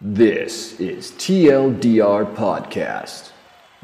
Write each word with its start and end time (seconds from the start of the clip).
This 0.00 0.78
is 0.78 1.10
TLDR 1.12 2.24
Podcast, 2.36 3.32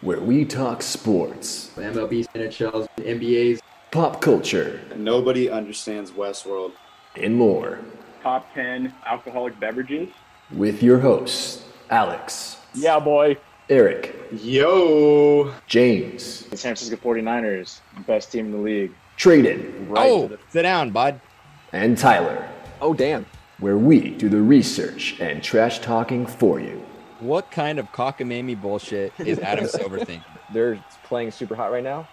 where 0.01 0.21
we 0.21 0.45
talk 0.45 0.81
sports, 0.81 1.73
MLB, 1.77 2.27
NHLs, 2.35 2.87
NBAs. 2.99 3.59
pop 3.91 4.21
culture, 4.21 4.81
Nobody 4.95 5.51
understands 5.51 6.13
Westworld. 6.13 6.73
and 7.21 7.35
more. 7.35 7.81
top 8.23 8.47
10 8.55 8.95
alcoholic 9.07 9.59
beverages. 9.59 10.09
With 10.53 10.85
your 10.85 11.01
hosts, 11.01 11.65
Alex, 11.91 12.59
Yeah, 12.75 13.01
boy. 13.01 13.37
Eric, 13.69 14.15
Yo! 14.41 15.53
James, 15.67 16.43
The 16.47 16.57
San 16.57 16.77
Francisco 16.77 16.97
49ers, 16.97 17.81
best 18.07 18.31
team 18.31 18.47
in 18.47 18.53
the 18.53 18.59
league. 18.59 18.93
Tradon, 19.19 19.93
oh, 19.97 20.31
sit 20.51 20.63
down, 20.63 20.91
bud. 20.91 21.21
and 21.73 21.99
Tyler, 21.99 22.49
Oh, 22.81 22.95
damn. 22.95 23.27
Where 23.59 23.77
we 23.79 24.11
do 24.11 24.29
the 24.29 24.41
research 24.41 25.19
and 25.21 25.43
trash 25.43 25.79
talking 25.81 26.27
for 26.27 26.61
you. 26.61 26.85
What 27.21 27.51
kind 27.51 27.79
of 27.79 27.91
cockamamie 27.93 28.61
bullshit 28.61 29.13
is 29.19 29.39
Adam 29.39 29.67
Silver 29.69 29.99
thinking? 29.99 30.23
they're 30.53 30.83
playing 31.05 31.31
super 31.31 31.55
hot 31.55 31.73
right 31.73 31.83
now, 31.85 32.07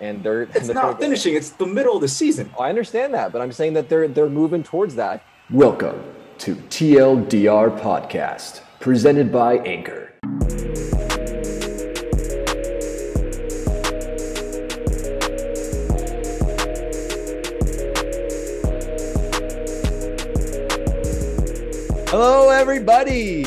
and 0.00 0.22
they're 0.22 0.42
It's 0.42 0.66
they're- 0.66 0.74
not 0.74 0.98
finishing. 0.98 1.34
It's 1.34 1.50
the 1.50 1.66
middle 1.66 1.94
of 1.94 2.00
the 2.00 2.08
season. 2.08 2.50
Oh, 2.58 2.62
I 2.62 2.68
understand 2.68 3.14
that, 3.14 3.32
but 3.32 3.40
I'm 3.42 3.52
saying 3.52 3.74
that 3.74 3.88
they're 3.88 4.08
they're 4.08 4.28
moving 4.28 4.62
towards 4.62 4.94
that. 4.96 5.22
Welcome 5.50 6.02
to 6.38 6.56
TLDR 6.56 7.78
Podcast, 7.80 8.60
presented 8.80 9.30
by 9.32 9.58
Anchor. 9.58 10.05
Everybody. 22.70 23.44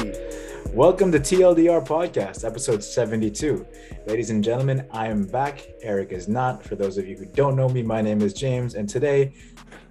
Welcome 0.74 1.12
to 1.12 1.20
TLDR 1.20 1.86
Podcast, 1.86 2.46
episode 2.46 2.82
72. 2.82 3.68
Ladies 4.08 4.30
and 4.30 4.42
gentlemen, 4.42 4.88
I 4.92 5.08
am 5.08 5.26
back. 5.28 5.68
Eric 5.82 6.14
is 6.14 6.30
not. 6.30 6.64
For 6.64 6.78
those 6.78 6.98
of 6.98 7.06
you 7.06 7.18
who 7.18 7.26
don't 7.26 7.58
know 7.58 7.68
me, 7.68 7.84
my 7.84 8.02
name 8.02 8.22
is 8.22 8.34
James, 8.34 8.76
and 8.76 8.88
today 8.88 9.34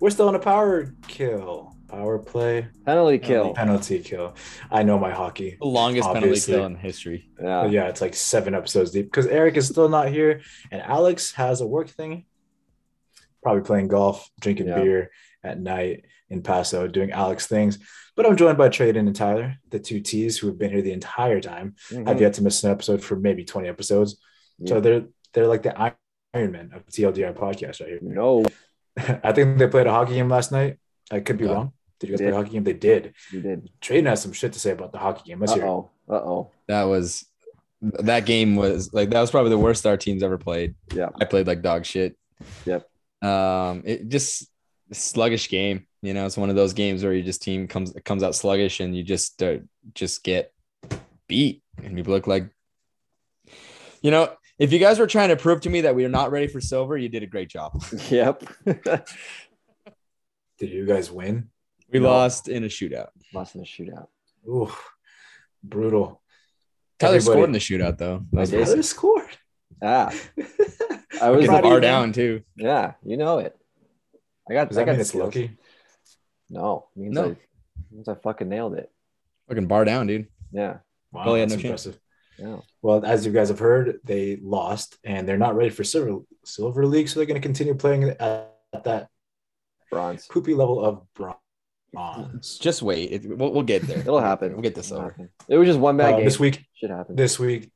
we're 0.00 0.08
still 0.08 0.28
on 0.28 0.34
a 0.34 0.38
power 0.38 0.94
kill, 1.08 1.76
power 1.88 2.18
play, 2.18 2.68
Penalty 2.86 3.18
kill. 3.18 3.52
penalty 3.52 3.98
kill. 3.98 4.34
I 4.70 4.82
know 4.82 4.98
my 4.98 5.10
hockey. 5.10 5.58
The 5.60 5.66
longest 5.66 6.08
Obviously. 6.08 6.54
penalty 6.54 6.72
kill 6.72 6.78
in 6.78 6.82
history. 6.82 7.28
Yeah. 7.38 7.64
But 7.64 7.70
yeah, 7.70 7.88
it's 7.88 8.00
like 8.00 8.14
seven 8.14 8.54
episodes 8.54 8.92
deep 8.92 9.04
because 9.08 9.26
Eric 9.26 9.58
is 9.58 9.68
still 9.68 9.90
not 9.90 10.08
here, 10.08 10.40
and 10.70 10.80
Alex 10.80 11.32
has 11.32 11.60
a 11.60 11.66
work 11.66 11.90
thing. 11.90 12.24
Probably 13.42 13.60
playing 13.62 13.88
golf, 13.88 14.30
drinking 14.40 14.68
Yeah. 14.68 14.80
beer 14.80 15.10
at 15.44 15.60
night 15.60 16.06
in 16.30 16.42
Paso, 16.42 16.86
doing 16.86 17.10
Alex 17.12 17.46
things. 17.46 17.78
But 18.16 18.26
I'm 18.26 18.36
joined 18.36 18.58
by 18.58 18.68
Tradon 18.68 19.06
and 19.06 19.14
Tyler, 19.14 19.54
the 19.70 19.78
two 19.78 20.00
T's 20.00 20.38
who 20.38 20.48
have 20.48 20.58
been 20.58 20.70
here 20.70 20.82
the 20.82 20.92
entire 20.92 21.40
time. 21.40 21.76
Mhm. 21.90 22.08
I've 22.08 22.20
yet 22.20 22.34
to 22.34 22.42
miss 22.42 22.62
an 22.64 22.70
episode 22.70 23.02
for 23.02 23.16
maybe 23.16 23.44
20 23.44 23.68
episodes. 23.68 24.18
So 24.66 24.80
they're 24.80 25.04
they're 25.34 25.46
like 25.46 25.62
the 25.62 25.78
Iron 26.34 26.52
Man 26.52 26.70
of 26.74 26.84
TLDR 26.86 27.32
podcast 27.32 27.80
right 27.80 27.90
here. 27.90 27.98
No, 28.02 28.44
I 28.96 29.32
think 29.32 29.58
they 29.58 29.68
played 29.68 29.86
a 29.86 29.92
hockey 29.92 30.14
game 30.14 30.28
last 30.28 30.50
night. 30.52 30.78
I 31.10 31.20
could 31.20 31.38
be 31.38 31.44
Yeah. 31.44 31.52
wrong. 31.52 31.72
Did 32.00 32.10
you 32.10 32.12
guys 32.14 32.18
Did. 32.18 32.24
play 32.30 32.32
a 32.32 32.36
hockey 32.42 32.50
game? 32.54 32.64
They 32.64 32.72
did. 32.72 33.14
you 33.32 33.40
did. 33.40 33.70
Tradon 33.80 34.06
has 34.06 34.20
some 34.22 34.32
shit 34.32 34.52
to 34.52 34.58
say 34.60 34.72
about 34.72 34.92
the 34.92 34.98
hockey 34.98 35.22
game. 35.30 35.38
Let's 35.40 35.52
Uh 35.52 35.56
hear 35.56 35.64
it. 35.64 35.68
oh. 35.68 35.90
Uh 36.08 36.12
oh. 36.14 36.50
That 36.66 36.84
was 36.84 37.24
that 37.80 38.26
game 38.26 38.56
was 38.56 38.92
like 38.92 39.10
that 39.10 39.20
was 39.20 39.30
probably 39.30 39.50
the 39.50 39.58
worst 39.58 39.86
our 39.86 39.96
team's 39.96 40.24
ever 40.24 40.38
played. 40.38 40.74
Yeah. 40.92 41.10
I 41.20 41.24
played 41.24 41.46
like 41.46 41.62
dog 41.62 41.84
shit. 41.86 42.16
Yep. 42.66 42.88
Um, 43.22 43.82
it 43.84 44.08
just 44.08 44.42
a 44.42 44.46
sluggish 44.92 45.48
game. 45.48 45.86
You 46.02 46.14
know, 46.14 46.26
it's 46.26 46.36
one 46.36 46.50
of 46.50 46.56
those 46.56 46.72
games 46.74 47.02
where 47.02 47.12
you 47.12 47.22
just 47.22 47.42
team 47.42 47.66
comes 47.68 47.92
comes 48.04 48.22
out 48.22 48.34
sluggish 48.34 48.80
and 48.80 48.96
you 48.96 49.02
just 49.02 49.42
uh, 49.42 49.58
just 49.94 50.22
get 50.22 50.52
beat 51.26 51.62
and 51.82 51.98
you 51.98 52.04
look 52.04 52.26
like 52.26 52.48
you 54.00 54.10
know 54.10 54.32
if 54.58 54.72
you 54.72 54.78
guys 54.78 54.98
were 54.98 55.06
trying 55.06 55.28
to 55.28 55.36
prove 55.36 55.60
to 55.60 55.68
me 55.70 55.82
that 55.82 55.94
we 55.94 56.04
are 56.04 56.08
not 56.08 56.30
ready 56.30 56.46
for 56.46 56.60
silver 56.60 56.96
you 56.96 57.08
did 57.08 57.22
a 57.22 57.26
great 57.26 57.48
job 57.50 57.72
Yep. 58.10 58.44
Did 60.58 60.70
you 60.70 60.86
guys 60.86 61.10
win? 61.10 61.50
we 61.92 61.98
No. 62.00 62.08
lost 62.08 62.48
in 62.48 62.64
a 62.64 62.68
shootout 62.68 63.08
Lost 63.34 63.54
in 63.54 63.60
a 63.60 63.64
shootout. 63.64 64.06
Ooh, 64.48 64.72
brutal. 65.62 66.22
tyler 66.98 67.16
Everybody- 67.16 67.32
scored 67.36 67.48
in 67.48 67.52
the 67.52 67.58
shootout 67.58 67.98
though 67.98 68.24
that 68.32 68.40
was 68.40 68.54
I. 68.54 68.64
Tyler 68.64 68.82
scored. 68.82 69.36
Ah, 69.82 70.12
I 71.22 71.30
was. 71.30 71.46
Get 71.46 71.56
the 71.56 71.62
bar 71.62 71.80
down 71.80 72.12
too 72.12 72.42
Yeah, 72.56 72.94
you 73.04 73.16
know 73.16 73.38
it. 73.38 73.54
I 74.50 74.52
got. 74.54 74.68
Does 74.68 74.78
I 74.78 74.80
that 74.80 74.86
got 74.86 74.92
mean 74.92 75.00
it's 75.00 75.08
skills. 75.10 75.24
lucky? 75.24 75.56
No, 76.50 76.88
it 76.96 77.00
means 77.00 77.14
No. 77.14 77.24
I 77.32 77.36
means 77.94 78.08
I 78.08 78.14
fucking 78.14 78.48
nailed 78.48 78.74
it. 78.74 78.90
fucking 79.48 79.66
bar 79.66 79.84
down 79.84 80.06
dude 80.06 80.28
Yeah. 80.52 80.78
Wow, 81.12 81.24
Oh, 81.26 81.34
yeah, 81.34 81.42
that's 81.46 81.56
no 81.56 81.56
chance. 81.62 81.86
impressive. 81.86 82.00
Yeah. 82.38 82.56
Well, 82.82 83.04
as 83.04 83.26
you 83.26 83.32
guys 83.32 83.48
have 83.48 83.58
heard, 83.58 83.98
they 84.04 84.36
lost 84.42 84.96
and 85.04 85.26
they're 85.28 85.38
not 85.38 85.56
ready 85.56 85.70
for 85.70 85.84
silver 85.84 86.22
silver 86.44 86.86
league, 86.86 87.08
so 87.08 87.18
they're 87.18 87.26
going 87.26 87.40
to 87.40 87.46
continue 87.46 87.74
playing 87.74 88.04
at, 88.04 88.20
at 88.72 88.84
that 88.84 89.08
Bronze. 89.90 90.26
poopy 90.26 90.54
level 90.54 90.84
of 90.84 91.02
bronze. 91.14 92.58
just 92.60 92.82
wait 92.82 93.10
it, 93.10 93.26
we'll, 93.38 93.52
we'll 93.52 93.62
get 93.62 93.82
there 93.82 93.98
It'll 93.98 94.20
happen. 94.20 94.52
we'll 94.52 94.62
get 94.62 94.74
this 94.74 94.90
It'll 94.90 94.98
over 95.02 95.10
happen. 95.10 95.30
It 95.48 95.56
was 95.58 95.66
just 95.66 95.78
one 95.80 95.96
bad 95.96 96.14
Uh, 96.14 96.16
game. 96.18 96.24
this 96.26 96.38
week, 96.38 96.64
should 96.74 96.90
happen. 96.90 97.16
this 97.16 97.38
week, 97.38 97.70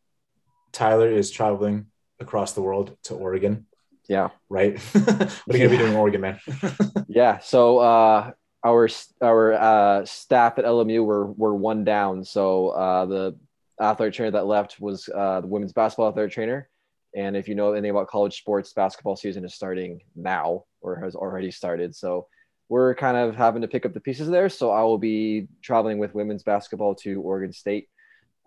Tyler 0.72 1.10
is 1.10 1.30
traveling 1.30 1.86
across 2.20 2.52
the 2.52 2.62
world 2.62 2.96
to 3.04 3.14
Oregon. 3.14 3.66
Yeah. 4.12 4.28
Right? 4.50 4.78
what 4.92 5.54
are 5.54 5.56
you 5.56 5.64
to 5.64 5.70
be 5.70 5.78
doing 5.78 5.92
in 5.92 5.96
Oregon, 5.96 6.20
man? 6.20 6.40
Yeah. 7.08 7.38
So 7.38 7.78
uh, 7.78 8.32
our 8.62 8.88
our 9.22 9.52
uh, 9.54 10.04
staff 10.04 10.58
at 10.58 10.66
LMU 10.66 11.02
were 11.02 11.32
were 11.32 11.54
one 11.54 11.82
down. 11.82 12.22
So 12.22 12.68
uh, 12.68 13.06
the 13.06 13.38
athletic 13.80 14.14
trainer 14.14 14.32
that 14.32 14.46
left 14.46 14.78
was 14.78 15.08
uh, 15.08 15.40
the 15.40 15.46
women's 15.46 15.72
basketball 15.72 16.08
athletic 16.08 16.32
trainer. 16.32 16.68
And 17.16 17.36
if 17.38 17.48
you 17.48 17.54
know 17.54 17.72
anything 17.72 17.90
about 17.90 18.08
college 18.08 18.36
sports, 18.36 18.74
basketball 18.74 19.16
season 19.16 19.46
is 19.46 19.54
starting 19.54 20.02
now 20.14 20.64
or 20.82 20.96
has 20.96 21.14
already 21.14 21.50
started. 21.50 21.96
So 21.96 22.26
we're 22.68 22.94
kind 22.94 23.16
of 23.16 23.34
having 23.34 23.62
to 23.62 23.68
pick 23.68 23.86
up 23.86 23.94
the 23.94 24.00
pieces 24.00 24.28
there. 24.28 24.50
So 24.50 24.70
I 24.70 24.82
will 24.82 24.98
be 24.98 25.48
traveling 25.62 25.98
with 25.98 26.14
women's 26.14 26.42
basketball 26.42 26.94
to 26.96 27.22
Oregon 27.22 27.52
State 27.52 27.88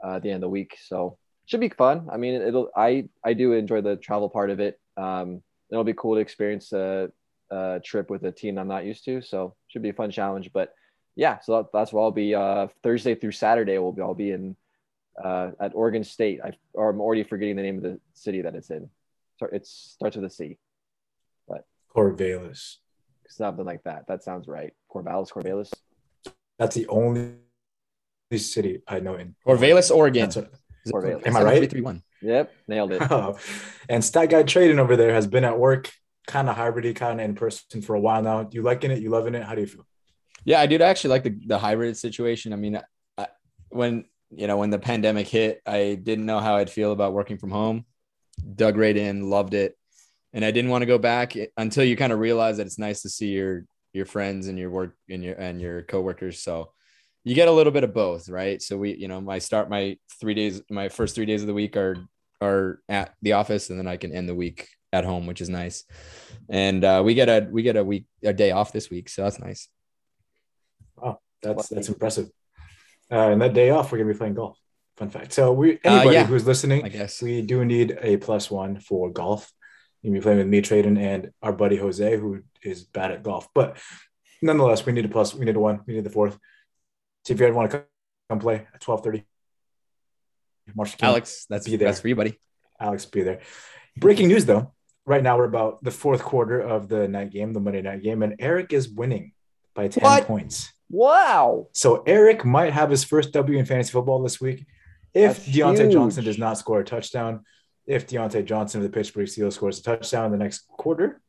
uh, 0.04 0.18
at 0.18 0.22
the 0.22 0.30
end 0.30 0.38
of 0.38 0.42
the 0.42 0.50
week. 0.50 0.78
So 0.88 1.18
should 1.48 1.60
be 1.60 1.70
fun. 1.70 2.08
I 2.12 2.18
mean, 2.18 2.40
it'll. 2.42 2.70
I 2.76 3.10
I 3.24 3.34
do 3.34 3.54
enjoy 3.54 3.82
the 3.82 3.96
travel 3.96 4.30
part 4.30 4.52
of 4.52 4.60
it. 4.60 4.80
Um, 4.96 5.42
it'll 5.72 5.84
be 5.84 5.94
cool 5.94 6.16
to 6.16 6.22
experience 6.22 6.72
a, 6.74 7.10
a 7.50 7.80
trip 7.84 8.10
with 8.10 8.24
a 8.24 8.32
team 8.32 8.58
I'm 8.58 8.68
not 8.68 8.86
used 8.86 9.06
to. 9.06 9.22
So 9.22 9.56
should 9.68 9.82
be 9.82 9.90
a 9.90 9.94
fun 9.94 10.12
challenge. 10.12 10.52
But 10.54 10.74
yeah, 11.16 11.40
so 11.40 11.58
that, 11.58 11.66
that's 11.74 11.94
where 11.94 12.04
I'll 12.04 12.12
be. 12.12 12.36
Uh, 12.36 12.68
Thursday 12.84 13.16
through 13.16 13.32
Saturday, 13.32 13.78
we'll 13.78 13.92
be. 13.94 14.02
I'll 14.02 14.14
be 14.14 14.32
in 14.32 14.56
uh, 15.24 15.52
at 15.60 15.74
Oregon 15.76 16.04
State. 16.04 16.40
I 16.44 16.52
or 16.74 16.90
I'm 16.90 17.02
already 17.02 17.24
forgetting 17.24 17.56
the 17.56 17.64
name 17.64 17.78
of 17.78 17.84
the 17.84 18.00
city 18.14 18.42
that 18.42 18.56
it's 18.56 18.70
in. 18.70 18.90
It 19.52 19.66
starts 19.66 20.16
with 20.16 20.26
a 20.26 20.30
C. 20.30 20.58
But 21.48 21.66
Corvallis. 21.94 22.78
Something 23.28 23.66
like 23.66 23.84
that. 23.84 24.08
That 24.08 24.24
sounds 24.24 24.48
right. 24.48 24.74
Corvallis, 24.90 25.32
Corvallis. 25.32 25.72
That's 26.58 26.76
the 26.76 26.88
only 26.88 27.34
city 28.38 28.82
I 28.88 29.00
know 29.00 29.16
in 29.16 29.36
Corvallis, 29.46 29.94
Oregon. 29.94 30.24
That's 30.24 30.36
what- 30.38 30.46
Is 30.46 30.52
it 30.54 30.65
Corvallis. 30.92 31.26
Am 31.28 31.36
I 31.36 31.44
right? 31.44 31.70
3-1? 31.70 32.02
Yep, 32.22 32.54
nailed 32.68 32.92
it. 32.94 33.02
Oh, 33.12 33.38
and 33.90 34.04
Stat 34.04 34.30
Guy 34.30 34.44
Tradon 34.44 34.80
over 34.80 34.96
there 34.96 35.14
has 35.14 35.28
been 35.28 35.44
at 35.44 35.60
work, 35.60 35.92
kind 36.28 36.50
of 36.50 36.56
hybrid, 36.56 36.96
kind 36.96 37.20
of 37.20 37.26
in 37.26 37.36
person 37.36 37.82
for 37.82 37.96
a 37.96 38.00
while 38.00 38.22
now. 38.22 38.48
You 38.52 38.62
liking 38.62 38.92
it? 38.92 39.00
You 39.00 39.10
loving 39.10 39.36
it? 39.36 39.44
How 39.44 39.56
do 39.56 39.62
you 39.62 39.68
feel? 39.68 39.86
Yeah, 40.44 40.60
I 40.60 40.68
did 40.68 40.82
actually 40.82 41.12
like 41.12 41.24
the, 41.24 41.36
the 41.46 41.60
hybrid 41.60 41.98
situation. 41.98 42.54
I 42.54 42.56
mean, 42.56 42.82
I, 43.18 43.28
when 43.70 44.06
you 44.32 44.48
know 44.48 44.58
when 44.58 44.70
the 44.70 44.80
pandemic 44.80 45.28
hit, 45.28 45.62
I 45.66 46.00
didn't 46.02 46.26
know 46.26 46.40
how 46.40 46.56
I'd 46.56 46.70
feel 46.70 46.92
about 46.92 47.14
working 47.14 47.38
from 47.38 47.52
home. 47.52 47.86
Dug 48.56 48.78
right 48.78 48.96
in, 48.96 49.30
loved 49.30 49.54
it, 49.54 49.78
and 50.34 50.44
I 50.44 50.52
didn't 50.52 50.72
want 50.72 50.82
to 50.82 50.88
go 50.88 50.98
back 50.98 51.36
until 51.58 51.84
you 51.84 51.96
kind 51.96 52.12
of 52.14 52.20
realize 52.20 52.58
that 52.58 52.68
it's 52.68 52.80
nice 52.80 53.02
to 53.04 53.10
see 53.10 53.30
your 53.30 53.66
your 53.94 54.06
friends 54.06 54.48
and 54.48 54.60
your 54.60 54.70
work 54.70 54.96
and 55.10 55.24
your 55.24 55.36
and 55.36 55.62
your 55.62 55.84
coworkers. 55.84 56.42
So 56.42 56.72
you 57.26 57.34
get 57.34 57.48
a 57.48 57.52
little 57.52 57.74
bit 57.74 57.84
of 57.84 57.94
both, 57.94 58.30
right? 58.30 58.62
So 58.62 58.78
we, 58.78 58.96
you 58.96 59.08
know, 59.08 59.20
my 59.20 59.40
start 59.40 59.70
my 59.70 59.98
three 60.22 60.36
days, 60.36 60.62
my 60.70 60.90
first 60.90 61.16
three 61.16 61.26
days 61.26 61.42
of 61.42 61.48
the 61.48 61.54
week 61.54 61.76
are 61.76 61.98
are 62.40 62.80
at 62.88 63.16
the 63.24 63.34
office, 63.34 63.70
and 63.70 63.80
then 63.80 63.88
I 63.88 63.98
can 63.98 64.14
end 64.14 64.30
the 64.30 64.36
week 64.36 64.70
at 64.94 65.04
home, 65.04 65.26
which 65.26 65.42
is 65.42 65.50
nice. 65.50 65.84
And 66.50 66.84
uh, 66.86 67.02
we 67.04 67.16
get 67.16 67.28
a 67.28 67.48
we 67.50 67.64
get 67.64 67.78
a 67.78 67.84
week 67.84 68.06
a 68.24 68.32
day 68.32 68.52
off 68.52 68.72
this 68.72 68.92
week, 68.92 69.10
so 69.10 69.24
that's 69.24 69.40
nice. 69.40 69.68
Wow, 70.96 71.20
that's 71.42 71.68
that's 71.68 71.90
impressive. 71.90 72.30
Uh, 73.12 73.30
and 73.32 73.42
that 73.42 73.54
day 73.54 73.72
off, 73.72 73.92
we're 73.92 73.98
gonna 73.98 74.14
be 74.14 74.18
playing 74.18 74.36
golf. 74.36 74.60
Fun 74.98 75.10
fact. 75.10 75.34
So 75.34 75.52
we 75.52 75.74
Uh, 75.78 75.78
anybody 75.86 76.16
yeah. 76.16 76.26
who's 76.26 76.46
listening, 76.46 76.86
I 76.86 76.90
guess. 76.90 77.22
we 77.24 77.42
do 77.42 77.66
need 77.66 77.98
a 78.02 78.18
plus 78.18 78.52
one 78.52 78.80
for 78.80 79.12
golf. 79.12 79.52
You'll 80.04 80.14
be 80.14 80.22
playing 80.22 80.38
with 80.38 80.48
me, 80.48 80.62
Tradon, 80.62 81.00
and 81.00 81.32
our 81.42 81.54
buddy 81.54 81.78
Jose, 81.78 82.18
who 82.18 82.44
is 82.62 82.84
bad 82.84 83.12
at 83.12 83.24
golf. 83.24 83.48
But 83.56 83.78
nonetheless, 84.44 84.86
we 84.86 84.94
need 84.94 85.06
a 85.06 85.10
plus. 85.10 85.34
We 85.34 85.46
need 85.46 85.56
a 85.56 85.60
one. 85.60 85.82
We 85.88 85.96
need 85.96 86.04
the 86.04 86.12
fourth. 86.12 86.38
See 87.26 87.34
if 87.34 87.40
you 87.40 87.46
ever 87.48 87.56
want 87.56 87.72
to 87.72 87.86
come 88.30 88.40
play 88.40 88.68
at 88.74 88.80
twelve 88.82 89.04
thirty. 89.04 89.26
March 90.76 90.98
King. 90.98 91.10
Alex, 91.10 91.46
that's 91.50 91.66
Be 91.68 91.76
there. 91.76 91.88
that's 91.88 92.00
for 92.00 92.08
you, 92.08 92.16
buddy. 92.16 92.40
Alex 92.80 93.06
be 93.06 93.22
there. 93.22 93.40
Breaking 93.98 94.28
news 94.28 94.46
though. 94.46 94.74
Right 95.06 95.22
now 95.22 95.38
we're 95.38 95.46
about 95.46 95.84
the 95.84 95.92
fourth 95.92 96.24
quarter 96.24 96.60
of 96.60 96.88
the 96.88 97.08
night 97.08 97.32
game, 97.32 97.54
the 97.54 97.60
Monday 97.60 97.82
night 97.84 98.02
game, 98.02 98.24
and 98.24 98.36
Eric 98.40 98.74
is 98.74 98.90
winning 98.90 99.34
by 99.76 99.88
10 99.88 100.02
What? 100.04 100.26
points. 100.26 100.74
Wow. 100.90 101.68
So 101.74 102.02
Eric 102.08 102.44
might 102.44 102.74
have 102.74 102.90
his 102.90 103.04
first 103.04 103.32
W 103.34 103.60
in 103.60 103.66
fantasy 103.66 103.92
football 103.92 104.22
this 104.24 104.42
week. 104.42 104.66
If 105.14 105.46
That's 105.46 105.50
Diontae 105.56 105.82
huge. 105.84 105.94
Johnson 105.94 106.24
does 106.24 106.40
not 106.40 106.58
score 106.58 106.80
a 106.80 106.84
touchdown, 106.84 107.44
if 107.86 108.08
Diontae 108.08 108.44
Johnson 108.46 108.82
of 108.82 108.84
the 108.92 108.94
Pittsburgh 108.96 109.28
Steelers 109.28 109.54
scores 109.54 109.80
a 109.80 109.84
touchdown 109.84 110.26
in 110.26 110.32
the 110.32 110.38
next 110.40 110.68
quarter, 110.68 111.22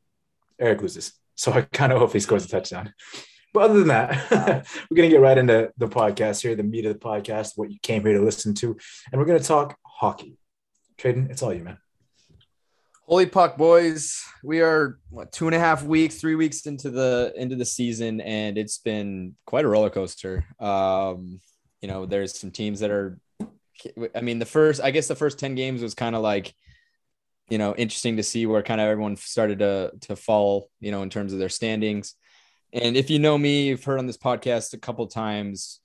Eric 0.58 0.80
loses. 0.80 1.12
So 1.34 1.52
I 1.52 1.60
kind 1.62 1.92
of 1.92 1.98
hope 1.98 2.14
he 2.14 2.20
scores 2.20 2.46
a 2.46 2.48
touchdown. 2.48 2.94
But 3.56 3.70
other 3.70 3.78
than 3.78 3.88
that, 3.88 4.30
we're 4.90 4.96
going 4.96 5.08
to 5.08 5.14
get 5.14 5.22
right 5.22 5.38
into 5.38 5.72
the 5.78 5.88
podcast 5.88 6.42
here, 6.42 6.54
the 6.54 6.62
meat 6.62 6.84
of 6.84 6.92
the 6.92 6.98
podcast, 6.98 7.52
what 7.56 7.70
you 7.70 7.78
came 7.80 8.02
here 8.02 8.12
to 8.12 8.22
listen 8.22 8.52
to. 8.56 8.76
And 9.10 9.18
we're 9.18 9.24
going 9.24 9.40
to 9.40 9.44
talk 9.48 9.78
hockey. 9.82 10.36
Tradon, 10.98 11.30
it's 11.30 11.42
all 11.42 11.54
you, 11.54 11.64
man. 11.64 11.78
Holy 13.06 13.24
puck, 13.24 13.56
boys! 13.56 14.22
We 14.44 14.60
are 14.60 14.98
what 15.08 15.32
two 15.32 15.46
and 15.46 15.54
a 15.54 15.58
half 15.58 15.82
weeks, 15.82 16.16
three 16.16 16.34
weeks 16.34 16.66
into 16.66 16.90
the 16.90 17.32
into 17.34 17.56
the 17.56 17.64
season, 17.64 18.20
and 18.20 18.58
it's 18.58 18.76
been 18.76 19.36
quite 19.46 19.64
a 19.64 19.68
roller 19.68 19.88
coaster. 19.88 20.44
Um, 20.60 21.40
you 21.80 21.88
know, 21.88 22.04
there's 22.04 22.38
some 22.38 22.50
teams 22.50 22.80
that 22.80 22.90
are. 22.90 23.18
I 24.14 24.20
mean, 24.20 24.38
the 24.38 24.44
first, 24.44 24.82
I 24.82 24.90
guess, 24.90 25.08
the 25.08 25.16
first 25.16 25.38
ten 25.38 25.54
games 25.54 25.80
was 25.80 25.94
kind 25.94 26.14
of 26.14 26.20
like, 26.20 26.52
you 27.48 27.56
know, 27.56 27.74
interesting 27.74 28.18
to 28.18 28.22
see 28.22 28.44
where 28.44 28.62
kind 28.62 28.82
of 28.82 28.86
everyone 28.86 29.16
started 29.16 29.60
to 29.60 29.92
to 30.02 30.14
fall, 30.14 30.68
you 30.78 30.90
know, 30.90 31.00
in 31.00 31.08
terms 31.08 31.32
of 31.32 31.38
their 31.38 31.48
standings. 31.48 32.16
And 32.72 32.96
if 32.96 33.10
you 33.10 33.18
know 33.18 33.38
me, 33.38 33.68
you've 33.68 33.84
heard 33.84 33.98
on 33.98 34.06
this 34.06 34.18
podcast 34.18 34.74
a 34.74 34.78
couple 34.78 35.06
times. 35.06 35.80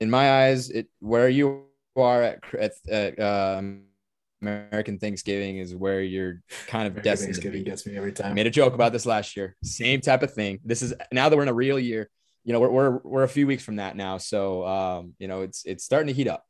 In 0.00 0.10
my 0.10 0.44
eyes, 0.44 0.70
it 0.70 0.88
where 0.98 1.28
you 1.28 1.64
are 1.96 2.22
at, 2.22 2.40
at, 2.58 2.72
at 2.88 3.20
um, 3.20 3.82
American 4.42 4.98
Thanksgiving 4.98 5.58
is 5.58 5.74
where 5.74 6.02
you're 6.02 6.42
kind 6.66 6.86
of 6.86 6.94
American 6.94 7.10
destined 7.10 7.34
to 7.34 7.40
Thanksgiving 7.40 7.64
gets 7.64 7.86
me 7.86 7.96
every 7.96 8.10
I 8.10 8.14
time. 8.14 8.34
made 8.34 8.46
a 8.46 8.50
joke 8.50 8.74
about 8.74 8.92
this 8.92 9.06
last 9.06 9.36
year. 9.36 9.56
Same 9.62 10.00
type 10.00 10.22
of 10.22 10.32
thing. 10.32 10.60
This 10.64 10.82
is 10.82 10.94
now 11.12 11.28
that 11.28 11.36
we're 11.36 11.42
in 11.42 11.48
a 11.48 11.54
real 11.54 11.78
year. 11.78 12.10
You 12.44 12.52
know, 12.52 12.60
we're 12.60 12.70
we're, 12.70 12.98
we're 13.04 13.22
a 13.22 13.28
few 13.28 13.46
weeks 13.46 13.62
from 13.62 13.76
that 13.76 13.96
now, 13.96 14.18
so 14.18 14.66
um, 14.66 15.14
you 15.18 15.28
know 15.28 15.42
it's 15.42 15.64
it's 15.64 15.84
starting 15.84 16.08
to 16.08 16.12
heat 16.12 16.28
up. 16.28 16.44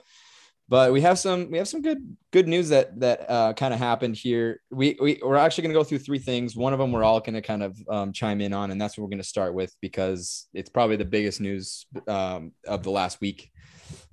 But 0.69 0.93
we 0.93 1.03
have 1.03 1.19
some 1.19 1.51
we 1.51 1.59
have 1.59 1.69
some 1.69 1.83
good 1.83 2.17
good 2.31 2.49
news 2.49 2.71
that 2.71 2.99
that 3.01 3.31
uh, 3.31 3.53
kind 3.53 3.75
of 3.75 3.81
happened 3.81 4.17
here. 4.17 4.61
We, 4.71 4.97
we 5.01 5.21
we're 5.23 5.37
actually 5.37 5.63
going 5.63 5.75
to 5.75 5.81
go 5.81 5.85
through 5.85 5.99
three 5.99 6.19
things. 6.19 6.57
One 6.57 6.73
of 6.73 6.79
them 6.79 6.91
we're 6.91 7.05
all 7.05 7.21
going 7.21 7.35
to 7.35 7.43
kind 7.43 7.63
of 7.63 7.79
um, 7.89 8.13
chime 8.13 8.41
in 8.41 8.55
on, 8.55 8.71
and 8.71 8.81
that's 8.81 8.97
what 8.97 9.03
we're 9.03 9.11
going 9.11 9.19
to 9.19 9.29
start 9.29 9.53
with 9.53 9.75
because 9.83 10.49
it's 10.55 10.71
probably 10.71 10.97
the 10.97 11.05
biggest 11.05 11.41
news 11.41 11.87
um, 12.09 12.53
of 12.67 12.83
the 12.83 12.91
last 12.91 13.21
week, 13.21 13.51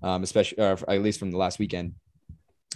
um, 0.04 0.24
especially 0.24 0.62
or 0.62 0.78
at 0.90 1.02
least 1.02 1.20
from 1.20 1.32
the 1.32 1.38
last 1.38 1.58
weekend. 1.58 1.94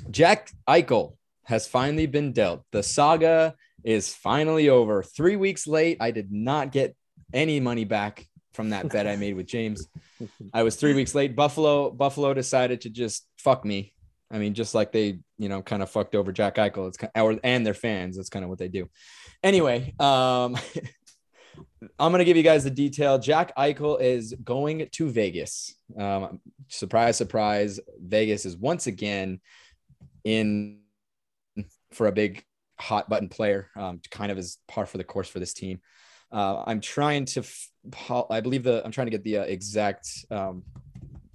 Jack 0.09 0.51
Eichel 0.69 1.17
has 1.43 1.67
finally 1.67 2.05
been 2.05 2.31
dealt. 2.31 2.63
The 2.71 2.81
saga 2.81 3.55
is 3.83 4.13
finally 4.13 4.69
over. 4.69 5.03
Three 5.03 5.35
weeks 5.35 5.67
late. 5.67 5.97
I 5.99 6.11
did 6.11 6.31
not 6.31 6.71
get 6.71 6.95
any 7.33 7.59
money 7.59 7.83
back 7.83 8.25
from 8.55 8.69
that 8.71 8.89
bet 8.89 9.07
I 9.07 9.15
made 9.17 9.35
with 9.35 9.47
James. 9.47 9.87
I 10.53 10.63
was 10.63 10.75
three 10.75 10.93
weeks 10.93 11.13
late. 11.13 11.35
Buffalo, 11.35 11.91
Buffalo 11.91 12.33
decided 12.33 12.81
to 12.81 12.89
just 12.89 13.27
fuck 13.37 13.63
me. 13.65 13.93
I 14.31 14.39
mean, 14.39 14.53
just 14.53 14.73
like 14.73 14.91
they, 14.91 15.19
you 15.37 15.49
know, 15.49 15.61
kind 15.61 15.83
of 15.83 15.89
fucked 15.89 16.15
over 16.15 16.31
Jack 16.31 16.55
Eichel. 16.55 16.87
It's 16.87 16.97
kind 16.97 17.11
or 17.15 17.39
and 17.43 17.65
their 17.65 17.73
fans. 17.73 18.17
That's 18.17 18.29
kind 18.29 18.43
of 18.43 18.49
what 18.49 18.57
they 18.57 18.67
do. 18.67 18.89
Anyway, 19.43 19.93
um, 19.99 20.57
I'm 21.99 22.11
gonna 22.11 22.25
give 22.25 22.37
you 22.37 22.43
guys 22.43 22.63
the 22.63 22.71
detail. 22.71 23.19
Jack 23.19 23.55
Eichel 23.55 24.01
is 24.01 24.33
going 24.43 24.89
to 24.91 25.09
Vegas. 25.09 25.75
Um, 25.97 26.41
surprise, 26.69 27.17
surprise. 27.17 27.79
Vegas 27.99 28.45
is 28.45 28.57
once 28.57 28.87
again 28.87 29.39
in 30.23 30.79
for 31.91 32.07
a 32.07 32.11
big 32.11 32.43
hot 32.79 33.09
button 33.09 33.29
player, 33.29 33.69
um, 33.75 34.01
kind 34.11 34.31
of 34.31 34.37
as 34.37 34.57
par 34.67 34.85
for 34.85 34.97
the 34.97 35.03
course 35.03 35.29
for 35.29 35.39
this 35.39 35.53
team. 35.53 35.79
Uh, 36.35 36.63
I'm 36.67 36.81
trying 36.81 37.23
to, 37.25 37.39
f- 37.39 37.69
I 38.29 38.41
believe 38.41 38.63
the, 38.63 38.83
I'm 38.83 38.91
trying 38.91 39.07
to 39.07 39.11
get 39.11 39.23
the 39.23 39.37
uh, 39.37 39.43
exact 39.43 40.25
um, 40.29 40.63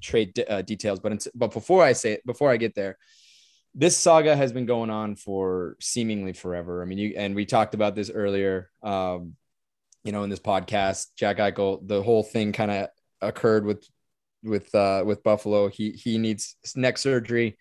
trade 0.03 0.35
de- 0.35 0.51
uh, 0.51 0.63
details, 0.63 1.01
but 1.01 1.27
but 1.35 1.53
before 1.53 1.83
I 1.83 1.95
say 1.95 2.13
it, 2.13 2.27
before 2.27 2.51
I 2.51 2.59
get 2.59 2.75
there, 2.75 2.99
this 3.75 3.97
saga 3.97 4.37
has 4.37 4.53
been 4.53 4.67
going 4.67 4.91
on 4.91 5.17
for 5.17 5.77
seemingly 5.81 6.35
forever. 6.35 6.83
I 6.83 6.85
mean, 6.85 6.99
you 6.99 7.15
and 7.17 7.35
we 7.35 7.47
talked 7.47 7.75
about 7.75 7.95
this 7.95 8.11
earlier. 8.11 8.71
Um, 8.83 9.37
you 10.05 10.13
know, 10.13 10.23
in 10.23 10.31
this 10.31 10.41
podcast, 10.41 11.07
Jack 11.17 11.39
Eichel, 11.39 11.87
the 11.87 12.03
whole 12.03 12.23
thing 12.23 12.53
kind 12.53 12.71
of 12.71 12.89
occurred 13.23 13.65
with 13.65 13.89
with 14.43 14.75
uh, 14.75 15.03
with 15.07 15.23
Buffalo. 15.23 15.69
He 15.69 15.93
he 15.93 16.19
needs 16.19 16.57
neck 16.77 16.99
surgery 16.99 17.57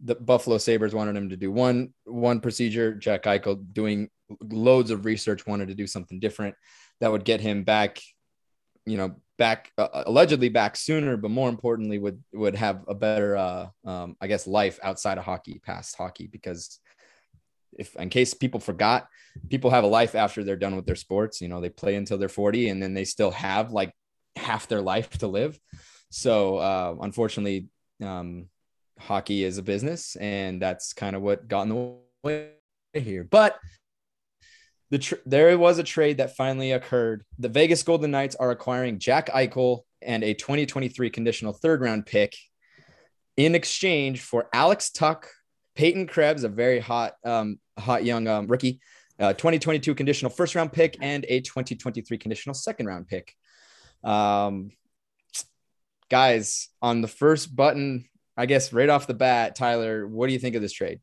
the 0.00 0.14
Buffalo 0.14 0.58
Sabres 0.58 0.94
wanted 0.94 1.16
him 1.16 1.30
to 1.30 1.36
do 1.36 1.50
one 1.50 1.92
one 2.04 2.40
procedure. 2.40 2.94
Jack 2.94 3.24
Eichel 3.24 3.60
doing 3.72 4.10
loads 4.50 4.90
of 4.90 5.04
research 5.04 5.46
wanted 5.46 5.68
to 5.68 5.74
do 5.74 5.86
something 5.86 6.20
different 6.20 6.54
that 7.00 7.10
would 7.10 7.24
get 7.24 7.40
him 7.40 7.64
back, 7.64 8.00
you 8.86 8.96
know, 8.96 9.16
back 9.38 9.72
uh, 9.78 10.02
allegedly 10.06 10.48
back 10.48 10.76
sooner, 10.76 11.16
but 11.16 11.30
more 11.30 11.48
importantly 11.48 11.98
would 11.98 12.22
would 12.32 12.56
have 12.56 12.84
a 12.88 12.94
better 12.94 13.36
uh 13.36 13.66
um 13.84 14.16
I 14.20 14.26
guess 14.26 14.46
life 14.46 14.78
outside 14.82 15.18
of 15.18 15.24
hockey, 15.24 15.60
past 15.64 15.96
hockey 15.96 16.26
because 16.26 16.80
if 17.78 17.94
in 17.96 18.08
case 18.08 18.34
people 18.34 18.60
forgot, 18.60 19.06
people 19.48 19.70
have 19.70 19.84
a 19.84 19.88
life 19.88 20.14
after 20.14 20.42
they're 20.42 20.56
done 20.56 20.74
with 20.74 20.86
their 20.86 20.96
sports, 20.96 21.40
you 21.40 21.48
know, 21.48 21.60
they 21.60 21.68
play 21.68 21.94
until 21.94 22.18
they're 22.18 22.28
40 22.28 22.70
and 22.70 22.82
then 22.82 22.94
they 22.94 23.04
still 23.04 23.30
have 23.30 23.72
like 23.72 23.92
half 24.36 24.66
their 24.66 24.80
life 24.80 25.10
to 25.18 25.28
live. 25.28 25.58
So 26.10 26.58
uh 26.58 26.96
unfortunately 27.00 27.68
um 28.02 28.48
hockey 28.98 29.44
is 29.44 29.58
a 29.58 29.62
business 29.62 30.16
and 30.16 30.60
that's 30.60 30.92
kind 30.92 31.14
of 31.14 31.22
what 31.22 31.46
got 31.46 31.62
in 31.62 31.68
the 31.68 31.94
way 32.24 32.50
here 32.92 33.22
but 33.22 33.58
the 34.90 34.98
tr- 34.98 35.14
there 35.26 35.56
was 35.58 35.78
a 35.78 35.82
trade 35.82 36.18
that 36.18 36.36
finally 36.36 36.72
occurred 36.72 37.24
the 37.38 37.48
vegas 37.48 37.82
golden 37.82 38.10
knights 38.10 38.36
are 38.36 38.50
acquiring 38.50 38.98
jack 38.98 39.28
eichel 39.30 39.80
and 40.02 40.22
a 40.22 40.34
2023 40.34 41.10
conditional 41.10 41.52
third 41.52 41.80
round 41.80 42.06
pick 42.06 42.36
in 43.36 43.54
exchange 43.54 44.20
for 44.20 44.48
alex 44.52 44.90
tuch 44.90 45.24
peyton 45.74 46.06
krebs 46.06 46.44
a 46.44 46.48
very 46.48 46.80
hot 46.80 47.14
um, 47.24 47.58
hot 47.78 48.04
young 48.04 48.26
um, 48.26 48.46
rookie 48.46 48.80
uh, 49.18 49.32
2022 49.32 49.94
conditional 49.94 50.30
first 50.30 50.54
round 50.54 50.72
pick 50.72 50.96
and 51.00 51.24
a 51.28 51.40
2023 51.40 52.18
conditional 52.18 52.54
second 52.54 52.86
round 52.86 53.06
pick 53.06 53.34
um, 54.04 54.70
guys 56.08 56.68
on 56.80 57.00
the 57.00 57.08
first 57.08 57.54
button 57.54 58.08
I 58.38 58.46
guess 58.46 58.72
right 58.72 58.88
off 58.88 59.08
the 59.08 59.14
bat, 59.14 59.56
Tyler, 59.56 60.06
what 60.06 60.28
do 60.28 60.32
you 60.32 60.38
think 60.38 60.54
of 60.54 60.62
this 60.62 60.72
trade? 60.72 61.00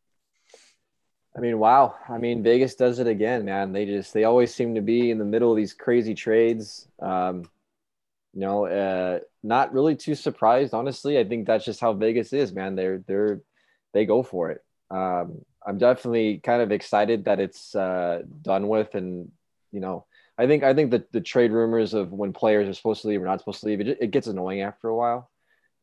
I 1.35 1.41
mean, 1.41 1.59
wow. 1.59 1.95
I 2.07 2.17
mean, 2.17 2.43
Vegas 2.43 2.75
does 2.75 2.99
it 2.99 3.07
again, 3.07 3.45
man. 3.45 3.73
They 3.73 3.85
just 3.85 4.13
they 4.13 4.23
always 4.23 4.53
seem 4.53 4.75
to 4.75 4.81
be 4.81 5.11
in 5.11 5.17
the 5.17 5.25
middle 5.25 5.51
of 5.51 5.57
these 5.57 5.73
crazy 5.73 6.15
trades. 6.15 6.87
Um, 7.01 7.49
you 8.33 8.41
know, 8.41 8.65
uh, 8.65 9.19
not 9.43 9.73
really 9.73 9.95
too 9.95 10.15
surprised, 10.15 10.73
honestly. 10.73 11.19
I 11.19 11.23
think 11.23 11.45
that's 11.45 11.65
just 11.65 11.81
how 11.81 11.93
Vegas 11.93 12.31
is, 12.33 12.53
man. 12.53 12.75
They're 12.75 12.99
they're 12.99 13.41
they 13.93 14.05
go 14.05 14.23
for 14.23 14.51
it. 14.51 14.63
Um, 14.89 15.43
I'm 15.65 15.77
definitely 15.77 16.39
kind 16.43 16.61
of 16.61 16.71
excited 16.71 17.25
that 17.25 17.39
it's 17.39 17.75
uh, 17.75 18.21
done 18.41 18.67
with, 18.67 18.95
and 18.95 19.31
you 19.71 19.79
know, 19.79 20.05
I 20.37 20.47
think 20.47 20.63
I 20.63 20.73
think 20.73 20.91
that 20.91 21.11
the 21.11 21.21
trade 21.21 21.51
rumors 21.51 21.93
of 21.93 22.11
when 22.11 22.33
players 22.33 22.67
are 22.67 22.73
supposed 22.73 23.01
to 23.01 23.07
leave 23.07 23.21
or 23.21 23.25
not 23.25 23.39
supposed 23.39 23.61
to 23.61 23.67
leave, 23.67 23.81
it, 23.81 23.97
it 23.99 24.11
gets 24.11 24.27
annoying 24.27 24.61
after 24.61 24.87
a 24.89 24.95
while. 24.95 25.29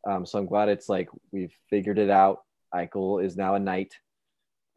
Um, 0.06 0.26
so 0.26 0.38
I'm 0.38 0.46
glad 0.46 0.68
it's 0.68 0.88
like 0.88 1.08
we've 1.30 1.54
figured 1.70 1.98
it 1.98 2.10
out. 2.10 2.42
Eichel 2.74 3.22
is 3.24 3.36
now 3.36 3.54
a 3.54 3.60
knight, 3.60 3.98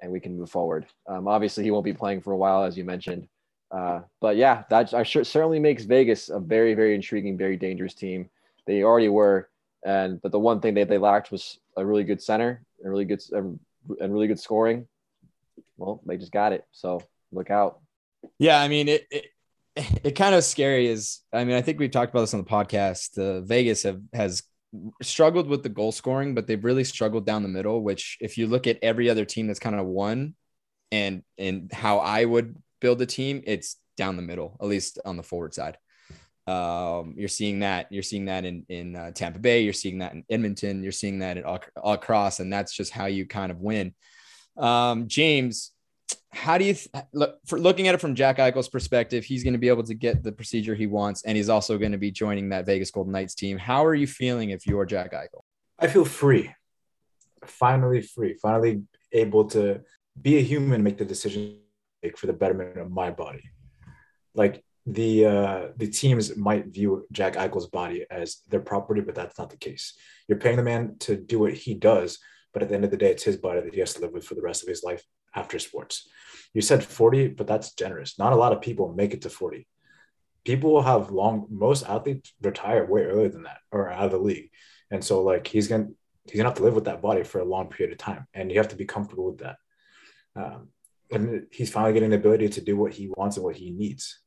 and 0.01 0.11
we 0.11 0.19
can 0.19 0.37
move 0.37 0.49
forward. 0.49 0.85
Um, 1.07 1.27
obviously, 1.27 1.63
he 1.63 1.71
won't 1.71 1.85
be 1.85 1.93
playing 1.93 2.21
for 2.21 2.33
a 2.33 2.37
while, 2.37 2.63
as 2.63 2.77
you 2.77 2.83
mentioned. 2.83 3.27
Uh, 3.71 4.01
but 4.21 4.35
yeah, 4.37 4.63
that 4.69 4.89
certainly 4.89 5.59
makes 5.59 5.83
Vegas 5.83 6.29
a 6.29 6.39
very, 6.39 6.73
very 6.73 6.95
intriguing, 6.95 7.37
very 7.37 7.57
dangerous 7.57 7.93
team. 7.93 8.29
They 8.67 8.83
already 8.83 9.09
were, 9.09 9.49
and 9.85 10.21
but 10.21 10.31
the 10.31 10.39
one 10.39 10.59
thing 10.59 10.75
that 10.75 10.89
they 10.89 10.97
lacked 10.97 11.31
was 11.31 11.59
a 11.77 11.85
really 11.85 12.03
good 12.03 12.21
center, 12.21 12.63
a 12.83 12.89
really 12.89 13.05
good 13.05 13.21
and 13.31 13.59
really 13.99 14.27
good 14.27 14.39
scoring. 14.39 14.87
Well, 15.77 16.01
they 16.05 16.17
just 16.17 16.31
got 16.31 16.53
it. 16.53 16.65
So 16.71 17.01
look 17.31 17.49
out. 17.49 17.79
Yeah, 18.39 18.61
I 18.61 18.67
mean 18.67 18.87
it. 18.87 19.07
it 19.11 19.25
it 20.03 20.11
kind 20.11 20.33
of 20.33 20.43
scary 20.43 20.87
is 20.87 21.19
I 21.33 21.43
mean 21.43 21.57
I 21.57 21.61
think 21.61 21.79
we've 21.79 21.91
talked 21.91 22.11
about 22.11 22.21
this 22.21 22.33
on 22.33 22.41
the 22.41 22.49
podcast. 22.49 23.17
Uh, 23.17 23.41
Vegas 23.41 23.83
have 23.83 24.01
has 24.13 24.43
struggled 25.01 25.47
with 25.47 25.63
the 25.63 25.69
goal 25.69 25.91
scoring, 25.91 26.35
but 26.35 26.47
they've 26.47 26.63
really 26.63 26.83
struggled 26.83 27.25
down 27.25 27.43
the 27.43 27.49
middle. 27.49 27.81
Which, 27.81 28.17
if 28.21 28.37
you 28.37 28.47
look 28.47 28.67
at 28.67 28.79
every 28.81 29.09
other 29.09 29.25
team 29.25 29.47
that's 29.47 29.59
kind 29.59 29.75
of 29.75 29.85
won, 29.85 30.35
and 30.91 31.23
and 31.37 31.71
how 31.71 31.99
I 31.99 32.25
would 32.25 32.55
build 32.81 33.01
a 33.01 33.05
team, 33.05 33.41
it's 33.45 33.77
down 33.97 34.15
the 34.15 34.21
middle, 34.21 34.57
at 34.61 34.67
least 34.67 34.99
on 35.05 35.17
the 35.17 35.23
forward 35.23 35.53
side. 35.53 35.77
Um, 36.47 37.15
you're 37.17 37.27
seeing 37.27 37.59
that. 37.59 37.91
You're 37.91 38.03
seeing 38.03 38.25
that 38.25 38.45
in 38.45 38.65
in 38.69 38.95
uh, 38.95 39.11
Tampa 39.11 39.39
Bay. 39.39 39.61
You're 39.61 39.73
seeing 39.73 39.99
that 39.99 40.13
in 40.13 40.23
Edmonton. 40.29 40.83
You're 40.83 40.91
seeing 40.91 41.19
that 41.19 41.37
in 41.37 41.43
all, 41.43 41.59
all 41.81 41.93
across, 41.93 42.39
and 42.39 42.51
that's 42.51 42.73
just 42.73 42.91
how 42.91 43.05
you 43.05 43.25
kind 43.25 43.51
of 43.51 43.59
win. 43.59 43.93
Um, 44.57 45.07
James, 45.07 45.71
how 46.35 46.57
do 46.57 46.65
you 46.65 46.73
th- 46.73 47.05
look 47.13 47.39
for 47.45 47.57
looking 47.57 47.87
at 47.87 47.95
it 47.95 48.01
from 48.01 48.13
Jack 48.13 48.37
Eichel's 48.37 48.67
perspective? 48.67 49.23
He's 49.23 49.43
going 49.43 49.53
to 49.53 49.59
be 49.59 49.69
able 49.69 49.83
to 49.83 49.93
get 49.93 50.21
the 50.21 50.31
procedure 50.31 50.75
he 50.75 50.85
wants, 50.85 51.23
and 51.23 51.37
he's 51.37 51.49
also 51.49 51.77
going 51.77 51.93
to 51.93 51.97
be 51.97 52.11
joining 52.11 52.49
that 52.49 52.65
Vegas 52.65 52.91
Golden 52.91 53.13
Knights 53.13 53.35
team. 53.35 53.57
How 53.57 53.85
are 53.85 53.95
you 53.95 54.05
feeling 54.05 54.49
if 54.49 54.67
you're 54.67 54.85
Jack 54.85 55.13
Eichel? 55.13 55.41
I 55.79 55.87
feel 55.87 56.05
free, 56.05 56.53
finally 57.45 58.01
free, 58.01 58.33
finally 58.41 58.83
able 59.11 59.45
to 59.45 59.81
be 60.21 60.37
a 60.37 60.41
human, 60.41 60.83
make 60.83 60.97
the 60.97 61.05
decision 61.05 61.59
for 62.17 62.27
the 62.27 62.33
betterment 62.33 62.77
of 62.77 62.91
my 62.91 63.11
body. 63.11 63.49
Like 64.33 64.63
the 64.85 65.25
uh, 65.25 65.67
the 65.77 65.87
teams 65.87 66.35
might 66.35 66.67
view 66.67 67.07
Jack 67.11 67.35
Eichel's 67.35 67.67
body 67.67 68.05
as 68.11 68.41
their 68.49 68.59
property, 68.59 69.01
but 69.01 69.15
that's 69.15 69.39
not 69.39 69.49
the 69.49 69.57
case. 69.57 69.93
You're 70.27 70.37
paying 70.37 70.57
the 70.57 70.63
man 70.63 70.97
to 70.99 71.15
do 71.15 71.39
what 71.39 71.53
he 71.53 71.73
does, 71.73 72.19
but 72.53 72.61
at 72.61 72.69
the 72.69 72.75
end 72.75 72.83
of 72.83 72.91
the 72.91 72.97
day, 72.97 73.11
it's 73.11 73.23
his 73.23 73.37
body 73.37 73.61
that 73.61 73.73
he 73.73 73.79
has 73.79 73.93
to 73.93 74.01
live 74.01 74.11
with 74.11 74.25
for 74.25 74.35
the 74.35 74.41
rest 74.41 74.61
of 74.61 74.69
his 74.69 74.83
life 74.83 75.03
after 75.35 75.59
sports. 75.59 76.07
You 76.53 76.61
said 76.61 76.83
40, 76.83 77.29
but 77.29 77.47
that's 77.47 77.73
generous. 77.73 78.17
Not 78.17 78.33
a 78.33 78.37
lot 78.37 78.53
of 78.53 78.61
people 78.61 78.93
make 78.93 79.13
it 79.13 79.21
to 79.23 79.29
40. 79.29 79.67
People 80.45 80.73
will 80.73 80.81
have 80.81 81.11
long. 81.11 81.47
Most 81.49 81.85
athletes 81.87 82.33
retire 82.41 82.85
way 82.85 83.03
earlier 83.03 83.29
than 83.29 83.43
that 83.43 83.57
or 83.71 83.89
out 83.89 84.05
of 84.05 84.11
the 84.11 84.17
league, 84.17 84.51
and 84.91 85.03
so 85.03 85.23
like 85.23 85.47
he's 85.47 85.67
gonna 85.67 85.87
he's 86.25 86.37
gonna 86.37 86.49
have 86.49 86.57
to 86.57 86.63
live 86.63 86.75
with 86.75 86.85
that 86.85 87.01
body 87.01 87.23
for 87.23 87.39
a 87.39 87.45
long 87.45 87.67
period 87.67 87.91
of 87.91 87.97
time, 87.97 88.27
and 88.33 88.51
you 88.51 88.57
have 88.59 88.67
to 88.69 88.75
be 88.75 88.85
comfortable 88.85 89.25
with 89.25 89.39
that. 89.39 89.57
Um, 90.35 90.69
and 91.11 91.47
he's 91.51 91.71
finally 91.71 91.93
getting 91.93 92.11
the 92.11 92.17
ability 92.17 92.49
to 92.49 92.61
do 92.61 92.77
what 92.77 92.93
he 92.93 93.11
wants 93.15 93.37
and 93.37 93.43
what 93.43 93.55
he 93.55 93.71
needs. 93.71 94.19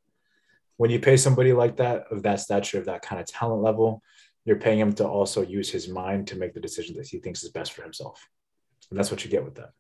When 0.77 0.91
you 0.91 1.01
pay 1.01 1.17
somebody 1.17 1.53
like 1.53 1.77
that, 1.77 2.05
of 2.11 2.23
that 2.23 2.41
stature, 2.41 2.79
of 2.79 2.87
that 2.87 3.03
kind 3.03 3.21
of 3.21 3.27
talent 3.27 3.63
level, 3.63 4.03
you're 4.45 4.57
paying 4.57 4.79
him 4.79 4.93
to 4.95 5.07
also 5.07 5.43
use 5.43 5.71
his 5.71 5.89
mind 5.89 6.29
to 6.29 6.37
make 6.37 6.55
the 6.55 6.61
decision 6.61 6.97
that 6.97 7.09
he 7.09 7.19
thinks 7.19 7.43
is 7.43 7.51
best 7.51 7.73
for 7.73 7.83
himself. 7.83 8.27
And 8.91 8.99
that's 8.99 9.11
what 9.11 9.25
you 9.25 9.31
get 9.31 9.45
with 9.45 9.57
that. 9.57 9.71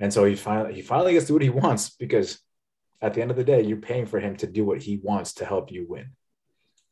And 0.00 0.12
so 0.12 0.24
he 0.24 0.36
finally 0.36 0.74
he 0.74 0.82
finally 0.82 1.12
gets 1.12 1.26
to 1.26 1.30
do 1.30 1.34
what 1.34 1.42
he 1.42 1.50
wants 1.50 1.90
because 1.90 2.38
at 3.00 3.14
the 3.14 3.22
end 3.22 3.30
of 3.30 3.36
the 3.36 3.44
day, 3.44 3.62
you're 3.62 3.76
paying 3.76 4.06
for 4.06 4.18
him 4.18 4.36
to 4.36 4.46
do 4.46 4.64
what 4.64 4.82
he 4.82 5.00
wants 5.02 5.34
to 5.34 5.44
help 5.44 5.70
you 5.70 5.86
win. 5.88 6.10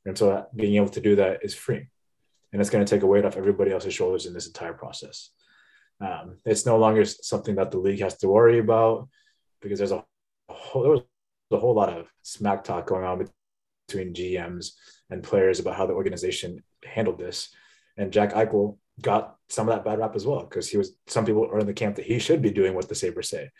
And 0.05 0.17
so 0.17 0.47
being 0.55 0.77
able 0.77 0.89
to 0.91 1.01
do 1.01 1.17
that 1.17 1.41
is 1.43 1.55
free. 1.55 1.89
And 2.53 2.61
it's 2.61 2.71
going 2.71 2.85
to 2.85 2.89
take 2.89 3.03
a 3.03 3.07
weight 3.07 3.25
off 3.25 3.37
everybody 3.37 3.73
else's 3.73 3.95
shoulders 3.95 4.27
in 4.27 4.33
this 4.33 4.47
entire 4.47 4.73
process. 4.73 5.31
Um, 6.01 6.39
it's 6.45 6.67
no 6.67 6.79
longer 6.79 7.05
something 7.05 7.57
that 7.57 7.71
the 7.71 7.79
league 7.79 8.01
has 8.01 8.17
to 8.19 8.29
worry 8.29 8.59
about 8.59 9.09
because 9.61 9.79
there's 9.79 9.93
a, 9.93 10.05
whole, 10.49 10.83
there 10.83 10.93
was 10.93 11.03
a 11.51 11.59
whole 11.59 11.75
lot 11.75 11.89
of 11.89 12.07
smack 12.23 12.63
talk 12.63 12.87
going 12.87 13.05
on 13.05 13.27
between 13.89 14.15
GMs 14.15 14.73
and 15.11 15.23
players 15.23 15.59
about 15.59 15.77
how 15.77 15.87
the 15.87 15.95
organization 15.95 16.63
handled 16.85 17.19
this. 17.19 17.49
And 17.97 18.13
Jack 18.13 18.33
Eichel 18.33 18.79
got 19.01 19.37
some 19.49 19.69
of 19.69 19.75
that 19.75 19.85
bad 19.85 19.99
rap 19.99 20.17
as 20.17 20.27
well 20.27 20.41
because 20.41 20.69
he 20.69 20.77
was 20.77 20.97
some 21.07 21.25
people 21.25 21.45
are 21.47 21.59
in 21.59 21.67
the 21.67 21.75
camp 21.75 21.97
that 21.97 22.07
he 22.07 22.19
should 22.19 22.43
be 22.43 22.51
doing 22.51 22.75
what 22.75 22.89
the 22.89 22.95
Sabres 22.95 23.29
say. 23.29 23.51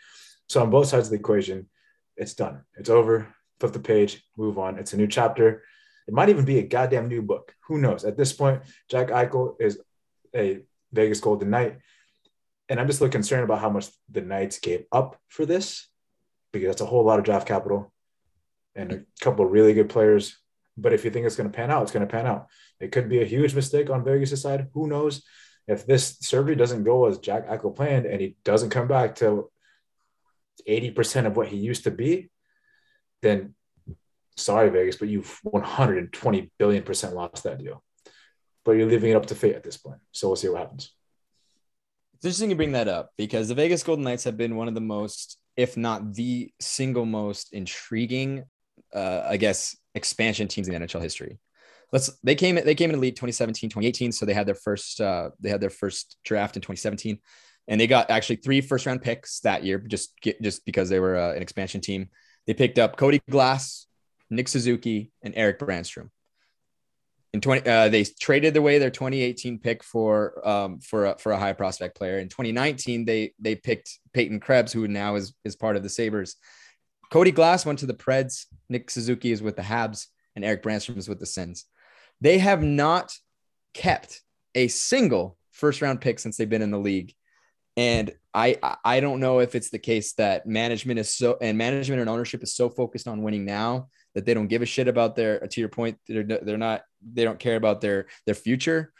So 0.47 0.61
on 0.61 0.69
both 0.69 0.87
sides 0.87 1.07
of 1.07 1.11
the 1.11 1.19
equation, 1.19 1.69
it's 2.15 2.33
done. 2.33 2.63
It's 2.75 2.89
over. 2.89 3.33
Flip 3.59 3.73
the 3.73 3.79
page, 3.79 4.23
move 4.37 4.57
on. 4.57 4.77
It's 4.77 4.93
a 4.93 4.97
new 4.97 5.07
chapter. 5.07 5.63
It 6.07 6.13
might 6.13 6.29
even 6.29 6.45
be 6.45 6.59
a 6.59 6.67
goddamn 6.67 7.07
new 7.07 7.21
book. 7.21 7.53
Who 7.67 7.79
knows? 7.79 8.05
At 8.05 8.17
this 8.17 8.33
point, 8.33 8.61
Jack 8.89 9.07
Eichel 9.07 9.55
is 9.59 9.79
a 10.35 10.59
Vegas 10.93 11.19
Golden 11.19 11.49
Knight. 11.49 11.79
And 12.69 12.79
I'm 12.79 12.87
just 12.87 12.99
a 12.99 13.03
little 13.03 13.11
concerned 13.11 13.43
about 13.43 13.59
how 13.59 13.69
much 13.69 13.87
the 14.09 14.21
Knights 14.21 14.59
gave 14.59 14.85
up 14.91 15.19
for 15.27 15.45
this 15.45 15.87
because 16.51 16.67
that's 16.67 16.81
a 16.81 16.85
whole 16.85 17.03
lot 17.03 17.19
of 17.19 17.25
draft 17.25 17.47
capital 17.47 17.91
and 18.75 18.91
a 18.91 19.03
couple 19.21 19.45
of 19.45 19.51
really 19.51 19.73
good 19.73 19.89
players. 19.89 20.37
But 20.77 20.93
if 20.93 21.03
you 21.03 21.11
think 21.11 21.25
it's 21.25 21.35
going 21.35 21.49
to 21.49 21.55
pan 21.55 21.71
out, 21.71 21.83
it's 21.83 21.91
going 21.91 22.05
to 22.05 22.11
pan 22.11 22.27
out. 22.27 22.47
It 22.79 22.91
could 22.91 23.09
be 23.09 23.21
a 23.21 23.25
huge 23.25 23.55
mistake 23.55 23.89
on 23.89 24.03
Vegas' 24.03 24.41
side. 24.41 24.67
Who 24.73 24.87
knows? 24.87 25.23
If 25.67 25.85
this 25.85 26.17
surgery 26.21 26.55
doesn't 26.55 26.83
go 26.83 27.07
as 27.07 27.17
Jack 27.17 27.47
Eichel 27.49 27.75
planned 27.75 28.05
and 28.05 28.21
he 28.21 28.37
doesn't 28.43 28.69
come 28.69 28.87
back 28.87 29.15
to 29.15 29.49
80% 30.67 31.25
of 31.25 31.35
what 31.35 31.47
he 31.47 31.57
used 31.57 31.83
to 31.85 31.91
be, 31.91 32.29
then 33.21 33.55
sorry, 34.37 34.69
Vegas, 34.69 34.95
but 34.97 35.09
you've 35.09 35.39
120 35.43 36.51
billion 36.57 36.83
percent 36.83 37.15
lost 37.15 37.43
that 37.43 37.57
deal. 37.57 37.83
But 38.63 38.73
you're 38.73 38.87
leaving 38.87 39.11
it 39.11 39.15
up 39.15 39.25
to 39.27 39.35
fate 39.35 39.55
at 39.55 39.63
this 39.63 39.77
point. 39.77 39.99
So 40.11 40.27
we'll 40.27 40.35
see 40.35 40.49
what 40.49 40.59
happens. 40.59 40.91
It's 42.15 42.25
interesting 42.25 42.49
you 42.49 42.55
bring 42.55 42.71
that 42.71 42.87
up 42.87 43.11
because 43.17 43.47
the 43.47 43.55
Vegas 43.55 43.83
Golden 43.83 44.03
Knights 44.03 44.23
have 44.23 44.37
been 44.37 44.55
one 44.55 44.67
of 44.67 44.73
the 44.73 44.81
most, 44.81 45.37
if 45.55 45.77
not 45.77 46.13
the 46.13 46.51
single 46.59 47.05
most 47.05 47.53
intriguing, 47.53 48.43
uh, 48.93 49.23
I 49.27 49.37
guess, 49.37 49.75
expansion 49.95 50.47
teams 50.47 50.67
in 50.67 50.81
NHL 50.81 51.01
history. 51.01 51.39
Let's 51.91 52.11
they 52.23 52.35
came 52.35 52.55
they 52.55 52.75
came 52.75 52.89
in 52.89 52.95
the 52.95 53.01
league 53.01 53.15
2017, 53.15 53.69
2018. 53.69 54.11
So 54.11 54.25
they 54.25 54.33
had 54.33 54.47
their 54.47 54.55
first 54.55 54.99
uh, 54.99 55.29
they 55.39 55.49
had 55.49 55.61
their 55.61 55.69
first 55.69 56.17
draft 56.23 56.55
in 56.57 56.61
2017, 56.61 57.19
and 57.67 57.79
they 57.79 57.87
got 57.87 58.09
actually 58.09 58.37
three 58.37 58.61
first 58.61 58.85
round 58.85 59.01
picks 59.01 59.39
that 59.41 59.63
year 59.63 59.79
just 59.79 60.19
get, 60.21 60.41
just 60.41 60.65
because 60.65 60.89
they 60.89 60.99
were 60.99 61.17
uh, 61.17 61.33
an 61.33 61.41
expansion 61.41 61.81
team. 61.81 62.09
They 62.45 62.53
picked 62.53 62.79
up 62.79 62.97
Cody 62.97 63.21
Glass, 63.29 63.87
Nick 64.29 64.47
Suzuki, 64.47 65.11
and 65.21 65.33
Erik 65.35 65.59
Brännström 65.59 66.09
in 67.33 67.41
20 67.41 67.69
uh, 67.69 67.89
they 67.89 68.03
traded 68.03 68.55
away 68.57 68.79
their 68.79 68.89
2018 68.89 69.59
pick 69.59 69.83
for 69.83 70.47
um, 70.47 70.79
for 70.79 71.07
a, 71.07 71.17
for 71.17 71.31
a 71.31 71.37
high 71.37 71.53
prospect 71.53 71.95
player 71.95 72.19
in 72.19 72.29
2019 72.29 73.05
they 73.05 73.33
they 73.39 73.55
picked 73.55 73.99
Peyton 74.13 74.39
Krebs 74.39 74.71
who 74.71 74.87
now 74.87 75.15
is 75.15 75.33
is 75.43 75.55
part 75.55 75.75
of 75.75 75.83
the 75.83 75.89
Sabres 75.89 76.35
Cody 77.11 77.31
Glass 77.31 77.65
went 77.65 77.79
to 77.79 77.85
the 77.85 77.93
Preds. 77.93 78.45
Nick 78.69 78.89
Suzuki 78.89 79.31
is 79.31 79.41
with 79.41 79.55
the 79.55 79.61
Habs 79.61 80.07
and 80.35 80.43
Erik 80.43 80.63
Brännström 80.63 80.97
is 80.97 81.09
with 81.09 81.19
the 81.19 81.25
Sens. 81.25 81.65
They 82.21 82.37
have 82.39 82.63
not 82.63 83.13
kept 83.73 84.21
a 84.55 84.67
single 84.67 85.37
first 85.51 85.81
round 85.81 86.01
pick 86.01 86.19
since 86.19 86.37
they've 86.37 86.49
been 86.49 86.61
in 86.61 86.71
the 86.71 86.79
league. 86.79 87.13
And 87.75 88.11
I 88.33 88.57
I 88.83 88.99
don't 88.99 89.19
know 89.19 89.39
if 89.39 89.53
it's 89.53 89.69
the 89.69 89.79
case 89.79 90.13
that 90.13 90.47
management 90.47 90.99
is 90.99 91.13
so 91.13 91.37
and 91.41 91.57
management 91.57 92.01
and 92.01 92.09
ownership 92.09 92.41
is 92.41 92.55
so 92.55 92.69
focused 92.69 93.07
on 93.07 93.21
winning 93.21 93.45
now 93.45 93.89
that 94.15 94.25
they 94.25 94.33
don't 94.33 94.47
give 94.47 94.63
a 94.63 94.65
shit 94.65 94.87
about 94.87 95.15
their 95.15 95.39
to 95.39 95.59
your 95.59 95.69
point 95.69 95.97
they're, 96.07 96.23
they're 96.23 96.57
not 96.57 96.81
they 97.13 97.23
don't 97.23 97.39
care 97.39 97.55
about 97.55 97.81
their 97.81 98.07
their 98.25 98.35
future. 98.35 98.91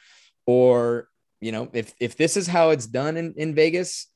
Or 0.46 1.08
you 1.42 1.52
know 1.52 1.70
if 1.74 1.94
if 2.00 2.18
this 2.18 2.38
is 2.38 2.46
how 2.46 2.70
it's 2.70 2.86
done 2.86 3.18
in, 3.18 3.34
in 3.38 3.56
vegas 3.56 4.08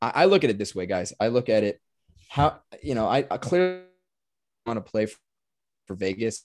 I, 0.00 0.12
I 0.14 0.24
look 0.26 0.44
at 0.44 0.50
it 0.50 0.58
this 0.58 0.74
way 0.74 0.86
guys. 0.86 1.12
I 1.18 1.28
look 1.28 1.48
at 1.48 1.64
it 1.64 1.80
how 2.28 2.60
you 2.82 2.94
know 2.94 3.06
i, 3.06 3.18
I 3.30 3.36
clearly 3.36 3.82
want 4.66 4.84
to 4.84 4.90
play 4.90 5.06
for, 5.06 5.18
for 5.86 5.94
vegas 5.94 6.44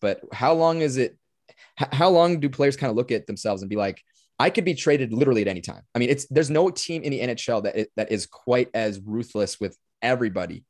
but 0.00 0.20
how 0.32 0.54
long 0.54 0.80
is 0.80 0.96
it 0.96 1.16
how 1.76 2.08
long 2.08 2.40
do 2.40 2.48
players 2.48 2.76
kind 2.76 2.90
of 2.90 2.96
look 2.96 3.12
at 3.12 3.26
themselves 3.26 3.62
and 3.62 3.68
be 3.68 3.76
like 3.76 4.02
I 4.40 4.48
could 4.48 4.64
be 4.64 4.72
traded 4.72 5.12
literally 5.12 5.42
at 5.42 5.48
any 5.48 5.60
time. 5.60 5.82
I 5.94 5.98
mean, 5.98 6.08
it's 6.08 6.26
there's 6.28 6.48
no 6.48 6.70
team 6.70 7.02
in 7.02 7.10
the 7.10 7.20
NHL 7.20 7.62
that 7.64 7.88
that 7.96 8.10
is 8.10 8.24
quite 8.24 8.70
as 8.72 8.98
ruthless 8.98 9.60
with 9.60 9.76
everybody 10.00 10.64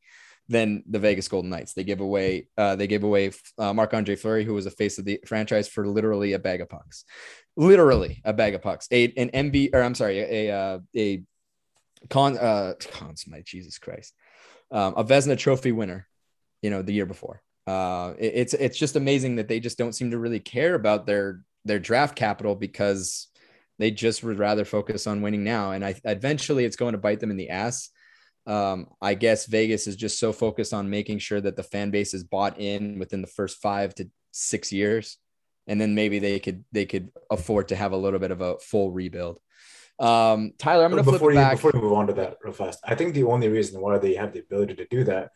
than 0.49 0.83
the 0.89 0.99
Vegas 0.99 1.29
Golden 1.29 1.49
Knights. 1.49 1.73
They 1.73 1.85
give 1.85 2.01
away 2.01 2.49
uh, 2.57 2.75
they 2.75 2.87
gave 2.87 3.05
away 3.05 3.31
uh, 3.57 3.73
Marc 3.73 3.93
Andre 3.93 4.17
Fleury, 4.17 4.43
who 4.43 4.53
was 4.53 4.65
a 4.65 4.71
face 4.71 4.99
of 4.99 5.05
the 5.05 5.21
franchise, 5.25 5.69
for 5.69 5.87
literally 5.87 6.33
a 6.33 6.39
bag 6.39 6.59
of 6.59 6.67
pucks, 6.67 7.05
literally 7.55 8.21
a 8.25 8.33
bag 8.33 8.55
of 8.55 8.61
pucks. 8.61 8.89
A 8.91 9.05
an 9.15 9.29
MB 9.29 9.73
or 9.73 9.81
I'm 9.81 9.95
sorry, 9.95 10.19
a 10.19 10.49
a, 10.49 10.53
uh, 10.53 10.79
a 10.97 11.23
con 12.09 12.37
uh 12.37 12.73
cons 12.91 13.25
my 13.27 13.41
Jesus 13.45 13.77
Christ, 13.77 14.13
um, 14.71 14.93
a 14.97 15.03
Vezina 15.03 15.37
Trophy 15.37 15.71
winner, 15.71 16.07
you 16.61 16.69
know, 16.69 16.81
the 16.81 16.93
year 16.93 17.05
before. 17.05 17.41
Uh, 17.67 18.13
it, 18.17 18.33
it's 18.35 18.53
it's 18.53 18.77
just 18.77 18.95
amazing 18.95 19.35
that 19.35 19.47
they 19.47 19.59
just 19.59 19.77
don't 19.77 19.93
seem 19.93 20.11
to 20.11 20.19
really 20.19 20.39
care 20.39 20.75
about 20.75 21.05
their 21.05 21.41
their 21.65 21.79
draft 21.79 22.15
capital 22.15 22.55
because 22.55 23.27
they 23.79 23.91
just 23.91 24.23
would 24.23 24.39
rather 24.39 24.65
focus 24.65 25.07
on 25.07 25.21
winning 25.21 25.43
now. 25.43 25.71
And 25.71 25.83
I 25.83 25.95
eventually 26.05 26.65
it's 26.65 26.75
going 26.75 26.93
to 26.93 26.97
bite 26.97 27.19
them 27.19 27.31
in 27.31 27.37
the 27.37 27.49
ass. 27.49 27.89
Um, 28.47 28.87
I 29.01 29.13
guess 29.13 29.45
Vegas 29.45 29.87
is 29.87 29.95
just 29.95 30.19
so 30.19 30.33
focused 30.33 30.73
on 30.73 30.89
making 30.89 31.19
sure 31.19 31.39
that 31.41 31.55
the 31.55 31.63
fan 31.63 31.91
base 31.91 32.13
is 32.13 32.23
bought 32.23 32.59
in 32.59 32.97
within 32.97 33.21
the 33.21 33.27
first 33.27 33.61
five 33.61 33.93
to 33.95 34.09
six 34.31 34.71
years, 34.71 35.17
and 35.67 35.79
then 35.79 35.93
maybe 35.93 36.19
they 36.19 36.39
could 36.39 36.63
they 36.71 36.85
could 36.85 37.11
afford 37.29 37.67
to 37.67 37.75
have 37.75 37.91
a 37.91 37.97
little 37.97 38.19
bit 38.19 38.31
of 38.31 38.41
a 38.41 38.57
full 38.59 38.91
rebuild. 38.91 39.39
Um, 40.01 40.53
Tyler, 40.57 40.83
I'm 40.83 40.91
going 40.91 41.03
to 41.03 41.03
flip 41.03 41.15
before 41.15 41.31
you, 41.31 41.37
back. 41.37 41.53
Before 41.53 41.71
we 41.73 41.79
move 41.79 41.93
on 41.93 42.07
to 42.07 42.13
that 42.13 42.37
real 42.43 42.53
fast, 42.53 42.79
I 42.83 42.95
think 42.95 43.13
the 43.13 43.23
only 43.23 43.47
reason 43.49 43.79
why 43.79 43.99
they 43.99 44.15
have 44.15 44.33
the 44.33 44.39
ability 44.39 44.75
to 44.75 44.87
do 44.87 45.03
that 45.03 45.29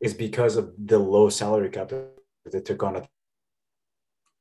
is 0.00 0.14
because 0.14 0.56
of 0.56 0.72
the 0.78 0.98
low 0.98 1.28
salary 1.28 1.68
cap 1.68 1.88
that 1.88 2.52
they 2.52 2.60
took 2.60 2.82
on 2.84 3.04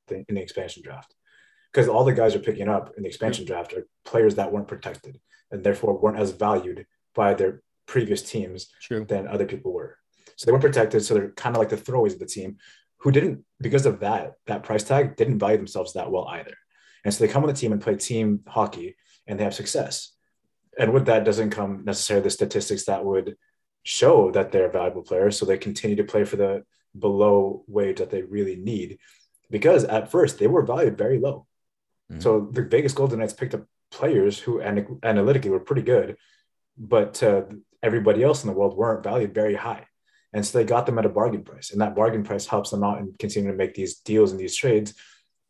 in 0.10 0.26
the 0.30 0.42
expansion 0.42 0.84
draft 0.84 1.16
because 1.74 1.88
all 1.88 2.04
the 2.04 2.14
guys 2.14 2.36
are 2.36 2.40
picking 2.40 2.70
up 2.70 2.94
in 2.98 3.04
the 3.04 3.10
expansion 3.10 3.46
draft 3.46 3.74
are 3.74 3.88
players 4.06 4.36
that 4.36 4.52
weren't 4.52 4.68
protected 4.68 5.20
and 5.52 5.64
therefore 5.64 5.98
weren't 5.98 6.20
as 6.20 6.32
valued 6.32 6.86
by 7.16 7.34
their 7.34 7.64
previous 7.88 8.22
teams 8.22 8.70
True. 8.82 9.06
than 9.06 9.28
other 9.28 9.46
people 9.46 9.74
were. 9.74 9.98
So 10.36 10.46
they 10.46 10.52
weren't 10.52 10.64
protected. 10.64 11.04
So 11.04 11.14
they're 11.14 11.32
kind 11.32 11.56
of 11.56 11.60
like 11.60 11.70
the 11.70 11.78
throwaways 11.78 12.14
of 12.14 12.20
the 12.20 12.26
team 12.26 12.58
who 12.98 13.12
didn't, 13.12 13.44
because 13.60 13.86
of 13.86 14.00
that, 14.02 14.34
that 14.46 14.64
price 14.64 14.84
tag 14.84 15.16
didn't 15.16 15.40
value 15.40 15.58
themselves 15.58 15.94
that 15.94 16.12
well 16.12 16.28
either. 16.28 16.54
And 17.04 17.14
so 17.14 17.24
they 17.24 17.32
come 17.32 17.44
on 17.44 17.50
the 17.50 17.56
team 17.56 17.72
and 17.72 17.82
play 17.82 17.96
team 17.96 18.42
hockey 18.48 18.96
and 19.28 19.40
they 19.40 19.44
have 19.44 19.54
success. 19.54 20.12
And 20.78 20.94
with 20.94 21.06
that 21.06 21.24
doesn't 21.24 21.52
come 21.52 21.84
necessarily 21.86 22.24
the 22.24 22.30
statistics 22.32 22.86
that 22.86 23.06
would 23.06 23.36
show 23.84 24.32
that 24.32 24.52
they're 24.52 24.72
valuable 24.72 25.04
players. 25.04 25.38
So 25.38 25.46
they 25.46 25.58
continue 25.58 25.98
to 25.98 26.04
play 26.04 26.24
for 26.24 26.36
the 26.36 26.64
below 26.98 27.64
wage 27.68 28.00
that 28.00 28.10
they 28.10 28.22
really 28.22 28.56
need 28.56 28.98
because 29.50 29.84
at 29.84 30.12
first 30.12 30.40
they 30.40 30.48
were 30.48 30.66
valued 30.66 30.98
very 30.98 31.20
low. 31.20 31.46
Mm-hmm. 32.12 32.22
So 32.22 32.50
the 32.52 32.64
Vegas 32.64 32.94
Golden 32.94 33.20
Knights 33.20 33.34
picked 33.34 33.54
up 33.54 33.66
players 33.92 34.40
who 34.40 34.62
analytically 34.62 35.52
were 35.52 35.60
pretty 35.60 35.84
good, 35.84 36.18
but 36.78 37.22
uh, 37.22 37.44
everybody 37.84 38.24
else 38.24 38.44
in 38.44 38.48
the 38.48 38.56
world 38.56 38.76
weren't 38.76 39.04
valued 39.04 39.34
very 39.34 39.56
high. 39.56 39.86
And 40.34 40.44
so 40.44 40.58
they 40.58 40.64
got 40.64 40.88
them 40.88 40.98
at 40.98 41.06
a 41.06 41.10
bargain 41.10 41.44
price. 41.44 41.72
And 41.72 41.82
that 41.82 41.96
bargain 41.96 42.24
price 42.24 42.48
helps 42.48 42.72
them 42.72 42.84
out 42.84 42.98
and 42.98 43.18
continue 43.20 43.52
to 43.52 43.58
make 43.58 43.76
these 43.76 43.98
deals 44.00 44.32
and 44.32 44.40
these 44.40 44.56
trades 44.56 44.96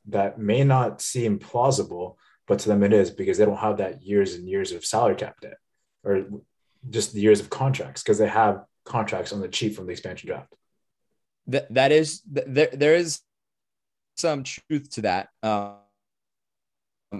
that 0.07 0.37
may 0.37 0.65
not 0.65 1.01
seem 1.01 1.39
plausible, 1.39 2.17
but 2.47 2.59
to 2.59 2.69
them 2.69 2.83
it 2.83 2.93
is 2.93 3.11
because 3.11 3.37
they 3.37 3.45
don't 3.45 3.57
have 3.57 3.77
that 3.77 4.01
years 4.01 4.35
and 4.35 4.47
years 4.47 4.71
of 4.71 4.85
salary 4.85 5.15
cap 5.15 5.39
debt 5.41 5.57
or 6.03 6.25
just 6.89 7.13
the 7.13 7.21
years 7.21 7.39
of 7.39 7.49
contracts 7.49 8.03
because 8.03 8.17
they 8.17 8.27
have 8.27 8.63
contracts 8.85 9.31
on 9.31 9.39
the 9.39 9.47
cheap 9.47 9.75
from 9.75 9.85
the 9.85 9.91
expansion 9.91 10.27
draft. 10.27 10.53
that 11.47 11.73
that 11.73 11.91
is 11.91 12.21
there 12.25 12.69
there 12.73 12.95
is 12.95 13.21
some 14.15 14.43
truth 14.43 14.89
to 14.91 15.01
that. 15.01 15.29
Um, 15.41 15.77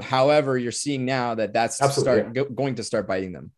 however, 0.02 0.58
you're 0.58 0.72
seeing 0.72 1.06
now 1.06 1.36
that 1.36 1.54
that's 1.54 1.82
Absolutely, 1.82 2.22
start 2.22 2.34
go, 2.34 2.46
going 2.46 2.76
to 2.76 2.84
start 2.84 3.08
biting 3.08 3.32
them, 3.32 3.52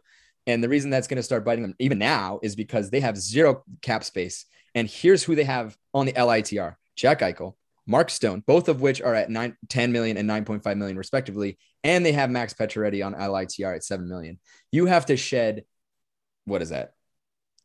and 0.47 0.63
the 0.63 0.69
reason 0.69 0.89
that's 0.89 1.07
going 1.07 1.17
to 1.17 1.23
start 1.23 1.45
biting 1.45 1.63
them 1.63 1.75
even 1.79 1.99
now 1.99 2.39
is 2.43 2.55
because 2.55 2.89
they 2.89 2.99
have 2.99 3.17
zero 3.17 3.63
cap 3.81 4.03
space. 4.03 4.45
And 4.73 4.89
here's 4.89 5.23
who 5.23 5.35
they 5.35 5.43
have 5.45 5.77
on 5.93 6.05
the 6.05 6.13
LTIR: 6.13 6.75
Jack 6.95 7.21
Eichel, 7.21 7.55
Mark 7.87 8.09
Stone, 8.09 8.43
both 8.47 8.67
of 8.67 8.81
which 8.81 9.01
are 9.01 9.13
at 9.13 9.29
9, 9.29 9.55
10 9.69 9.91
million 9.91 10.17
and 10.17 10.29
9.5 10.29 10.77
million 10.77 10.97
respectively, 10.97 11.57
and 11.83 12.05
they 12.05 12.13
have 12.13 12.29
Max 12.29 12.53
Pacioretty 12.53 13.05
on 13.05 13.13
LTIR 13.13 13.75
at 13.75 13.83
7 13.83 14.07
million. 14.07 14.39
You 14.71 14.87
have 14.87 15.05
to 15.07 15.17
shed 15.17 15.65
what 16.45 16.61
is 16.61 16.69
that? 16.69 16.93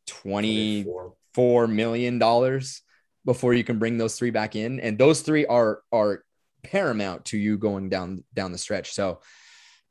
20 0.07 0.83
Four. 0.83 1.13
four 1.33 1.67
million 1.67 2.19
dollars 2.19 2.81
before 3.23 3.53
you 3.53 3.63
can 3.63 3.79
bring 3.79 3.97
those 3.97 4.17
three 4.17 4.31
back 4.31 4.55
in, 4.55 4.79
and 4.79 4.97
those 4.97 5.21
three 5.21 5.45
are 5.45 5.81
are 5.91 6.23
paramount 6.63 7.25
to 7.25 7.37
you 7.37 7.57
going 7.57 7.89
down 7.89 8.23
down 8.33 8.51
the 8.51 8.57
stretch. 8.57 8.93
So 8.93 9.21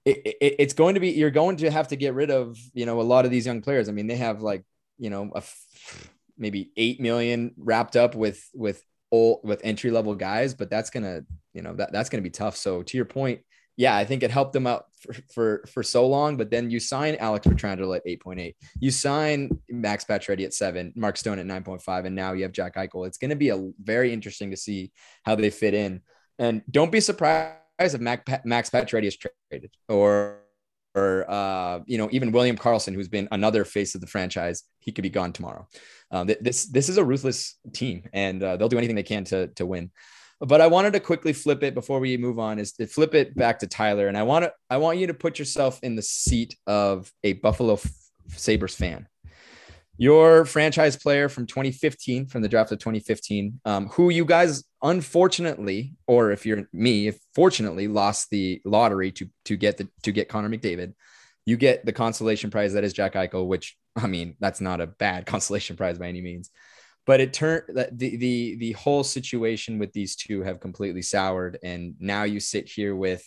it, 0.04 0.18
it, 0.18 0.56
it's 0.58 0.74
going 0.74 0.94
to 0.94 1.00
be 1.00 1.10
you're 1.10 1.30
going 1.30 1.56
to 1.58 1.70
have 1.70 1.88
to 1.88 1.96
get 1.96 2.14
rid 2.14 2.30
of 2.30 2.58
you 2.74 2.86
know 2.86 3.00
a 3.00 3.02
lot 3.02 3.24
of 3.24 3.30
these 3.30 3.46
young 3.46 3.62
players. 3.62 3.88
I 3.88 3.92
mean, 3.92 4.08
they 4.08 4.16
have 4.16 4.42
like 4.42 4.64
you 4.98 5.10
know 5.10 5.30
a 5.34 5.42
maybe 6.36 6.72
eight 6.76 7.00
million 7.00 7.54
wrapped 7.56 7.96
up 7.96 8.14
with 8.14 8.42
with 8.52 8.82
old 9.10 9.40
with 9.42 9.60
entry 9.64 9.90
level 9.90 10.14
guys, 10.14 10.54
but 10.54 10.70
that's 10.70 10.90
gonna 10.90 11.22
you 11.52 11.62
know 11.62 11.74
that 11.74 11.92
that's 11.92 12.08
gonna 12.08 12.22
be 12.22 12.30
tough. 12.30 12.56
So 12.56 12.82
to 12.82 12.96
your 12.96 13.06
point, 13.06 13.40
yeah, 13.76 13.96
I 13.96 14.04
think 14.04 14.22
it 14.22 14.30
helped 14.30 14.52
them 14.52 14.66
out 14.66 14.84
for 15.00 15.14
for, 15.32 15.64
for 15.72 15.82
so 15.82 16.06
long. 16.06 16.36
But 16.36 16.50
then 16.50 16.70
you 16.70 16.80
sign 16.80 17.16
Alex 17.16 17.46
Pietrangelo 17.46 17.96
at 17.96 18.02
eight 18.04 18.20
point 18.20 18.40
eight, 18.40 18.56
you 18.78 18.90
sign 18.90 19.50
Max 19.68 20.04
Pacioretty 20.04 20.44
at 20.44 20.54
seven, 20.54 20.92
Mark 20.96 21.16
Stone 21.16 21.38
at 21.38 21.46
nine 21.46 21.62
point 21.62 21.82
five, 21.82 22.04
and 22.04 22.14
now 22.14 22.32
you 22.32 22.42
have 22.42 22.52
Jack 22.52 22.76
Eichel. 22.76 23.06
It's 23.06 23.18
going 23.18 23.30
to 23.30 23.36
be 23.36 23.48
a 23.48 23.70
very 23.82 24.12
interesting 24.12 24.50
to 24.50 24.56
see 24.56 24.92
how 25.24 25.34
they 25.34 25.50
fit 25.50 25.74
in. 25.74 26.02
And 26.38 26.62
don't 26.70 26.92
be 26.92 27.00
surprised 27.00 27.54
if 27.78 28.00
Mac, 28.00 28.44
Max 28.44 28.70
Pacioretty 28.70 29.04
is 29.04 29.16
traded 29.16 29.70
or 29.88 30.39
or 30.94 31.30
uh, 31.30 31.80
you 31.86 31.98
know 31.98 32.08
even 32.12 32.32
William 32.32 32.56
Karlsson, 32.56 32.94
who's 32.94 33.08
been 33.08 33.28
another 33.32 33.64
face 33.64 33.94
of 33.94 34.00
the 34.00 34.06
franchise, 34.06 34.64
he 34.80 34.92
could 34.92 35.02
be 35.02 35.10
gone 35.10 35.32
tomorrow. 35.32 35.66
Um, 36.10 36.26
th- 36.26 36.40
this 36.40 36.66
this 36.66 36.88
is 36.88 36.98
a 36.98 37.04
ruthless 37.04 37.56
team, 37.72 38.04
and 38.12 38.42
uh, 38.42 38.56
they'll 38.56 38.68
do 38.68 38.78
anything 38.78 38.96
they 38.96 39.02
can 39.02 39.24
to 39.24 39.48
to 39.48 39.66
win. 39.66 39.90
But 40.40 40.62
I 40.62 40.68
wanted 40.68 40.94
to 40.94 41.00
quickly 41.00 41.34
flip 41.34 41.62
it 41.62 41.74
before 41.74 42.00
we 42.00 42.16
move 42.16 42.38
on. 42.38 42.58
Is 42.58 42.72
to 42.72 42.86
flip 42.86 43.14
it 43.14 43.34
back 43.36 43.58
to 43.60 43.66
Tyler, 43.66 44.08
and 44.08 44.16
I 44.16 44.22
want 44.22 44.44
to 44.44 44.52
I 44.68 44.78
want 44.78 44.98
you 44.98 45.06
to 45.08 45.14
put 45.14 45.38
yourself 45.38 45.78
in 45.82 45.96
the 45.96 46.02
seat 46.02 46.56
of 46.66 47.12
a 47.22 47.34
Buffalo 47.34 47.78
Sabres 48.28 48.74
fan. 48.74 49.06
Your 50.00 50.46
franchise 50.46 50.96
player 50.96 51.28
from 51.28 51.44
2015, 51.44 52.28
from 52.28 52.40
the 52.40 52.48
draft 52.48 52.72
of 52.72 52.78
2015, 52.78 53.60
um, 53.66 53.88
who 53.88 54.08
you 54.08 54.24
guys 54.24 54.64
unfortunately, 54.82 55.92
or 56.06 56.30
if 56.30 56.46
you're 56.46 56.66
me, 56.72 57.08
if 57.08 57.18
fortunately 57.34 57.86
lost 57.86 58.30
the 58.30 58.62
lottery 58.64 59.12
to 59.12 59.28
to 59.44 59.58
get 59.58 59.76
the 59.76 59.88
to 60.04 60.10
get 60.10 60.30
Connor 60.30 60.48
McDavid, 60.48 60.94
you 61.44 61.58
get 61.58 61.84
the 61.84 61.92
consolation 61.92 62.50
prize 62.50 62.72
that 62.72 62.82
is 62.82 62.94
Jack 62.94 63.12
Eichel, 63.12 63.46
which 63.46 63.76
I 63.94 64.06
mean 64.06 64.36
that's 64.40 64.62
not 64.62 64.80
a 64.80 64.86
bad 64.86 65.26
consolation 65.34 65.76
prize 65.76 65.98
by 65.98 66.08
any 66.08 66.22
means, 66.22 66.48
but 67.04 67.20
it 67.20 67.34
turned 67.34 67.64
that 67.74 67.98
the 67.98 68.16
the 68.16 68.56
the 68.56 68.72
whole 68.72 69.04
situation 69.04 69.78
with 69.78 69.92
these 69.92 70.16
two 70.16 70.42
have 70.42 70.60
completely 70.60 71.02
soured, 71.02 71.58
and 71.62 71.94
now 72.00 72.22
you 72.22 72.40
sit 72.40 72.70
here 72.70 72.96
with 72.96 73.22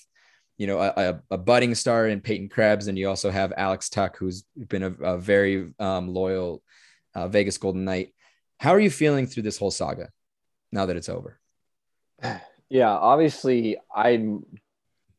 you 0.57 0.67
know, 0.67 0.79
a, 0.79 1.19
a, 1.31 1.37
budding 1.37 1.73
star 1.73 2.07
in 2.07 2.21
Peyton 2.21 2.47
Krebs, 2.47 2.87
and 2.87 2.97
you 2.97 3.09
also 3.09 3.31
have 3.31 3.53
Alex 3.57 3.89
Tuch, 3.89 4.15
who's 4.17 4.43
been 4.55 4.83
a, 4.83 4.91
a 4.91 5.17
very 5.17 5.73
um, 5.79 6.07
loyal 6.07 6.61
uh, 7.15 7.27
Vegas 7.27 7.57
Golden 7.57 7.85
Knight. 7.85 8.13
How 8.59 8.71
are 8.71 8.79
you 8.79 8.91
feeling 8.91 9.25
through 9.25 9.43
this 9.43 9.57
whole 9.57 9.71
saga 9.71 10.09
now 10.71 10.85
that 10.85 10.97
it's 10.97 11.09
over? 11.09 11.39
Yeah, 12.69 12.89
obviously, 12.89 13.77
I'm 13.95 14.43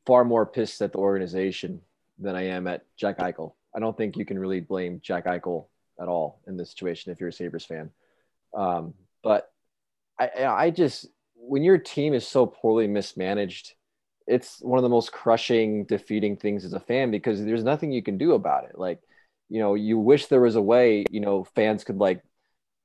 far 0.06 0.24
more 0.24 0.44
pissed 0.44 0.82
at 0.82 0.90
the 0.90 0.98
organization 0.98 1.82
than 2.18 2.34
I 2.34 2.46
am 2.48 2.66
at 2.66 2.84
Jack 2.96 3.18
Eichel. 3.18 3.52
I 3.72 3.78
don't 3.78 3.96
think 3.96 4.16
you 4.16 4.24
can 4.24 4.40
really 4.40 4.58
blame 4.58 5.00
Jack 5.04 5.26
Eichel 5.26 5.66
at 6.00 6.08
all 6.08 6.40
in 6.48 6.56
this 6.56 6.70
situation 6.70 7.12
if 7.12 7.20
you're 7.20 7.28
a 7.28 7.32
Sabres 7.32 7.64
fan. 7.64 7.90
Um, 8.56 8.94
but 9.22 9.52
I, 10.18 10.30
I 10.44 10.70
just, 10.70 11.06
when 11.36 11.62
your 11.62 11.78
team 11.78 12.12
is 12.12 12.26
so 12.26 12.44
poorly 12.46 12.88
mismanaged, 12.88 13.74
it's 14.26 14.58
one 14.60 14.78
of 14.78 14.82
the 14.82 14.88
most 14.88 15.12
crushing, 15.12 15.84
defeating 15.84 16.36
things 16.36 16.64
as 16.64 16.72
a 16.72 16.80
fan 16.80 17.10
because 17.10 17.44
there's 17.44 17.64
nothing 17.64 17.92
you 17.92 18.02
can 18.02 18.18
do 18.18 18.32
about 18.32 18.64
it. 18.64 18.78
Like, 18.78 19.00
you 19.48 19.60
know, 19.60 19.74
you 19.74 19.98
wish 19.98 20.26
there 20.26 20.40
was 20.40 20.56
a 20.56 20.62
way, 20.62 21.04
you 21.10 21.20
know, 21.20 21.44
fans 21.54 21.84
could 21.84 21.98
like 21.98 22.22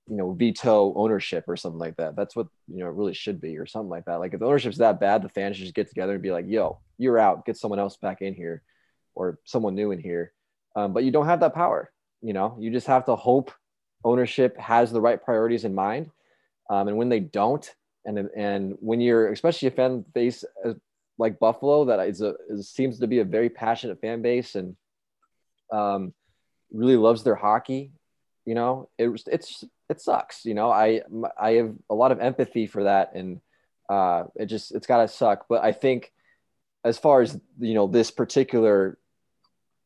you 0.09 0.17
know 0.17 0.33
veto 0.33 0.91
ownership 0.95 1.45
or 1.47 1.55
something 1.55 1.79
like 1.79 1.97
that. 1.97 2.15
That's 2.15 2.35
what 2.35 2.47
you 2.67 2.79
know 2.79 2.87
it 2.87 2.95
really 2.95 3.13
should 3.13 3.39
be 3.39 3.57
or 3.57 3.65
something 3.65 3.89
like 3.89 4.05
that. 4.05 4.19
Like 4.19 4.33
if 4.33 4.39
the 4.39 4.47
ownership's 4.47 4.77
that 4.79 4.99
bad 4.99 5.21
the 5.21 5.29
fans 5.29 5.55
should 5.55 5.65
just 5.65 5.75
get 5.75 5.87
together 5.87 6.13
and 6.13 6.23
be 6.23 6.31
like 6.31 6.45
yo 6.47 6.79
you're 6.97 7.19
out. 7.19 7.45
Get 7.45 7.57
someone 7.57 7.79
else 7.79 7.95
back 7.97 8.21
in 8.21 8.33
here 8.33 8.63
or 9.13 9.39
someone 9.45 9.75
new 9.75 9.91
in 9.91 9.99
here. 9.99 10.33
Um, 10.75 10.93
but 10.93 11.03
you 11.03 11.11
don't 11.11 11.27
have 11.27 11.41
that 11.41 11.53
power 11.53 11.91
you 12.21 12.33
know? 12.33 12.55
You 12.59 12.71
just 12.71 12.87
have 12.87 13.05
to 13.05 13.15
hope 13.15 13.51
ownership 14.03 14.57
has 14.57 14.91
the 14.91 15.01
right 15.01 15.21
priorities 15.21 15.65
in 15.65 15.75
mind 15.75 16.09
um, 16.69 16.87
and 16.87 16.97
when 16.97 17.09
they 17.09 17.19
don't 17.19 17.69
and 18.05 18.29
and 18.35 18.77
when 18.79 19.01
you're 19.01 19.29
especially 19.33 19.67
a 19.67 19.71
fan 19.71 20.05
base 20.13 20.45
uh, 20.65 20.73
like 21.19 21.37
buffalo 21.37 21.85
that 21.85 21.99
is 22.07 22.21
a 22.21 22.33
is, 22.49 22.69
seems 22.69 22.99
to 22.99 23.07
be 23.07 23.19
a 23.19 23.25
very 23.25 23.49
passionate 23.49 24.01
fan 24.01 24.21
base 24.23 24.55
and 24.55 24.75
um, 25.71 26.13
really 26.71 26.97
loves 26.97 27.23
their 27.23 27.35
hockey 27.35 27.91
you 28.49 28.55
know? 28.55 28.89
It, 28.97 29.09
it's 29.27 29.63
it 29.89 30.01
sucks 30.01 30.43
you 30.43 30.55
know? 30.55 30.71
I 30.71 31.01
i 31.39 31.51
have 31.51 31.75
a 31.87 31.93
lot 31.93 32.11
of 32.11 32.19
empathy 32.19 32.65
for 32.65 32.85
that 32.85 33.13
and 33.13 33.41
uh 33.89 34.23
it 34.35 34.47
just 34.47 34.73
it's 34.73 34.87
gotta 34.87 35.07
suck. 35.07 35.45
But 35.47 35.63
i 35.63 35.71
think 35.71 36.11
as 36.83 36.97
far 36.97 37.21
as 37.21 37.39
you 37.59 37.75
know 37.75 37.85
this 37.85 38.09
particular 38.09 38.97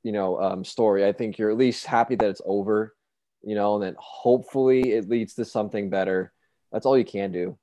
you 0.04 0.14
know 0.14 0.40
um, 0.40 0.64
story 0.64 1.06
i 1.06 1.12
think 1.12 1.38
you're 1.38 1.50
at 1.50 1.58
least 1.58 1.86
happy 1.86 2.16
that 2.16 2.30
it's 2.30 2.42
over 2.46 2.94
you 3.42 3.56
know 3.56 3.76
and 3.76 3.84
then 3.84 3.96
hopefully 3.98 4.94
it 4.94 5.10
leads 5.10 5.34
to 5.36 5.46
something 5.46 5.90
better. 5.90 6.32
That's 6.72 6.86
all 6.86 6.98
you 6.98 7.06
can 7.06 7.32
do 7.32 7.58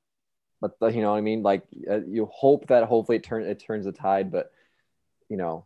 but 0.61 0.79
the, 0.79 0.87
you 0.87 1.01
know 1.01 1.11
what 1.11 1.17
i 1.17 1.21
mean 1.21 1.43
like 1.43 1.63
uh, 1.89 2.01
you 2.07 2.29
hope 2.31 2.67
that 2.67 2.85
hopefully 2.85 3.17
it 3.17 3.23
turns 3.23 3.47
it 3.47 3.59
turns 3.59 3.85
the 3.85 3.91
tide 3.91 4.31
but 4.31 4.51
you 5.29 5.37
know 5.37 5.65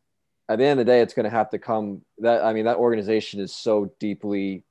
at 0.49 0.57
the 0.57 0.63
end 0.63 0.79
of 0.79 0.85
the 0.85 0.91
day 0.91 1.01
it's 1.01 1.13
going 1.13 1.25
to 1.25 1.29
have 1.29 1.49
to 1.49 1.59
come 1.59 2.01
that 2.17 2.43
i 2.43 2.53
mean 2.53 2.65
that 2.65 2.77
organization 2.77 3.39
is 3.39 3.53
so 3.53 3.91
deeply 3.99 4.63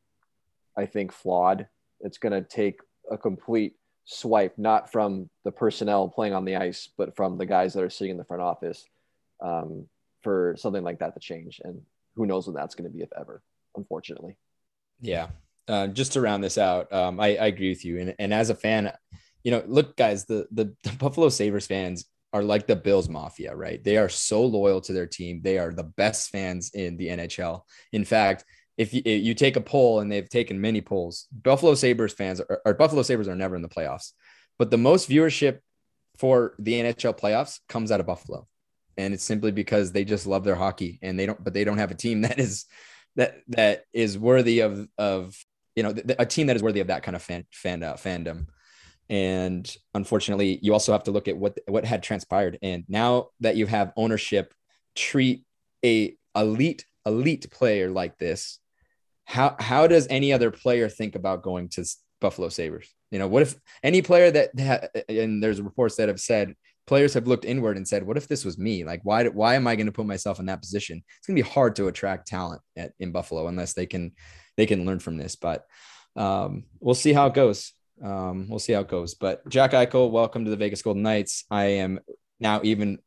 i 0.77 0.87
think 0.87 1.13
flawed 1.13 1.69
it's 2.01 2.19
going 2.19 2.33
to 2.33 2.43
take 2.43 2.81
a 3.11 3.19
complete 3.19 3.75
swipe, 4.05 4.57
not 4.59 4.93
from 4.93 5.29
the 5.45 5.53
personnel 5.53 6.09
playing 6.09 6.35
on 6.35 6.45
the 6.45 6.57
ice, 6.57 6.89
but 6.97 7.17
from 7.17 7.39
the 7.39 7.47
guys 7.47 7.73
that 7.73 7.83
are 7.83 7.91
sitting 7.91 8.13
in 8.13 8.19
the 8.19 8.25
front 8.25 8.43
office 8.43 8.85
um, 9.43 9.87
for 10.23 10.55
something 10.59 10.85
like 10.85 10.99
that 10.99 11.15
to 11.15 11.21
change. 11.21 11.61
And 11.65 11.83
who 12.15 12.27
knows 12.27 12.47
when 12.47 12.55
that's 12.55 12.75
going 12.75 12.91
to 12.91 12.97
be, 12.97 13.03
if 13.03 13.11
ever, 13.19 13.43
unfortunately. 13.77 14.37
Yeah. 15.01 15.29
Uh, 15.67 15.87
just 15.89 16.13
to 16.13 16.21
round 16.21 16.45
this 16.45 16.59
out, 16.59 16.93
um, 16.93 17.19
I, 17.19 17.37
I, 17.37 17.47
agree 17.47 17.71
with 17.71 17.87
you. 17.87 17.99
And, 17.99 18.15
and 18.19 18.35
as 18.35 18.51
a 18.51 18.55
fan, 18.55 18.93
you 19.44 19.50
know, 19.50 19.62
look, 19.66 19.96
guys, 19.96 20.24
the, 20.24 20.48
the, 20.50 20.74
the 20.83 20.92
Buffalo 20.98 21.28
Sabres 21.28 21.66
fans 21.66 22.07
are 22.33 22.42
like 22.42 22.66
the 22.66 22.74
Bills 22.74 23.09
Mafia, 23.09 23.54
right? 23.54 23.83
They 23.85 23.96
are 23.96 24.09
so 24.09 24.44
loyal 24.44 24.80
to 24.80 24.92
their 24.92 25.07
team. 25.07 25.40
They 25.42 25.59
are 25.59 25.72
the 25.72 25.85
best 25.85 26.30
fans 26.30 26.72
in 26.74 26.96
the 26.96 27.09
NHL. 27.09 27.61
In 27.92 28.04
fact, 28.04 28.44
if 28.76 28.92
you, 28.92 29.02
if 29.04 29.22
you, 29.22 29.35
take 29.35 29.54
a 29.54 29.61
poll 29.61 30.00
and 30.00 30.11
they've 30.11 30.28
taken 30.28 30.61
many 30.61 30.80
polls, 30.80 31.28
Buffalo 31.30 31.76
Sabres 31.76 32.12
fans 32.12 32.40
are, 32.40 32.61
or 32.66 32.74
Buffalo 32.74 33.02
Sabres 33.02 33.28
are 33.28 33.37
never 33.37 33.54
in 33.54 33.62
the 33.62 33.68
playoffs, 33.68 34.11
but 34.59 34.72
the 34.72 34.78
most 34.78 35.09
viewership 35.09 35.61
for 36.16 36.54
the 36.59 36.72
NHL 36.72 37.16
playoffs 37.16 37.61
comes 37.68 37.92
out 37.92 38.00
of 38.00 38.07
Buffalo. 38.07 38.48
And 38.96 39.14
it's 39.14 39.22
simply 39.22 39.52
because 39.52 39.92
they 39.92 40.04
just 40.04 40.26
love 40.26 40.42
their 40.42 40.54
hockey 40.57 40.98
and 41.02 41.16
they 41.16 41.26
don't, 41.26 41.42
but 41.42 41.54
they 41.54 41.62
don't 41.62 41.78
have 41.78 41.92
a 41.92 41.96
team 41.96 42.20
that 42.22 42.40
is, 42.40 42.64
that, 43.14 43.37
that 43.48 43.85
is 43.92 44.18
worthy 44.18 44.59
of, 44.61 44.88
of, 44.98 45.37
you 45.76 45.85
know, 45.85 45.94
a 46.18 46.26
team 46.26 46.48
that 46.48 46.57
is 46.57 46.62
worthy 46.64 46.80
of 46.80 46.88
that 46.88 47.04
kind 47.04 47.14
of 47.14 47.22
fan, 47.22 47.44
fan 47.52 47.85
uh, 47.85 47.94
fandom. 47.94 48.46
And 49.11 49.77
unfortunately, 49.95 50.59
you 50.62 50.73
also 50.73 50.93
have 50.93 51.05
to 51.05 51.11
look 51.11 51.29
at 51.29 51.37
what, 51.37 51.59
what 51.67 51.85
had 51.85 52.03
transpired. 52.03 52.59
And 52.62 52.85
now 52.88 53.29
that 53.40 53.57
you 53.57 53.67
have 53.67 53.93
ownership 53.97 54.55
treat 54.95 55.45
a 55.85 56.17
elite, 56.35 56.87
elite 57.07 57.51
player 57.51 57.90
like 57.90 58.19
this 58.19 58.59
how 59.25 59.57
how 59.59 59.87
does 59.87 60.07
any 60.09 60.33
other 60.33 60.51
player 60.51 60.88
think 60.88 61.14
about 61.14 61.43
going 61.43 61.69
to 61.71 61.85
Buffalo 62.21 62.49
Sabres? 62.49 62.88
You 63.11 63.19
know, 63.19 63.29
what 63.29 63.43
if 63.43 63.57
any 63.83 64.03
player 64.03 64.31
that 64.31 64.90
and 65.09 65.43
there's 65.43 65.61
reports 65.61 65.97
that 65.97 66.09
have 66.09 66.21
said 66.21 66.55
players 66.87 67.14
have 67.14 67.27
looked 67.27 67.45
inward 67.45 67.77
and 67.77 67.88
said, 67.88 68.07
"What 68.07 68.17
if 68.17 68.29
this 68.29 68.45
was 68.45 68.59
me? 68.59 68.85
Like, 68.85 69.01
why 69.03 69.27
why 69.29 69.55
am 69.55 69.67
I 69.67 69.77
going 69.77 69.87
to 69.87 69.93
put 69.93 70.07
myself 70.07 70.40
in 70.40 70.47
that 70.47 70.61
position?" 70.61 71.03
It's 71.19 71.27
going 71.27 71.37
to 71.37 71.43
be 71.43 71.49
hard 71.49 71.77
to 71.77 71.88
attract 71.88 72.29
talent 72.29 72.61
at, 72.77 72.93
in 72.99 73.12
Buffalo 73.12 73.49
unless 73.49 73.73
they 73.73 73.87
can 73.87 74.12
they 74.57 74.67
can 74.67 74.85
learn 74.85 74.99
from 74.99 75.17
this. 75.17 75.37
But 75.37 75.64
um, 76.17 76.64
we'll 76.81 76.95
see 76.95 77.12
how 77.12 77.27
it 77.27 77.35
goes. 77.35 77.73
Um, 78.02 78.48
we'll 78.48 78.59
see 78.59 78.72
how 78.72 78.80
it 78.80 78.88
goes. 78.88 79.14
But 79.14 79.48
Jack 79.48 79.72
Eichel, 79.72 80.11
welcome 80.11 80.44
to 80.44 80.50
the 80.50 80.57
Vegas 80.57 80.83
Golden 80.83 81.02
Knights. 81.02 81.44
I 81.50 81.64
am 81.64 82.00
now 82.40 82.61
even 82.64 82.98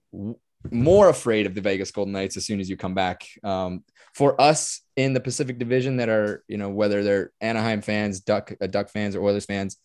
more 0.72 1.10
afraid 1.10 1.46
of 1.46 1.56
the 1.56 1.62
Vegas 1.62 1.92
Golden 1.92 2.14
Knights 2.14 2.38
as 2.38 2.46
soon 2.46 2.60
as 2.60 2.70
you 2.70 2.78
come 2.78 2.94
back. 2.94 3.28
Um, 3.44 3.84
for 4.14 4.40
us 4.42 4.82
in 4.96 5.14
the 5.14 5.20
Pacific 5.20 5.60
Division 5.60 5.98
that 5.98 6.10
are, 6.10 6.44
you 6.48 6.58
know, 6.58 6.70
whether 6.70 7.04
they're 7.04 7.32
Anaheim 7.42 7.82
fans, 7.82 8.20
Duck, 8.20 8.52
uh, 8.60 8.68
Duck 8.68 8.90
fans, 8.90 9.16
or 9.16 9.24
Oilers 9.24 9.46
fans, 9.46 9.78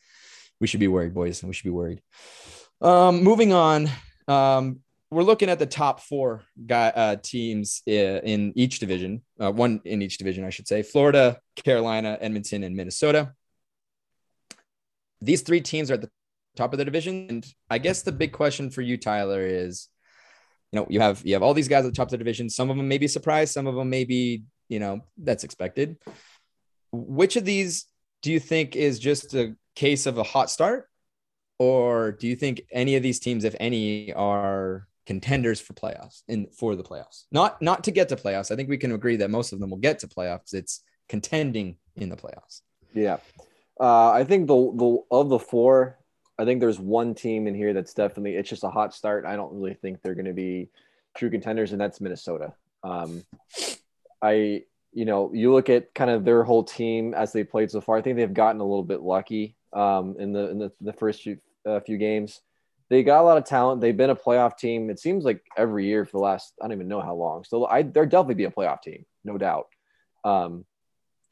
we 0.60 0.66
should 0.66 0.80
be 0.80 0.88
worried, 0.88 1.14
boys. 1.14 1.42
We 1.42 1.52
should 1.52 1.64
be 1.64 1.70
worried. 1.70 2.00
Um, 2.80 3.22
moving 3.22 3.52
on. 3.52 3.90
Um, 4.28 4.80
we're 5.10 5.22
looking 5.24 5.50
at 5.50 5.58
the 5.58 5.66
top 5.66 6.00
four 6.00 6.42
guy, 6.64 6.88
uh, 6.88 7.16
teams 7.22 7.82
in 7.86 8.52
each 8.56 8.78
division, 8.78 9.20
uh, 9.38 9.52
one 9.52 9.82
in 9.84 10.00
each 10.00 10.16
division, 10.16 10.44
I 10.44 10.50
should 10.50 10.66
say 10.66 10.82
Florida, 10.82 11.38
Carolina, 11.56 12.16
Edmonton, 12.20 12.64
and 12.64 12.74
Minnesota. 12.74 13.34
These 15.24 15.42
three 15.42 15.60
teams 15.60 15.90
are 15.90 15.94
at 15.94 16.02
the 16.02 16.10
top 16.56 16.72
of 16.72 16.78
the 16.78 16.84
division. 16.84 17.26
And 17.28 17.46
I 17.70 17.78
guess 17.78 18.02
the 18.02 18.12
big 18.12 18.32
question 18.32 18.70
for 18.70 18.82
you, 18.82 18.96
Tyler, 18.96 19.46
is 19.46 19.88
you 20.70 20.80
know, 20.80 20.86
you 20.88 21.00
have 21.00 21.22
you 21.24 21.34
have 21.34 21.42
all 21.42 21.54
these 21.54 21.68
guys 21.68 21.84
at 21.84 21.92
the 21.92 21.96
top 21.96 22.08
of 22.08 22.12
the 22.12 22.18
division. 22.18 22.48
Some 22.50 22.70
of 22.70 22.76
them 22.76 22.88
may 22.88 22.98
be 22.98 23.08
surprised, 23.08 23.52
some 23.52 23.66
of 23.66 23.74
them 23.74 23.90
may 23.90 24.04
be, 24.04 24.44
you 24.68 24.80
know, 24.80 25.00
that's 25.18 25.44
expected. 25.44 25.98
Which 26.92 27.36
of 27.36 27.44
these 27.44 27.86
do 28.22 28.32
you 28.32 28.40
think 28.40 28.76
is 28.76 28.98
just 28.98 29.34
a 29.34 29.54
case 29.74 30.06
of 30.06 30.18
a 30.18 30.22
hot 30.22 30.50
start? 30.50 30.88
Or 31.58 32.12
do 32.12 32.26
you 32.26 32.36
think 32.36 32.62
any 32.72 32.96
of 32.96 33.02
these 33.02 33.20
teams, 33.20 33.44
if 33.44 33.54
any, 33.60 34.12
are 34.12 34.88
contenders 35.06 35.60
for 35.60 35.72
playoffs 35.74 36.22
in 36.28 36.46
for 36.46 36.76
the 36.76 36.82
playoffs. 36.82 37.24
Not 37.30 37.60
not 37.60 37.84
to 37.84 37.90
get 37.90 38.08
to 38.10 38.16
playoffs. 38.16 38.50
I 38.50 38.56
think 38.56 38.68
we 38.68 38.78
can 38.78 38.92
agree 38.92 39.16
that 39.16 39.30
most 39.30 39.52
of 39.52 39.60
them 39.60 39.70
will 39.70 39.78
get 39.78 39.98
to 40.00 40.08
playoffs. 40.08 40.54
It's 40.54 40.82
contending 41.08 41.76
in 41.96 42.08
the 42.08 42.16
playoffs. 42.16 42.60
Yeah. 42.94 43.18
Uh, 43.80 44.10
I 44.10 44.24
think 44.24 44.46
the 44.46 44.72
the 44.74 44.98
of 45.10 45.28
the 45.28 45.38
four, 45.38 45.98
I 46.38 46.44
think 46.44 46.60
there's 46.60 46.78
one 46.78 47.14
team 47.14 47.46
in 47.46 47.54
here 47.54 47.72
that's 47.72 47.94
definitely 47.94 48.36
it's 48.36 48.48
just 48.48 48.64
a 48.64 48.70
hot 48.70 48.94
start. 48.94 49.24
I 49.24 49.36
don't 49.36 49.54
really 49.54 49.74
think 49.74 50.02
they're 50.02 50.14
going 50.14 50.26
to 50.26 50.32
be 50.32 50.68
true 51.16 51.30
contenders, 51.30 51.72
and 51.72 51.80
that's 51.80 52.00
Minnesota. 52.00 52.54
Um, 52.84 53.24
I 54.20 54.64
you 54.92 55.04
know 55.04 55.32
you 55.32 55.52
look 55.52 55.70
at 55.70 55.94
kind 55.94 56.10
of 56.10 56.24
their 56.24 56.44
whole 56.44 56.64
team 56.64 57.14
as 57.14 57.32
they 57.32 57.44
played 57.44 57.70
so 57.70 57.80
far. 57.80 57.96
I 57.96 58.02
think 58.02 58.16
they've 58.16 58.32
gotten 58.32 58.60
a 58.60 58.64
little 58.64 58.84
bit 58.84 59.00
lucky 59.00 59.56
um, 59.72 60.16
in 60.18 60.32
the 60.32 60.50
in 60.50 60.58
the, 60.58 60.72
the 60.80 60.92
first 60.92 61.22
few 61.22 61.38
uh, 61.66 61.80
few 61.80 61.98
games 61.98 62.40
they 62.92 63.02
got 63.02 63.22
a 63.22 63.24
lot 63.24 63.38
of 63.38 63.44
talent. 63.44 63.80
They've 63.80 63.96
been 63.96 64.10
a 64.10 64.14
playoff 64.14 64.58
team. 64.58 64.90
It 64.90 64.98
seems 64.98 65.24
like 65.24 65.42
every 65.56 65.86
year 65.86 66.04
for 66.04 66.18
the 66.18 66.22
last 66.22 66.52
I 66.60 66.66
don't 66.66 66.74
even 66.74 66.88
know 66.88 67.00
how 67.00 67.14
long. 67.14 67.42
So 67.42 67.64
I 67.64 67.80
they're 67.80 68.04
definitely 68.04 68.34
be 68.34 68.44
a 68.44 68.50
playoff 68.50 68.82
team, 68.82 69.06
no 69.24 69.38
doubt. 69.38 69.68
Um, 70.24 70.66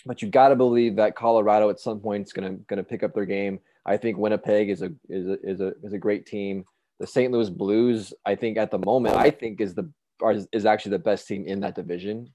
but 0.06 0.22
you 0.22 0.28
got 0.28 0.48
to 0.48 0.56
believe 0.56 0.96
that 0.96 1.16
Colorado 1.16 1.70
at 1.70 1.80
some 1.80 2.00
point 2.00 2.26
is 2.26 2.32
gonna 2.32 2.56
gonna 2.68 2.84
pick 2.84 3.02
up 3.02 3.14
their 3.14 3.26
game. 3.26 3.60
I 3.84 3.96
think 3.96 4.18
Winnipeg 4.18 4.70
is 4.70 4.82
a 4.82 4.92
is 5.08 5.26
a 5.26 5.38
is 5.42 5.60
a 5.60 5.72
is 5.82 5.92
a 5.92 5.98
great 5.98 6.26
team. 6.26 6.64
The 6.98 7.06
St. 7.06 7.32
Louis 7.32 7.48
Blues, 7.48 8.12
I 8.26 8.34
think 8.34 8.58
at 8.58 8.70
the 8.70 8.78
moment, 8.78 9.16
I 9.16 9.30
think 9.30 9.60
is 9.60 9.74
the 9.74 9.90
is 10.52 10.66
actually 10.66 10.92
the 10.92 10.98
best 10.98 11.26
team 11.26 11.46
in 11.46 11.60
that 11.60 11.74
division 11.74 12.32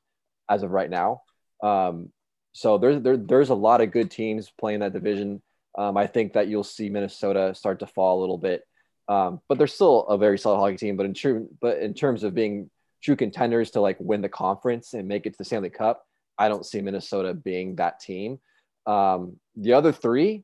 as 0.49 0.63
of 0.63 0.71
right 0.71 0.89
now. 0.89 1.21
Um, 1.63 2.11
so 2.53 2.77
there's 2.77 3.01
there, 3.01 3.17
there's 3.17 3.49
a 3.49 3.55
lot 3.55 3.81
of 3.81 3.91
good 3.91 4.09
teams 4.09 4.51
playing 4.59 4.79
that 4.79 4.93
division. 4.93 5.41
Um, 5.77 5.97
I 5.97 6.07
think 6.07 6.33
that 6.33 6.47
you'll 6.47 6.63
see 6.63 6.89
Minnesota 6.89 7.53
start 7.53 7.79
to 7.79 7.87
fall 7.87 8.19
a 8.19 8.21
little 8.21 8.37
bit. 8.37 8.63
Um, 9.07 9.41
but 9.47 9.57
they're 9.57 9.67
still 9.67 10.01
a 10.07 10.17
very 10.17 10.39
solid 10.39 10.57
hockey 10.57 10.77
team. 10.77 10.97
But 10.97 11.05
in 11.05 11.13
true, 11.13 11.49
but 11.61 11.79
in 11.79 11.93
terms 11.93 12.23
of 12.23 12.33
being 12.33 12.69
true 13.03 13.15
contenders 13.15 13.71
to 13.71 13.81
like 13.81 13.97
win 13.99 14.21
the 14.21 14.29
conference 14.29 14.93
and 14.93 15.07
make 15.07 15.25
it 15.25 15.31
to 15.31 15.37
the 15.37 15.45
Stanley 15.45 15.69
Cup, 15.69 16.03
I 16.37 16.49
don't 16.49 16.65
see 16.65 16.81
Minnesota 16.81 17.33
being 17.33 17.75
that 17.75 17.99
team. 17.99 18.39
Um, 18.85 19.37
the 19.55 19.73
other 19.73 19.91
three, 19.91 20.43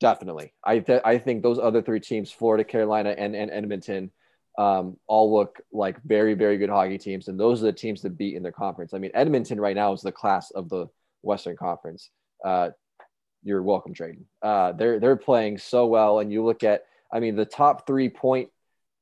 definitely. 0.00 0.52
I 0.64 0.80
th- 0.80 1.02
I 1.04 1.18
think 1.18 1.42
those 1.42 1.58
other 1.58 1.82
three 1.82 2.00
teams, 2.00 2.30
Florida, 2.30 2.64
Carolina, 2.64 3.14
and, 3.16 3.34
and 3.34 3.50
Edmonton, 3.50 4.10
um, 4.58 4.96
all 5.06 5.34
look 5.34 5.60
like 5.72 6.02
very 6.02 6.34
very 6.34 6.58
good 6.58 6.70
hockey 6.70 6.98
teams, 6.98 7.28
and 7.28 7.38
those 7.38 7.62
are 7.62 7.66
the 7.66 7.72
teams 7.72 8.02
to 8.02 8.10
beat 8.10 8.36
in 8.36 8.42
their 8.42 8.52
conference. 8.52 8.94
I 8.94 8.98
mean, 8.98 9.12
Edmonton 9.14 9.60
right 9.60 9.76
now 9.76 9.92
is 9.92 10.02
the 10.02 10.12
class 10.12 10.50
of 10.50 10.68
the 10.68 10.86
Western 11.22 11.56
Conference. 11.56 12.10
Uh, 12.44 12.70
you're 13.42 13.62
welcome, 13.62 13.94
Tradon. 13.94 14.24
Uh, 14.42 14.72
they're 14.72 15.00
they're 15.00 15.16
playing 15.16 15.58
so 15.58 15.86
well, 15.86 16.18
and 16.18 16.32
you 16.32 16.44
look 16.44 16.62
at 16.62 16.84
I 17.12 17.20
mean, 17.20 17.36
the 17.36 17.44
top 17.44 17.86
three 17.86 18.08
point 18.08 18.50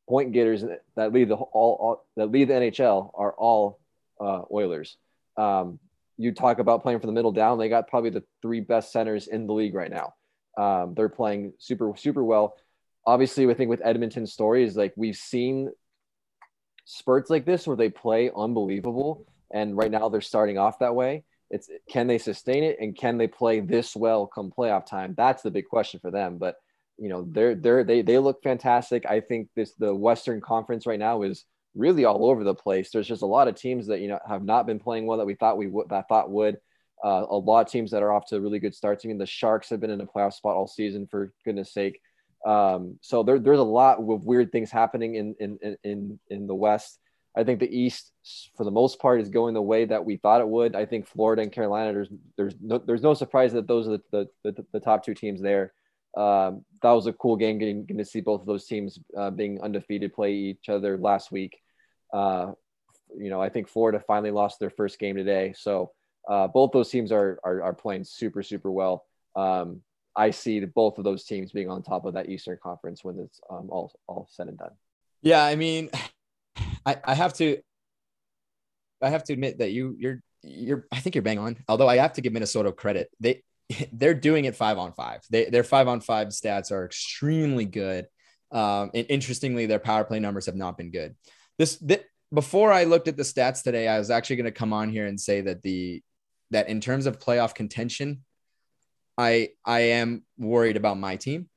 point 0.08 0.32
getters 0.32 0.64
that 0.96 1.12
lead 1.12 1.28
the 1.28 1.34
all, 1.34 1.76
all 1.80 2.04
that 2.16 2.30
lead 2.30 2.48
the 2.48 2.54
NHL 2.54 3.10
are 3.14 3.32
all 3.32 3.78
uh, 4.20 4.42
Oilers. 4.52 4.96
Um, 5.36 5.78
you 6.18 6.32
talk 6.32 6.58
about 6.58 6.82
playing 6.82 7.00
for 7.00 7.06
the 7.06 7.12
middle 7.12 7.32
down; 7.32 7.58
they 7.58 7.68
got 7.68 7.88
probably 7.88 8.10
the 8.10 8.24
three 8.42 8.60
best 8.60 8.92
centers 8.92 9.28
in 9.28 9.46
the 9.46 9.52
league 9.54 9.74
right 9.74 9.90
now. 9.90 10.14
Um, 10.62 10.94
they're 10.94 11.08
playing 11.08 11.52
super 11.58 11.92
super 11.96 12.24
well. 12.24 12.54
Obviously, 13.06 13.48
I 13.48 13.54
think 13.54 13.70
with 13.70 13.80
Edmonton's 13.82 14.32
story 14.32 14.64
is 14.64 14.76
like 14.76 14.92
we've 14.96 15.16
seen 15.16 15.70
spurts 16.84 17.30
like 17.30 17.46
this 17.46 17.66
where 17.66 17.76
they 17.76 17.88
play 17.88 18.30
unbelievable, 18.36 19.26
and 19.52 19.76
right 19.76 19.90
now 19.90 20.08
they're 20.08 20.20
starting 20.20 20.58
off 20.58 20.80
that 20.80 20.94
way. 20.94 21.24
It's 21.50 21.70
can 21.88 22.08
they 22.08 22.18
sustain 22.18 22.64
it 22.64 22.76
and 22.80 22.96
can 22.96 23.16
they 23.16 23.28
play 23.28 23.60
this 23.60 23.96
well 23.96 24.26
come 24.26 24.50
playoff 24.50 24.84
time? 24.84 25.14
That's 25.16 25.42
the 25.42 25.50
big 25.50 25.66
question 25.66 26.00
for 26.00 26.10
them. 26.10 26.36
But 26.36 26.56
you 26.98 27.08
know 27.08 27.26
they're 27.30 27.54
they're 27.54 27.84
they 27.84 28.02
they 28.02 28.18
look 28.18 28.42
fantastic. 28.42 29.06
I 29.06 29.20
think 29.20 29.48
this 29.54 29.72
the 29.74 29.94
Western 29.94 30.40
Conference 30.40 30.84
right 30.86 30.98
now 30.98 31.22
is 31.22 31.44
really 31.78 32.04
all 32.04 32.28
over 32.28 32.44
the 32.44 32.54
place. 32.54 32.90
There's 32.90 33.06
just 33.06 33.22
a 33.22 33.26
lot 33.26 33.48
of 33.48 33.54
teams 33.54 33.86
that 33.86 34.00
you 34.00 34.08
know 34.08 34.18
have 34.26 34.44
not 34.44 34.66
been 34.66 34.78
playing 34.78 35.06
well 35.06 35.18
that 35.18 35.26
we 35.26 35.34
thought 35.34 35.56
we 35.56 35.68
would 35.68 35.88
that 35.88 36.08
thought 36.08 36.30
would. 36.30 36.58
Uh, 37.02 37.24
a 37.30 37.36
lot 37.36 37.64
of 37.64 37.70
teams 37.72 37.92
that 37.92 38.02
are 38.02 38.12
off 38.12 38.26
to 38.26 38.40
really 38.40 38.58
good 38.58 38.74
starts. 38.74 39.04
I 39.04 39.08
mean, 39.08 39.18
the 39.18 39.26
Sharks 39.26 39.70
have 39.70 39.80
been 39.80 39.90
in 39.90 40.00
a 40.00 40.06
playoff 40.06 40.34
spot 40.34 40.56
all 40.56 40.66
season 40.66 41.06
for 41.06 41.32
goodness 41.44 41.72
sake. 41.72 42.00
Um, 42.44 42.98
so 43.02 43.22
there, 43.22 43.38
there's 43.38 43.60
a 43.60 43.62
lot 43.62 43.98
of 43.98 44.24
weird 44.24 44.50
things 44.50 44.70
happening 44.70 45.14
in, 45.14 45.34
in 45.38 45.76
in 45.84 46.18
in 46.28 46.46
the 46.46 46.54
West. 46.54 46.98
I 47.36 47.44
think 47.44 47.60
the 47.60 47.78
East, 47.78 48.10
for 48.56 48.64
the 48.64 48.70
most 48.72 48.98
part, 48.98 49.20
is 49.20 49.28
going 49.28 49.54
the 49.54 49.62
way 49.62 49.84
that 49.84 50.04
we 50.04 50.16
thought 50.16 50.40
it 50.40 50.48
would. 50.48 50.74
I 50.74 50.86
think 50.86 51.06
Florida 51.06 51.42
and 51.42 51.52
Carolina. 51.52 51.92
There's 51.92 52.08
there's 52.36 52.54
no 52.60 52.78
there's 52.78 53.02
no 53.02 53.14
surprise 53.14 53.52
that 53.52 53.68
those 53.68 53.86
are 53.86 53.98
the 54.10 54.28
the, 54.42 54.52
the, 54.52 54.66
the 54.72 54.80
top 54.80 55.04
two 55.04 55.14
teams 55.14 55.40
there 55.40 55.72
um, 56.16 56.64
that 56.82 56.90
was 56.90 57.06
a 57.06 57.12
cool 57.12 57.36
game 57.36 57.58
getting, 57.58 57.82
getting, 57.82 57.98
to 57.98 58.04
see 58.04 58.20
both 58.20 58.40
of 58.40 58.46
those 58.46 58.66
teams 58.66 58.98
uh, 59.16 59.30
being 59.30 59.60
undefeated 59.60 60.12
play 60.12 60.32
each 60.32 60.68
other 60.68 60.96
last 60.96 61.30
week. 61.30 61.60
Uh, 62.12 62.52
you 63.16 63.30
know, 63.30 63.40
I 63.40 63.48
think 63.48 63.68
Florida 63.68 64.02
finally 64.06 64.30
lost 64.30 64.60
their 64.60 64.70
first 64.70 64.98
game 64.98 65.16
today. 65.16 65.54
So 65.56 65.92
uh, 66.28 66.48
both 66.48 66.72
those 66.72 66.90
teams 66.90 67.10
are, 67.10 67.38
are, 67.42 67.62
are 67.62 67.74
playing 67.74 68.04
super, 68.04 68.42
super 68.42 68.70
well. 68.70 69.04
Um, 69.34 69.82
I 70.14 70.30
see 70.30 70.60
both 70.64 70.98
of 70.98 71.04
those 71.04 71.24
teams 71.24 71.52
being 71.52 71.70
on 71.70 71.82
top 71.82 72.04
of 72.04 72.14
that 72.14 72.28
Eastern 72.28 72.58
Conference 72.62 73.04
when 73.04 73.18
it's 73.18 73.40
um, 73.50 73.68
all, 73.70 73.92
all 74.06 74.26
said 74.30 74.48
and 74.48 74.58
done. 74.58 74.72
Yeah, 75.22 75.44
I 75.44 75.56
mean, 75.56 75.90
I, 76.84 76.96
I 77.04 77.14
have 77.14 77.34
to 77.34 77.58
I 79.00 79.10
have 79.10 79.24
to 79.24 79.32
admit 79.32 79.58
that 79.58 79.70
you 79.70 79.96
you're 79.98 80.22
you're 80.42 80.86
I 80.92 81.00
think 81.00 81.14
you're 81.14 81.22
bang 81.22 81.38
on. 81.38 81.56
Although 81.68 81.88
I 81.88 81.96
have 81.96 82.14
to 82.14 82.20
give 82.20 82.32
Minnesota 82.32 82.72
credit. 82.72 83.10
They 83.20 83.42
they're 83.92 84.14
doing 84.14 84.44
it 84.44 84.56
five 84.56 84.78
on 84.78 84.92
five. 84.92 85.20
They, 85.30 85.46
their 85.46 85.64
five 85.64 85.88
on 85.88 86.00
five 86.00 86.28
stats 86.28 86.72
are 86.72 86.84
extremely 86.84 87.64
good. 87.64 88.06
Um, 88.50 88.90
and 88.94 89.06
interestingly, 89.08 89.66
their 89.66 89.78
power 89.78 90.04
play 90.04 90.20
numbers 90.20 90.46
have 90.46 90.56
not 90.56 90.78
been 90.78 90.90
good. 90.90 91.14
This, 91.58 91.82
before 92.32 92.72
I 92.72 92.84
looked 92.84 93.08
at 93.08 93.16
the 93.16 93.22
stats 93.22 93.62
today, 93.62 93.88
I 93.88 93.98
was 93.98 94.10
actually 94.10 94.36
going 94.36 94.44
to 94.44 94.52
come 94.52 94.72
on 94.72 94.90
here 94.90 95.06
and 95.06 95.20
say 95.20 95.40
that 95.42 95.62
the 95.62 96.02
that 96.50 96.68
in 96.68 96.80
terms 96.80 97.06
of 97.06 97.18
playoff 97.18 97.54
contention, 97.54 98.24
I 99.16 99.50
I 99.64 99.80
am 99.80 100.24
worried 100.38 100.76
about 100.76 100.98
my 100.98 101.16
team. 101.16 101.48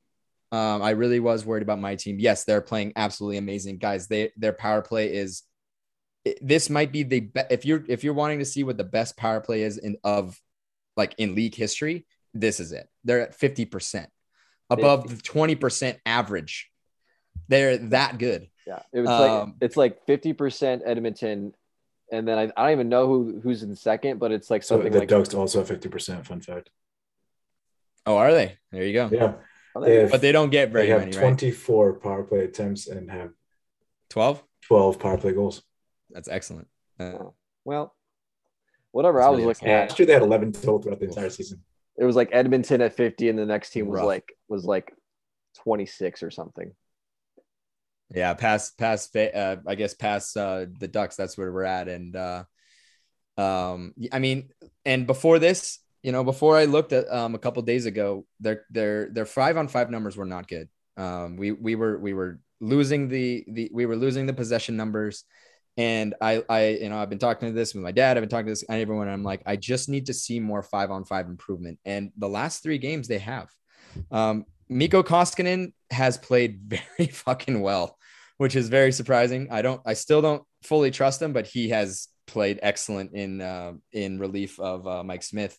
Um, 0.50 0.82
I 0.82 0.90
really 0.90 1.20
was 1.20 1.46
worried 1.46 1.62
about 1.62 1.78
my 1.78 1.94
team. 1.94 2.18
Yes, 2.18 2.44
they're 2.44 2.60
playing 2.60 2.92
absolutely 2.96 3.38
amazing, 3.38 3.78
guys. 3.78 4.08
They 4.08 4.32
their 4.36 4.52
power 4.52 4.82
play 4.82 5.14
is. 5.14 5.42
This 6.40 6.70
might 6.70 6.92
be 6.92 7.02
the 7.02 7.20
best 7.20 7.50
if 7.50 7.64
you're 7.64 7.84
if 7.88 8.04
you're 8.04 8.14
wanting 8.14 8.38
to 8.38 8.44
see 8.44 8.62
what 8.64 8.76
the 8.76 8.84
best 8.84 9.16
power 9.16 9.40
play 9.40 9.62
is 9.62 9.78
in 9.78 9.96
of 10.04 10.38
like 10.96 11.14
in 11.18 11.34
league 11.34 11.54
history, 11.54 12.06
this 12.34 12.60
is 12.60 12.72
it. 12.72 12.88
They're 13.04 13.22
at 13.22 13.38
50%, 13.38 14.06
above 14.70 15.08
the 15.08 15.22
20% 15.22 15.98
average. 16.04 16.70
They're 17.48 17.78
that 17.78 18.18
good. 18.18 18.48
Yeah. 18.66 18.82
It 18.92 19.00
was 19.00 19.10
um, 19.10 19.20
like 19.20 19.54
it's 19.60 19.76
like 19.76 20.06
50% 20.06 20.82
Edmonton. 20.84 21.54
And 22.10 22.28
then 22.28 22.38
I, 22.38 22.42
I 22.56 22.64
don't 22.64 22.72
even 22.72 22.88
know 22.88 23.06
who 23.06 23.40
who's 23.42 23.62
in 23.62 23.74
second, 23.74 24.18
but 24.18 24.32
it's 24.32 24.50
like 24.50 24.62
something 24.62 24.92
so 24.92 24.92
the 24.92 24.98
like 25.00 25.08
Ducks 25.08 25.34
also 25.34 25.64
50%. 25.64 26.26
Fun 26.26 26.40
fact. 26.40 26.70
Oh, 28.04 28.16
are 28.16 28.32
they? 28.32 28.58
There 28.70 28.84
you 28.84 28.92
go. 28.92 29.08
Yeah. 29.10 29.34
They 29.80 29.96
have, 30.00 30.10
but 30.10 30.20
they 30.20 30.32
don't 30.32 30.50
get 30.50 30.70
very 30.70 30.86
they 30.86 30.92
have 30.92 31.00
many, 31.00 31.12
24 31.12 31.92
right? 31.92 32.02
power 32.02 32.22
play 32.24 32.40
attempts 32.40 32.88
and 32.88 33.10
have 33.10 33.30
12 34.10 34.42
12 34.66 34.98
power 34.98 35.16
play 35.16 35.32
goals. 35.32 35.62
That's 36.10 36.28
excellent. 36.28 36.68
Uh, 37.00 37.30
well, 37.64 37.94
whatever 38.90 39.22
I 39.22 39.30
was 39.30 39.42
looking 39.42 39.68
at. 39.68 39.88
Last 39.88 39.98
year 39.98 40.06
they 40.06 40.12
had 40.12 40.22
11 40.22 40.52
total 40.52 40.82
throughout 40.82 41.00
the 41.00 41.06
entire 41.06 41.30
season. 41.30 41.62
It 41.96 42.04
was 42.04 42.16
like 42.16 42.28
Edmonton 42.32 42.80
at 42.82 42.94
50, 42.94 43.28
and 43.28 43.38
the 43.38 43.46
next 43.46 43.70
team 43.70 43.86
was 43.86 43.98
Rough. 43.98 44.06
like 44.06 44.32
was 44.48 44.64
like 44.64 44.94
26 45.62 46.22
or 46.22 46.30
something. 46.30 46.72
Yeah, 48.14 48.34
past 48.34 48.76
past 48.78 49.16
uh, 49.16 49.56
I 49.66 49.74
guess 49.74 49.94
past 49.94 50.36
uh, 50.36 50.66
the 50.78 50.88
Ducks. 50.88 51.16
That's 51.16 51.38
where 51.38 51.52
we're 51.52 51.64
at, 51.64 51.88
and 51.88 52.14
uh, 52.14 52.44
um, 53.38 53.94
I 54.12 54.18
mean, 54.18 54.50
and 54.84 55.06
before 55.06 55.38
this, 55.38 55.78
you 56.02 56.12
know, 56.12 56.24
before 56.24 56.56
I 56.56 56.66
looked 56.66 56.92
at 56.92 57.10
um, 57.10 57.34
a 57.34 57.38
couple 57.38 57.62
days 57.62 57.86
ago, 57.86 58.26
their 58.40 58.64
their 58.70 59.08
their 59.10 59.26
five 59.26 59.56
on 59.56 59.68
five 59.68 59.90
numbers 59.90 60.16
were 60.16 60.26
not 60.26 60.48
good. 60.48 60.68
Um, 60.96 61.36
we 61.36 61.52
we 61.52 61.74
were 61.74 61.98
we 61.98 62.12
were 62.12 62.40
losing 62.60 63.08
the 63.08 63.44
the 63.48 63.70
we 63.72 63.86
were 63.86 63.96
losing 63.96 64.26
the 64.26 64.34
possession 64.34 64.76
numbers. 64.76 65.24
And 65.78 66.14
I, 66.20 66.44
I, 66.50 66.68
you 66.82 66.90
know, 66.90 66.98
I've 66.98 67.08
been 67.08 67.18
talking 67.18 67.48
to 67.48 67.54
this 67.54 67.72
with 67.72 67.82
my 67.82 67.92
dad. 67.92 68.18
I've 68.18 68.22
been 68.22 68.28
talking 68.28 68.44
to 68.44 68.52
this 68.52 68.62
and 68.62 68.78
everyone. 68.78 69.08
I'm 69.08 69.24
like, 69.24 69.40
I 69.46 69.56
just 69.56 69.88
need 69.88 70.04
to 70.06 70.12
see 70.12 70.38
more 70.38 70.62
five 70.62 70.90
on 70.90 71.06
five 71.06 71.26
improvement. 71.28 71.78
And 71.86 72.12
the 72.18 72.28
last 72.28 72.62
three 72.62 72.76
games 72.76 73.08
they 73.08 73.20
have. 73.20 73.48
Um, 74.10 74.44
Mikko 74.72 75.02
Koskinen 75.02 75.72
has 75.90 76.18
played 76.18 76.60
very 76.98 77.10
fucking 77.10 77.60
well, 77.60 77.98
which 78.38 78.56
is 78.56 78.68
very 78.68 78.92
surprising. 78.92 79.48
I 79.50 79.62
don't, 79.62 79.80
I 79.84 79.94
still 79.94 80.22
don't 80.22 80.42
fully 80.62 80.90
trust 80.90 81.20
him, 81.20 81.32
but 81.32 81.46
he 81.46 81.70
has 81.70 82.08
played 82.26 82.58
excellent 82.62 83.12
in 83.14 83.40
uh, 83.40 83.72
in 83.92 84.18
relief 84.18 84.58
of 84.58 84.86
uh, 84.86 85.02
Mike 85.02 85.22
Smith. 85.22 85.58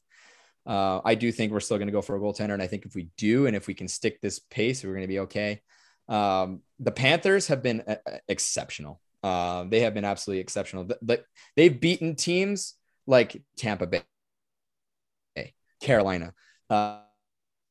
Uh, 0.66 1.02
I 1.04 1.16
do 1.16 1.32
think 1.32 1.52
we're 1.52 1.60
still 1.60 1.78
going 1.78 1.88
to 1.88 1.94
go 1.94 2.02
for 2.02 2.16
a 2.16 2.20
goaltender, 2.20 2.54
and 2.54 2.64
I 2.64 2.68
think 2.68 2.86
if 2.86 2.96
we 2.96 3.10
do, 3.18 3.48
and 3.48 3.56
if 3.56 3.68
we 3.68 3.74
can 3.74 3.88
stick 3.88 4.22
this 4.22 4.40
pace, 4.40 4.84
we're 4.84 4.92
going 4.92 5.02
to 5.02 5.08
be 5.08 5.20
okay. 5.20 5.62
Um, 6.08 6.62
the 6.80 6.92
Panthers 6.92 7.48
have 7.48 7.62
been 7.62 7.82
uh, 7.82 7.96
exceptional. 8.28 9.02
Uh, 9.22 9.66
they 9.66 9.82
have 9.82 9.94
been 9.94 10.06
absolutely 10.06 10.42
exceptional. 10.42 10.88
But 11.02 11.26
they've 11.56 11.80
beaten 11.80 12.16
teams 12.16 12.76
like 13.08 13.42
Tampa 13.58 13.88
Bay, 13.88 14.04
Carolina, 15.82 16.34
uh, 16.70 17.00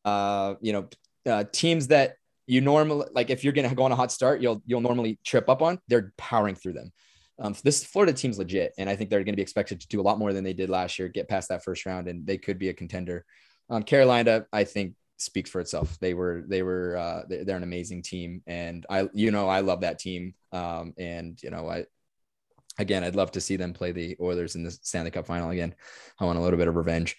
uh, 0.05 0.55
you 0.61 0.73
know, 0.73 0.89
uh, 1.27 1.45
teams 1.53 1.89
that 1.89 2.17
you 2.47 2.61
normally 2.61 3.07
like. 3.13 3.31
If 3.31 3.45
you're 3.45 3.53
going 3.53 3.69
to 3.69 3.75
go 3.75 3.85
on 3.85 3.93
a 3.93 3.97
hot 3.97 4.13
start, 4.13 4.41
you'll 4.41 4.63
you'll 4.67 4.81
normally 4.81 5.19
trip 5.25 5.49
up 5.49 5.63
on. 5.63 5.79
They're 5.89 6.13
powering 6.17 6.55
through 6.55 6.75
them. 6.75 6.93
Um, 7.39 7.55
so 7.55 7.63
this 7.65 7.85
Florida 7.85 8.13
team's 8.13 8.39
legit, 8.39 8.73
and 8.79 8.89
I 8.89 8.97
think 8.97 9.11
they're 9.11 9.25
going 9.25 9.33
to 9.33 9.37
be 9.37 9.43
expected 9.43 9.81
to 9.81 9.89
do 9.89 10.01
a 10.01 10.03
lot 10.03 10.19
more 10.19 10.33
than 10.33 10.45
they 10.45 10.53
did 10.53 10.71
last 10.71 10.99
year. 10.99 11.09
Get 11.09 11.29
past 11.29 11.49
that 11.49 11.65
first 11.65 11.87
round, 11.87 12.09
and 12.09 12.27
they 12.27 12.39
could 12.39 12.59
be 12.59 12.69
a 12.69 12.75
contender. 12.75 13.25
Um, 13.71 13.83
Carolina, 13.83 14.47
I 14.53 14.65
think, 14.65 14.95
speaks 15.19 15.51
for 15.51 15.61
itself. 15.61 15.99
They 16.01 16.15
were 16.15 16.45
they 16.47 16.63
were 16.63 16.97
uh, 16.97 17.23
they're 17.29 17.57
an 17.57 17.63
amazing 17.63 18.03
team, 18.03 18.43
and 18.47 18.85
I 18.91 19.09
you 19.15 19.31
know 19.31 19.49
I 19.49 19.61
love 19.61 19.81
that 19.81 19.99
team. 19.99 20.35
Um, 20.53 20.95
and 20.99 21.43
you 21.43 21.51
know 21.51 21.69
I 21.69 21.87
again 22.79 23.05
I'd 23.05 23.17
love 23.17 23.33
to 23.33 23.41
see 23.41 23.57
them 23.57 23.73
play 23.73 23.93
the 23.93 24.17
Oilers 24.21 24.55
in 24.55 24.63
the 24.63 24.71
Stanley 24.71 25.11
Cup 25.11 25.27
final 25.27 25.51
again. 25.51 25.75
I 26.19 26.25
want 26.25 26.39
a 26.39 26.43
little 26.43 26.59
bit 26.59 26.69
of 26.69 26.77
revenge. 26.77 27.17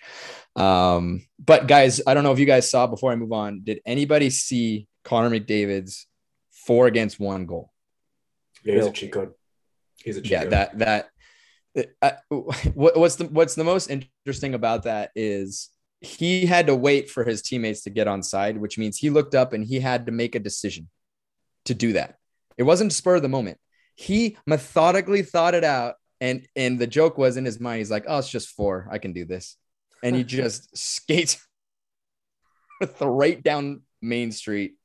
Um, 0.55 1.25
but 1.39 1.67
guys, 1.67 2.01
I 2.05 2.13
don't 2.13 2.23
know 2.23 2.31
if 2.31 2.39
you 2.39 2.45
guys 2.45 2.69
saw 2.69 2.87
before 2.87 3.11
I 3.11 3.15
move 3.15 3.31
on. 3.31 3.61
Did 3.63 3.81
anybody 3.85 4.29
see 4.29 4.87
Connor 5.03 5.29
McDavid's 5.29 6.07
four 6.51 6.87
against 6.87 7.19
one 7.19 7.45
goal? 7.45 7.71
Yeah, 8.63 8.75
he's 8.75 8.85
a 8.85 8.91
cheat 8.91 9.11
code. 9.11 9.33
He's 9.97 10.17
a 10.17 10.21
cheat 10.21 10.31
yeah 10.31 10.43
code. 10.43 10.51
that 10.51 10.79
that. 10.79 11.09
Uh, 12.03 12.11
what, 12.75 12.95
what's 12.97 13.15
the 13.15 13.25
what's 13.25 13.55
the 13.55 13.63
most 13.63 13.89
interesting 13.89 14.53
about 14.53 14.83
that 14.83 15.09
is 15.15 15.71
he 16.03 16.45
had 16.45 16.67
to 16.67 16.75
wait 16.75 17.09
for 17.09 17.23
his 17.23 17.41
teammates 17.41 17.81
to 17.83 17.89
get 17.89 18.07
on 18.07 18.21
side, 18.21 18.57
which 18.57 18.77
means 18.77 18.97
he 18.97 19.09
looked 19.09 19.33
up 19.33 19.53
and 19.53 19.65
he 19.65 19.79
had 19.79 20.05
to 20.05 20.11
make 20.11 20.35
a 20.35 20.39
decision 20.39 20.89
to 21.65 21.73
do 21.73 21.93
that. 21.93 22.17
It 22.57 22.63
wasn't 22.63 22.93
spur 22.93 23.15
of 23.15 23.21
the 23.21 23.29
moment. 23.29 23.57
He 23.95 24.38
methodically 24.45 25.21
thought 25.21 25.56
it 25.56 25.63
out. 25.63 25.95
And 26.21 26.47
and 26.56 26.79
the 26.79 26.88
joke 26.88 27.17
was 27.17 27.38
in 27.38 27.45
his 27.45 27.60
mind, 27.60 27.79
he's 27.79 27.91
like, 27.91 28.06
oh, 28.08 28.19
it's 28.19 28.29
just 28.29 28.49
four. 28.49 28.88
I 28.89 28.97
can 28.97 29.13
do 29.13 29.25
this. 29.25 29.58
And 30.01 30.15
he 30.15 30.23
just 30.39 30.75
skates 30.77 31.45
right 33.01 33.41
down 33.41 33.82
Main 34.01 34.32
Street 34.32 34.75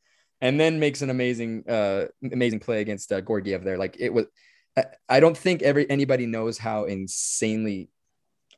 and 0.40 0.58
then 0.58 0.80
makes 0.80 1.02
an 1.02 1.10
amazing, 1.10 1.64
uh, 1.68 2.06
amazing 2.32 2.60
play 2.60 2.80
against 2.80 3.12
uh, 3.12 3.20
Georgiev 3.20 3.64
there. 3.64 3.78
Like 3.78 3.96
it 3.98 4.12
was, 4.12 4.26
I 5.08 5.20
don't 5.20 5.36
think 5.36 5.62
every 5.62 5.88
anybody 5.90 6.26
knows 6.26 6.58
how 6.58 6.84
insanely 6.84 7.90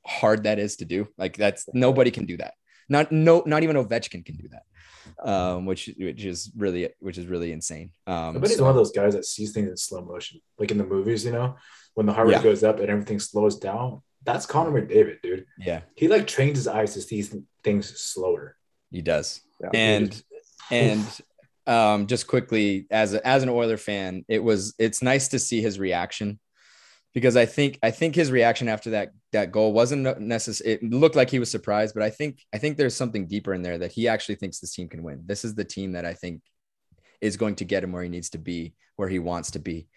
hard 0.05 0.45
that 0.45 0.59
is 0.59 0.77
to 0.77 0.85
do. 0.85 1.09
Like 1.17 1.37
that's 1.37 1.67
nobody 1.73 2.11
can 2.11 2.27
do 2.27 2.37
that. 2.39 2.55
Not 2.89 3.13
no, 3.13 3.43
not 3.47 3.63
even 3.63 3.77
Ovechkin 3.77 4.25
can 4.25 4.37
do 4.37 4.49
that. 4.49 4.63
Um, 5.23 5.67
which 5.67 5.91
which 5.99 6.25
is 6.25 6.51
really 6.57 6.89
which 7.01 7.19
is 7.19 7.27
really 7.27 7.53
insane. 7.53 7.91
Um, 8.07 8.35
but 8.41 8.49
he's 8.49 8.57
so- 8.59 8.65
one 8.65 8.71
of 8.71 8.77
those 8.77 8.93
guys 8.93 9.15
that 9.15 9.25
sees 9.25 9.53
things 9.53 9.69
in 9.71 9.77
slow 9.77 10.03
motion, 10.03 10.41
like 10.59 10.71
in 10.71 10.79
the 10.79 10.85
movies. 10.85 11.25
You 11.25 11.33
know, 11.33 11.57
when 11.95 12.07
the 12.07 12.13
heart 12.13 12.29
rate 12.29 12.35
Yeah. 12.37 12.43
goes 12.43 12.63
up 12.65 12.79
and 12.81 12.89
everything 12.91 13.19
slows 13.21 13.59
down. 13.59 14.03
That's 14.23 14.45
Connor 14.45 14.71
McDavid, 14.83 15.23
dude. 15.23 15.47
yeah, 15.59 15.81
He 15.97 16.07
like 16.07 16.27
trains 16.27 16.59
his 16.59 16.69
eyes 16.69 16.93
to 16.93 17.01
see 17.01 17.23
things 17.65 17.99
slower. 17.99 18.57
he 18.91 19.01
does. 19.01 19.41
Yeah. 19.63 19.71
and 19.75 20.23
and 20.71 21.21
um, 21.67 22.07
just 22.07 22.27
quickly 22.27 22.87
as 22.91 23.15
a, 23.15 23.27
as 23.27 23.43
an 23.43 23.49
Oiler 23.49 23.77
fan, 23.79 24.25
it 24.29 24.43
was 24.43 24.75
it's 24.79 25.03
nice 25.03 25.29
to 25.29 25.39
see 25.39 25.61
his 25.63 25.79
reaction 25.79 26.39
because 27.13 27.37
I 27.37 27.47
think 27.47 27.79
I 27.83 27.91
think 27.91 28.15
his 28.15 28.31
reaction 28.31 28.69
after 28.69 28.91
that 28.91 29.13
that 29.33 29.53
goal 29.53 29.73
wasn't 29.73 30.21
necessary. 30.21 30.75
It 30.75 30.83
looked 30.83 31.17
like 31.17 31.31
he 31.31 31.39
was 31.39 31.51
surprised, 31.51 31.95
but 31.95 32.03
I 32.03 32.11
think 32.11 32.41
I 32.53 32.59
think 32.59 32.77
there's 32.77 32.97
something 32.97 33.27
deeper 33.27 33.55
in 33.55 33.63
there 33.63 33.79
that 33.79 33.93
he 33.93 34.09
actually 34.09 34.37
thinks 34.37 34.59
this 34.59 34.75
team 34.75 34.89
can 34.89 35.03
win. 35.03 35.23
This 35.27 35.45
is 35.45 35.55
the 35.55 35.65
team 35.65 35.93
that 35.93 36.05
I 36.05 36.15
think 36.15 36.43
is 37.21 37.37
going 37.37 37.57
to 37.57 37.65
get 37.65 37.85
him 37.85 37.93
where 37.93 38.03
he 38.03 38.09
needs 38.09 38.31
to 38.31 38.39
be, 38.39 38.75
where 38.97 39.09
he 39.09 39.19
wants 39.19 39.53
to 39.53 39.59
be. 39.59 39.89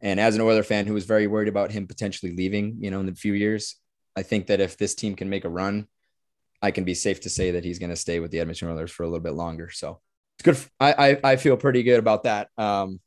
And 0.00 0.20
as 0.20 0.34
an 0.34 0.40
Oiler 0.40 0.62
fan 0.62 0.86
who 0.86 0.94
was 0.94 1.06
very 1.06 1.26
worried 1.26 1.48
about 1.48 1.72
him 1.72 1.86
potentially 1.86 2.34
leaving, 2.36 2.76
you 2.80 2.90
know, 2.90 3.00
in 3.00 3.08
a 3.08 3.14
few 3.14 3.32
years, 3.32 3.76
I 4.16 4.22
think 4.22 4.46
that 4.46 4.60
if 4.60 4.76
this 4.76 4.94
team 4.94 5.16
can 5.16 5.28
make 5.28 5.44
a 5.44 5.48
run, 5.48 5.88
I 6.62 6.70
can 6.70 6.84
be 6.84 6.94
safe 6.94 7.20
to 7.22 7.30
say 7.30 7.52
that 7.52 7.64
he's 7.64 7.78
going 7.78 7.90
to 7.90 7.96
stay 7.96 8.20
with 8.20 8.30
the 8.30 8.40
Edmonton 8.40 8.68
Oilers 8.68 8.90
for 8.90 9.02
a 9.02 9.06
little 9.06 9.22
bit 9.22 9.34
longer. 9.34 9.70
So 9.70 10.00
it's 10.38 10.60
good. 10.60 10.70
I, 10.78 10.92
I, 10.92 11.32
I 11.32 11.36
feel 11.36 11.56
pretty 11.56 11.82
good 11.82 11.98
about 11.98 12.22
that. 12.22 12.48
Um, 12.56 13.00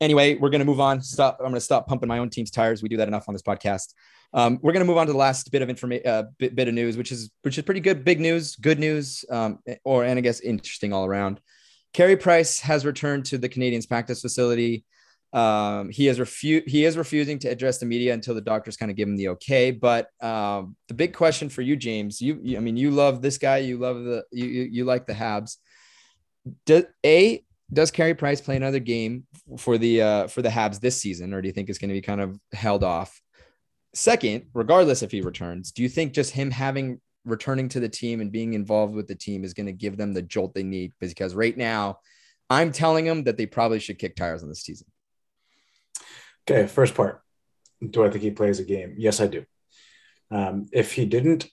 anyway, 0.00 0.34
we're 0.34 0.50
to 0.60 0.66
move 0.66 0.80
on. 0.80 1.00
Stop. 1.00 1.38
I'm 1.40 1.46
to 1.54 1.60
stop 1.60 1.86
pumping 1.86 2.08
my 2.08 2.18
own 2.18 2.28
team's 2.28 2.50
tires. 2.50 2.82
We 2.82 2.90
do 2.90 2.98
that 2.98 3.08
enough 3.08 3.24
on 3.28 3.34
this 3.34 3.42
podcast. 3.42 3.94
Um, 4.34 4.58
we're 4.60 4.72
to 4.84 4.86
move 4.86 4.98
on 4.98 5.06
to 5.06 5.12
the 5.12 5.18
last 5.18 5.50
bit 5.50 5.62
of 5.62 5.70
information, 5.70 6.06
uh, 6.06 6.24
bit, 6.38 6.54
bit 6.54 6.68
of 6.68 6.74
news, 6.74 6.96
which 6.96 7.12
is 7.12 7.30
which 7.42 7.56
is 7.56 7.64
pretty 7.64 7.80
good, 7.80 8.04
big 8.04 8.20
news, 8.20 8.56
good 8.56 8.78
news, 8.78 9.24
um, 9.30 9.60
or 9.84 10.04
and 10.04 10.18
I 10.18 10.22
guess 10.22 10.40
interesting 10.40 10.92
all 10.92 11.06
around. 11.06 11.40
Carey 11.94 12.16
Price 12.16 12.60
has 12.60 12.84
returned 12.84 13.24
to 13.26 13.38
the 13.38 13.48
Canadiens 13.48 13.88
practice 13.88 14.20
facility. 14.20 14.84
Um, 15.32 15.88
he 15.88 16.08
is 16.08 16.18
refu- 16.18 16.68
he 16.68 16.84
is 16.84 16.96
refusing 16.96 17.38
to 17.40 17.48
address 17.48 17.78
the 17.78 17.86
media 17.86 18.12
until 18.12 18.34
the 18.34 18.40
doctors 18.40 18.76
kind 18.76 18.90
of 18.90 18.96
give 18.96 19.08
him 19.08 19.16
the 19.16 19.28
okay. 19.28 19.70
But 19.70 20.08
um, 20.20 20.76
the 20.88 20.94
big 20.94 21.14
question 21.14 21.48
for 21.48 21.62
you, 21.62 21.76
James, 21.76 22.20
you, 22.20 22.40
you 22.42 22.56
I 22.56 22.60
mean, 22.60 22.76
you 22.76 22.90
love 22.90 23.22
this 23.22 23.38
guy, 23.38 23.58
you 23.58 23.78
love 23.78 24.02
the 24.04 24.24
you 24.32 24.46
you, 24.46 24.62
you 24.64 24.84
like 24.84 25.06
the 25.06 25.14
Habs. 25.14 25.56
A 27.04 27.44
does 27.72 27.90
Carey 27.90 28.14
Price 28.14 28.40
play 28.40 28.56
another 28.56 28.78
game 28.78 29.26
for 29.58 29.78
the 29.78 30.02
uh, 30.02 30.26
for 30.28 30.42
the 30.42 30.48
Habs 30.48 30.80
this 30.80 31.00
season, 31.00 31.32
or 31.32 31.40
do 31.40 31.48
you 31.48 31.52
think 31.52 31.68
it's 31.68 31.78
going 31.78 31.88
to 31.88 31.94
be 31.94 32.00
kind 32.00 32.20
of 32.20 32.38
held 32.52 32.84
off? 32.84 33.20
Second, 33.94 34.46
regardless 34.54 35.02
if 35.02 35.10
he 35.10 35.20
returns, 35.20 35.72
do 35.72 35.82
you 35.82 35.88
think 35.88 36.12
just 36.12 36.32
him 36.32 36.50
having 36.50 37.00
returning 37.24 37.68
to 37.70 37.80
the 37.80 37.88
team 37.88 38.20
and 38.20 38.30
being 38.32 38.54
involved 38.54 38.94
with 38.94 39.08
the 39.08 39.14
team 39.14 39.44
is 39.44 39.54
going 39.54 39.66
to 39.66 39.72
give 39.72 39.96
them 39.96 40.12
the 40.12 40.22
jolt 40.22 40.54
they 40.54 40.62
need? 40.62 40.92
Because 41.00 41.34
right 41.34 41.56
now, 41.56 41.98
I'm 42.50 42.72
telling 42.72 43.04
them 43.04 43.24
that 43.24 43.36
they 43.36 43.46
probably 43.46 43.78
should 43.78 43.98
kick 43.98 44.16
tires 44.16 44.42
on 44.42 44.48
this 44.48 44.62
season. 44.62 44.86
Okay, 46.48 46.66
first 46.66 46.94
part. 46.94 47.22
Do 47.88 48.04
I 48.04 48.10
think 48.10 48.22
he 48.22 48.30
plays 48.30 48.58
a 48.58 48.64
game? 48.64 48.94
Yes, 48.98 49.20
I 49.20 49.26
do. 49.28 49.44
Um, 50.30 50.66
if 50.72 50.92
he 50.92 51.06
didn't, 51.06 51.48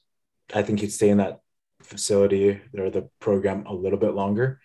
I 0.54 0.64
think 0.64 0.80
he'd 0.80 0.92
stay 0.92 1.10
in 1.10 1.18
that 1.18 1.40
facility 1.84 2.60
or 2.78 2.90
the 2.90 3.10
program 3.20 3.66
a 3.66 3.74
little 3.74 4.00
bit 4.00 4.14
longer. 4.14 4.60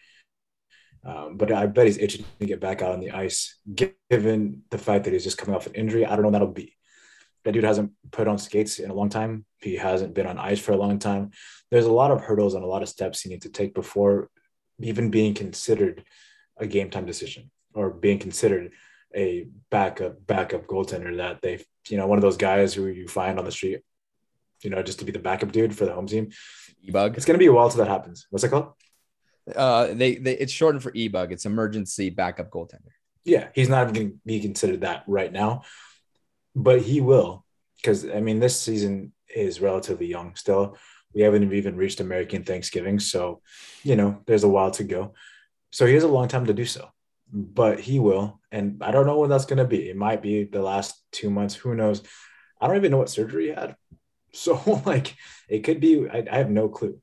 Um, 1.06 1.36
but 1.36 1.52
I 1.52 1.66
bet 1.66 1.86
he's 1.86 1.98
itching 1.98 2.24
to 2.40 2.46
get 2.46 2.60
back 2.60 2.82
out 2.82 2.92
on 2.92 3.00
the 3.00 3.12
ice, 3.12 3.58
given 3.72 4.62
the 4.70 4.78
fact 4.78 5.04
that 5.04 5.12
he's 5.12 5.24
just 5.24 5.38
coming 5.38 5.54
off 5.54 5.66
an 5.66 5.74
injury. 5.74 6.04
I 6.04 6.16
don't 6.16 6.24
know 6.24 6.30
that'll 6.32 6.48
be. 6.48 6.74
That 7.44 7.52
dude 7.52 7.62
hasn't 7.62 7.92
put 8.10 8.26
on 8.26 8.38
skates 8.38 8.80
in 8.80 8.90
a 8.90 8.94
long 8.94 9.08
time. 9.08 9.44
He 9.62 9.76
hasn't 9.76 10.14
been 10.14 10.26
on 10.26 10.36
ice 10.36 10.58
for 10.58 10.72
a 10.72 10.76
long 10.76 10.98
time. 10.98 11.30
There's 11.70 11.86
a 11.86 11.92
lot 11.92 12.10
of 12.10 12.22
hurdles 12.22 12.54
and 12.54 12.64
a 12.64 12.66
lot 12.66 12.82
of 12.82 12.88
steps 12.88 13.20
he 13.20 13.30
needs 13.30 13.46
to 13.46 13.52
take 13.52 13.72
before 13.72 14.30
even 14.80 15.10
being 15.10 15.32
considered 15.32 16.04
a 16.56 16.66
game 16.66 16.90
time 16.90 17.06
decision 17.06 17.50
or 17.74 17.90
being 17.90 18.18
considered 18.18 18.72
a 19.14 19.46
backup 19.70 20.26
backup 20.26 20.66
goaltender 20.66 21.16
that 21.16 21.40
they 21.40 21.64
you 21.88 21.96
know 21.96 22.06
one 22.06 22.18
of 22.18 22.22
those 22.22 22.36
guys 22.36 22.74
who 22.74 22.86
you 22.86 23.06
find 23.06 23.38
on 23.38 23.44
the 23.44 23.52
street 23.52 23.80
you 24.62 24.70
know 24.70 24.82
just 24.82 24.98
to 24.98 25.04
be 25.04 25.12
the 25.12 25.18
backup 25.18 25.52
dude 25.52 25.74
for 25.74 25.84
the 25.84 25.92
home 25.92 26.06
team 26.06 26.28
E-bug. 26.82 27.16
it's 27.16 27.24
going 27.24 27.34
to 27.34 27.38
be 27.38 27.46
a 27.46 27.52
while 27.52 27.68
till 27.70 27.78
that 27.78 27.88
happens 27.88 28.26
what's 28.30 28.44
it 28.44 28.48
called 28.48 28.72
Uh, 29.54 29.94
they, 29.94 30.16
they 30.16 30.36
it's 30.36 30.52
shortened 30.52 30.82
for 30.82 30.92
e-bug. 30.94 31.32
It's 31.32 31.46
emergency 31.46 32.10
backup 32.10 32.50
goaltender. 32.50 32.90
yeah 33.24 33.48
he's 33.54 33.68
not 33.68 33.92
going 33.94 34.10
to 34.10 34.16
be 34.24 34.40
considered 34.40 34.80
that 34.80 35.04
right 35.06 35.32
now 35.32 35.62
but 36.54 36.80
he 36.82 37.00
will 37.00 37.44
because 37.76 38.08
i 38.10 38.20
mean 38.20 38.38
this 38.40 38.58
season 38.60 39.12
is 39.34 39.60
relatively 39.60 40.06
young 40.06 40.34
still. 40.36 40.76
We 41.14 41.22
haven't 41.22 41.52
even 41.52 41.76
reached 41.76 42.00
american 42.00 42.42
thanksgiving 42.44 42.98
so 42.98 43.40
you 43.82 43.96
know 43.96 44.22
there's 44.26 44.44
a 44.44 44.48
while 44.48 44.70
to 44.72 44.84
go. 44.84 45.14
So 45.70 45.86
he 45.86 45.94
has 45.94 46.04
a 46.04 46.08
long 46.16 46.28
time 46.28 46.46
to 46.46 46.54
do 46.54 46.64
so 46.64 46.88
but 47.32 47.80
he 47.80 47.98
will 47.98 48.40
and 48.52 48.82
i 48.82 48.90
don't 48.92 49.06
know 49.06 49.18
when 49.18 49.30
that's 49.30 49.46
going 49.46 49.58
to 49.58 49.64
be. 49.76 49.88
It 49.90 49.96
might 49.96 50.22
be 50.22 50.44
the 50.44 50.62
last 50.62 50.94
two 51.12 51.30
months 51.30 51.54
who 51.54 51.74
knows? 51.74 52.02
I 52.60 52.66
don't 52.66 52.76
even 52.76 52.90
know 52.90 52.98
what 52.98 53.10
surgery 53.10 53.46
he 53.48 53.54
had 53.54 53.76
so 54.32 54.82
like 54.86 55.14
it 55.48 55.60
could 55.64 55.80
be 55.80 56.08
I, 56.08 56.24
I 56.30 56.36
have 56.38 56.50
no 56.50 56.68
clue 56.68 57.00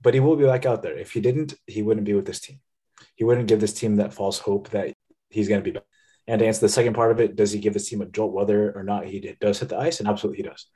but 0.00 0.14
he 0.14 0.20
will 0.20 0.36
be 0.36 0.44
back 0.44 0.66
out 0.66 0.82
there 0.82 0.96
if 0.96 1.12
he 1.12 1.20
didn't 1.20 1.54
he 1.66 1.82
wouldn't 1.82 2.06
be 2.06 2.14
with 2.14 2.26
this 2.26 2.40
team 2.40 2.60
he 3.16 3.24
wouldn't 3.24 3.48
give 3.48 3.60
this 3.60 3.74
team 3.74 3.96
that 3.96 4.14
false 4.14 4.38
hope 4.38 4.70
that 4.70 4.92
he's 5.28 5.48
going 5.48 5.60
to 5.60 5.64
be 5.64 5.70
back 5.70 5.84
and 6.30 6.38
to 6.38 6.46
answer 6.46 6.60
the 6.60 6.68
second 6.68 6.94
part 6.94 7.10
of 7.10 7.18
it, 7.18 7.34
does 7.34 7.50
he 7.50 7.58
give 7.58 7.74
this 7.74 7.88
team 7.88 8.02
a 8.02 8.06
jolt 8.06 8.32
whether 8.32 8.70
or 8.70 8.84
not 8.84 9.04
he 9.04 9.36
does 9.40 9.58
hit 9.58 9.68
the 9.68 9.76
ice? 9.76 9.98
And 9.98 10.08
absolutely 10.08 10.44
he 10.44 10.48
does. 10.48 10.66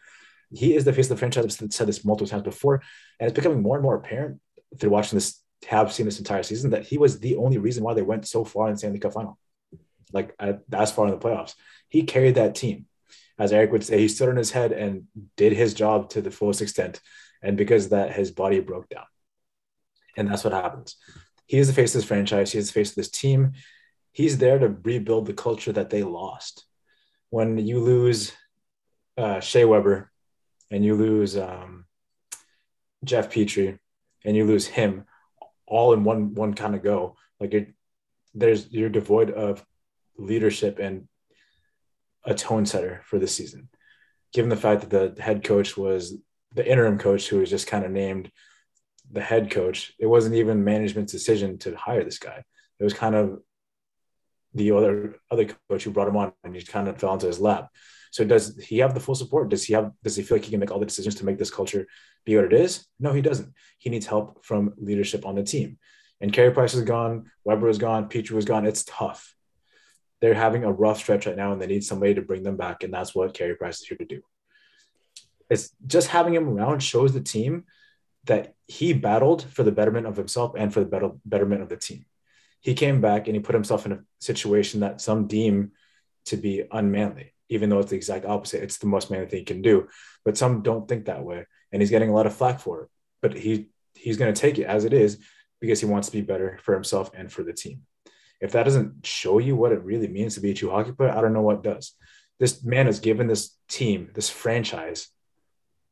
He 0.51 0.75
is 0.75 0.85
the 0.85 0.93
face 0.93 1.07
of 1.07 1.11
the 1.11 1.17
franchise. 1.17 1.63
I've 1.63 1.73
said 1.73 1.87
this 1.87 2.05
multiple 2.05 2.29
times 2.29 2.43
before, 2.43 2.83
and 3.21 3.29
it's 3.29 3.37
becoming 3.37 3.63
more 3.63 3.77
and 3.77 3.83
more 3.85 3.95
apparent 3.95 4.41
through 4.81 4.91
watching 4.91 5.17
this, 5.17 5.41
have 5.69 5.93
seen 5.93 6.07
this 6.07 6.19
entire 6.19 6.43
season 6.43 6.71
that 6.71 6.85
he 6.85 6.99
was 6.99 7.21
the 7.21 7.37
only 7.37 7.59
reason 7.59 7.85
why 7.85 7.95
they 7.95 8.03
went 8.03 8.27
so 8.27 8.45
far 8.45 8.67
in 8.67 8.75
the 8.75 8.79
Stanley 8.79 8.99
Cup 8.99 9.13
final, 9.13 9.39
like 10.13 10.35
uh, 10.41 10.55
as 10.73 10.91
far 10.91 11.07
in 11.07 11.13
the 11.13 11.19
playoffs. 11.19 11.55
He 11.89 12.03
carried 12.03 12.35
that 12.35 12.57
team. 12.57 12.87
As 13.39 13.53
Eric 13.53 13.71
would 13.71 13.85
say, 13.85 14.01
he 14.01 14.09
stood 14.09 14.29
on 14.29 14.37
his 14.37 14.51
head 14.51 14.73
and 14.73 15.05
did 15.37 15.53
his 15.53 15.73
job 15.73 16.11
to 16.11 16.21
the 16.21 16.33
fullest 16.33 16.63
extent. 16.63 17.01
And 17.43 17.57
because 17.57 17.91
that, 17.91 18.13
his 18.13 18.33
body 18.33 18.59
broke 18.59 18.89
down. 18.89 19.05
And 20.17 20.29
that's 20.29 20.45
what 20.45 20.53
happens. 20.53 20.97
He 21.47 21.59
is 21.59 21.69
the 21.69 21.75
face 21.75 21.95
of 21.95 22.01
this 22.01 22.09
franchise. 22.09 22.53
He 22.53 22.59
is 22.59 22.69
the 22.69 22.73
face 22.73 22.91
of 22.91 22.97
this 22.97 23.11
team. 23.11 23.53
He's 24.13 24.39
there 24.39 24.59
to 24.59 24.69
rebuild 24.69 25.27
the 25.27 25.35
culture 25.35 25.73
that 25.73 25.91
they 25.91 26.03
lost. 26.03 26.65
When 27.31 27.59
you 27.59 27.81
lose 27.81 28.33
uh, 29.17 29.41
Shea 29.41 29.65
Weber 29.65 30.11
and 30.71 30.85
you 30.85 30.95
lose 30.95 31.37
um, 31.37 31.85
Jeff 33.05 33.33
Petry 33.33 33.79
and 34.25 34.37
you 34.37 34.45
lose 34.45 34.67
him 34.67 35.05
all 35.67 35.93
in 35.93 36.05
one 36.05 36.35
one 36.35 36.55
kind 36.55 36.75
of 36.75 36.83
go, 36.83 37.17
like 37.41 37.55
it, 37.55 37.75
there's 38.35 38.71
you're 38.71 38.89
devoid 38.89 39.31
of 39.31 39.65
leadership 40.17 40.79
and 40.79 41.09
a 42.25 42.35
tone 42.35 42.67
setter 42.67 43.03
for 43.05 43.19
this 43.19 43.35
season. 43.35 43.69
Given 44.33 44.49
the 44.49 44.57
fact 44.57 44.89
that 44.89 45.17
the 45.17 45.23
head 45.23 45.45
coach 45.45 45.77
was 45.77 46.17
the 46.55 46.69
interim 46.69 46.99
coach 46.99 47.29
who 47.29 47.41
was 47.41 47.51
just 47.51 47.67
kind 47.67 47.85
of 47.85 47.91
named 47.91 48.31
the 49.11 49.21
head 49.21 49.51
coach, 49.51 49.93
it 49.99 50.07
wasn't 50.07 50.35
even 50.35 50.65
management's 50.65 51.13
decision 51.13 51.59
to 51.59 51.77
hire 51.77 52.05
this 52.05 52.19
guy. 52.19 52.43
It 52.79 52.85
was 52.85 52.95
kind 52.95 53.15
of 53.15 53.41
the 54.55 54.73
other 54.73 55.17
other 55.31 55.47
coach 55.69 55.85
who 55.85 55.91
brought 55.91 56.09
him 56.09 56.17
on 56.17 56.33
and 56.45 56.55
he 56.55 56.63
kind 56.63 56.89
of 56.89 56.99
fell 56.99 57.15
into 57.15 57.27
his 57.27 57.41
lap. 57.41 57.69
So 58.11 58.25
does 58.25 58.57
he 58.57 58.79
have 58.79 58.95
the 58.95 59.01
full 59.01 59.17
support? 59.17 59.49
Does 59.49 59.65
he 59.65 59.75
have 59.75 59.91
does 60.03 60.17
he 60.17 60.23
feel 60.23 60.37
like 60.37 60.45
he 60.45 60.51
can 60.51 60.61
make 60.61 60.71
all 60.71 60.79
the 60.79 60.87
decisions 60.87 61.17
to 61.17 61.25
make 61.25 61.39
this 61.39 61.51
culture 61.51 61.87
be 62.25 62.37
what 62.37 62.45
it 62.45 62.53
is? 62.53 62.87
No, 63.01 63.13
he 63.13 63.23
doesn't. 63.23 63.53
He 63.79 63.91
needs 63.91 64.07
help 64.07 64.45
from 64.45 64.75
leadership 64.77 65.27
on 65.27 65.35
the 65.35 65.43
team. 65.43 65.79
And 66.21 66.33
Carey 66.33 66.53
Price 66.53 66.75
is 66.75 66.83
gone, 66.83 67.31
Weber 67.45 67.69
is 67.69 67.79
gone, 67.79 68.09
Petry 68.09 68.31
was 68.31 68.45
gone. 68.45 68.67
It's 68.67 68.85
tough. 68.85 69.35
They're 70.21 70.35
having 70.35 70.65
a 70.65 70.73
rough 70.73 70.99
stretch 70.99 71.27
right 71.27 71.37
now 71.37 71.53
and 71.53 71.61
they 71.61 71.67
need 71.67 71.85
somebody 71.85 72.15
to 72.15 72.23
bring 72.23 72.45
them 72.45 72.57
back. 72.57 72.83
And 72.83 72.95
that's 72.95 73.15
what 73.15 73.35
Carey 73.35 73.57
Price 73.57 73.81
is 73.81 73.89
here 73.89 73.99
to 73.99 74.05
do. 74.05 74.23
It's 75.51 75.71
just 75.87 76.09
having 76.09 76.35
him 76.35 76.49
around 76.49 76.83
shows 76.83 77.13
the 77.13 77.21
team 77.21 77.65
that 78.27 78.55
he 78.67 78.93
battled 78.93 79.45
for 79.45 79.63
the 79.63 79.73
betterment 79.73 80.07
of 80.07 80.17
himself 80.17 80.55
and 80.57 80.73
for 80.73 80.81
the 80.81 80.87
better, 80.87 81.11
betterment 81.25 81.63
of 81.63 81.69
the 81.69 81.77
team. 81.77 82.07
He 82.61 82.75
came 82.75 83.01
back 83.01 83.27
and 83.27 83.37
he 83.37 83.41
put 83.41 83.55
himself 83.55 83.85
in 83.85 83.93
a 83.93 84.01
situation 84.21 84.81
that 84.81 85.01
some 85.01 85.27
deem 85.27 85.73
to 86.27 86.37
be 86.37 86.65
unmanly, 86.73 87.35
even 87.51 87.69
though 87.69 87.81
it's 87.81 87.91
the 87.91 87.97
exact 87.97 88.25
opposite. 88.25 88.63
It's 88.63 88.79
the 88.79 88.87
most 88.87 89.11
manly 89.11 89.27
thing 89.27 89.41
he 89.41 89.45
can 89.45 89.61
do. 89.61 89.89
But 90.25 90.39
some 90.39 90.63
don't 90.63 90.89
think 90.89 91.05
that 91.05 91.25
way. 91.25 91.47
And 91.73 91.83
he's 91.83 91.91
getting 91.91 92.09
a 92.09 92.15
lot 92.15 92.27
of 92.27 92.35
flack 92.35 92.61
for 92.61 92.83
it. 92.83 92.89
But 93.21 93.37
he 93.37 93.69
he's 93.95 94.17
going 94.17 94.33
to 94.33 94.41
take 94.41 94.59
it 94.59 94.65
as 94.65 94.85
it 94.85 94.93
is 94.93 95.19
because 95.61 95.81
he 95.81 95.87
wants 95.87 96.09
to 96.09 96.17
be 96.17 96.23
better 96.23 96.59
for 96.63 96.75
himself 96.75 97.11
and 97.15 97.31
for 97.31 97.43
the 97.43 97.53
team. 97.53 97.83
If 98.41 98.53
that 98.53 98.65
doesn't 98.65 99.07
show 99.07 99.39
you 99.39 99.57
what 99.57 99.73
it 99.73 99.83
really 99.83 100.09
means 100.09 100.35
to 100.35 100.41
be 100.41 100.51
a 100.51 100.55
true 100.55 100.71
hockey 100.71 100.93
player, 100.93 101.11
I 101.11 101.21
don't 101.21 101.33
know 101.33 101.43
what 101.43 101.63
does. 101.63 101.93
This 102.39 102.65
man 102.65 102.87
has 102.87 103.01
given 103.01 103.27
this 103.27 103.57
team, 103.69 104.11
this 104.15 104.29
franchise, 104.29 105.09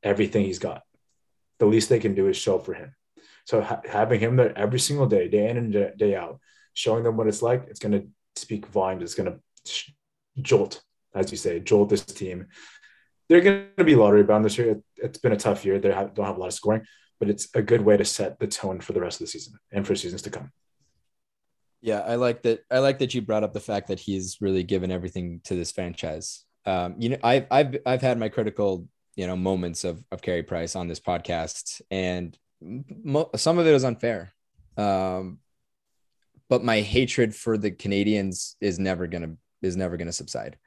everything 0.02 0.44
he's 0.44 0.58
got. 0.58 0.82
The 1.58 1.66
least 1.66 1.88
they 1.88 2.00
can 2.00 2.14
do 2.14 2.28
is 2.28 2.36
show 2.36 2.58
for 2.58 2.74
him. 2.74 2.94
So 3.44 3.60
ha- 3.60 3.82
having 3.88 4.20
him 4.20 4.36
there 4.36 4.56
every 4.56 4.80
single 4.80 5.06
day, 5.06 5.28
day 5.28 5.48
in 5.48 5.56
and 5.56 5.96
day 5.96 6.14
out, 6.14 6.40
showing 6.74 7.04
them 7.04 7.16
what 7.16 7.26
it's 7.26 7.42
like, 7.42 7.66
it's 7.68 7.80
going 7.80 7.92
to 7.92 8.06
speak 8.36 8.66
volumes. 8.66 9.02
It's 9.02 9.14
going 9.14 9.32
to 9.32 9.92
jolt, 10.40 10.82
as 11.14 11.30
you 11.30 11.36
say, 11.36 11.60
jolt 11.60 11.88
this 11.88 12.04
team. 12.04 12.46
They're 13.28 13.40
going 13.40 13.66
to 13.78 13.84
be 13.84 13.94
lottery 13.94 14.22
bound 14.22 14.44
this 14.44 14.58
year. 14.58 14.70
It, 14.70 14.82
has 15.02 15.18
been 15.18 15.32
a 15.32 15.36
tough 15.36 15.64
year. 15.64 15.78
They 15.78 15.92
have, 15.92 16.14
don't 16.14 16.26
have 16.26 16.36
a 16.36 16.40
lot 16.40 16.48
of 16.48 16.54
scoring, 16.54 16.82
but 17.18 17.28
it's 17.30 17.48
a 17.54 17.62
good 17.62 17.82
way 17.82 17.96
to 17.96 18.04
set 18.04 18.38
the 18.38 18.46
tone 18.46 18.80
for 18.80 18.92
the 18.92 19.00
rest 19.00 19.20
of 19.20 19.26
the 19.26 19.30
season 19.30 19.54
and 19.70 19.86
for 19.86 19.94
seasons 19.94 20.22
to 20.22 20.30
come. 20.30 20.52
Yeah, 21.80 22.00
I 22.00 22.14
like 22.14 22.42
that. 22.42 22.60
I 22.70 22.78
like 22.78 23.00
that 23.00 23.12
you 23.12 23.22
brought 23.22 23.42
up 23.42 23.52
the 23.52 23.60
fact 23.60 23.88
that 23.88 23.98
he's 23.98 24.38
really 24.40 24.62
given 24.62 24.92
everything 24.92 25.40
to 25.44 25.56
this 25.56 25.72
franchise. 25.72 26.44
Um, 26.64 26.94
you 26.98 27.08
know, 27.08 27.16
I've 27.24 27.46
I've 27.50 27.76
I've 27.84 28.02
had 28.02 28.18
my 28.18 28.28
critical 28.28 28.86
you 29.16 29.26
know 29.26 29.36
moments 29.36 29.84
of 29.84 30.02
of 30.10 30.22
Carey 30.22 30.42
Price 30.42 30.76
on 30.76 30.88
this 30.88 31.00
podcast, 31.00 31.80
and 31.90 32.36
mo- 32.60 33.30
some 33.36 33.58
of 33.58 33.66
it 33.66 33.72
was 33.72 33.84
unfair. 33.84 34.32
Um, 34.76 35.38
but 36.48 36.64
my 36.64 36.80
hatred 36.80 37.34
for 37.34 37.56
the 37.56 37.70
Canadiens 37.70 38.54
is 38.60 38.78
never 38.78 39.06
gonna 39.06 39.36
is 39.62 39.76
never 39.76 39.96
gonna 39.96 40.12
subside. 40.12 40.58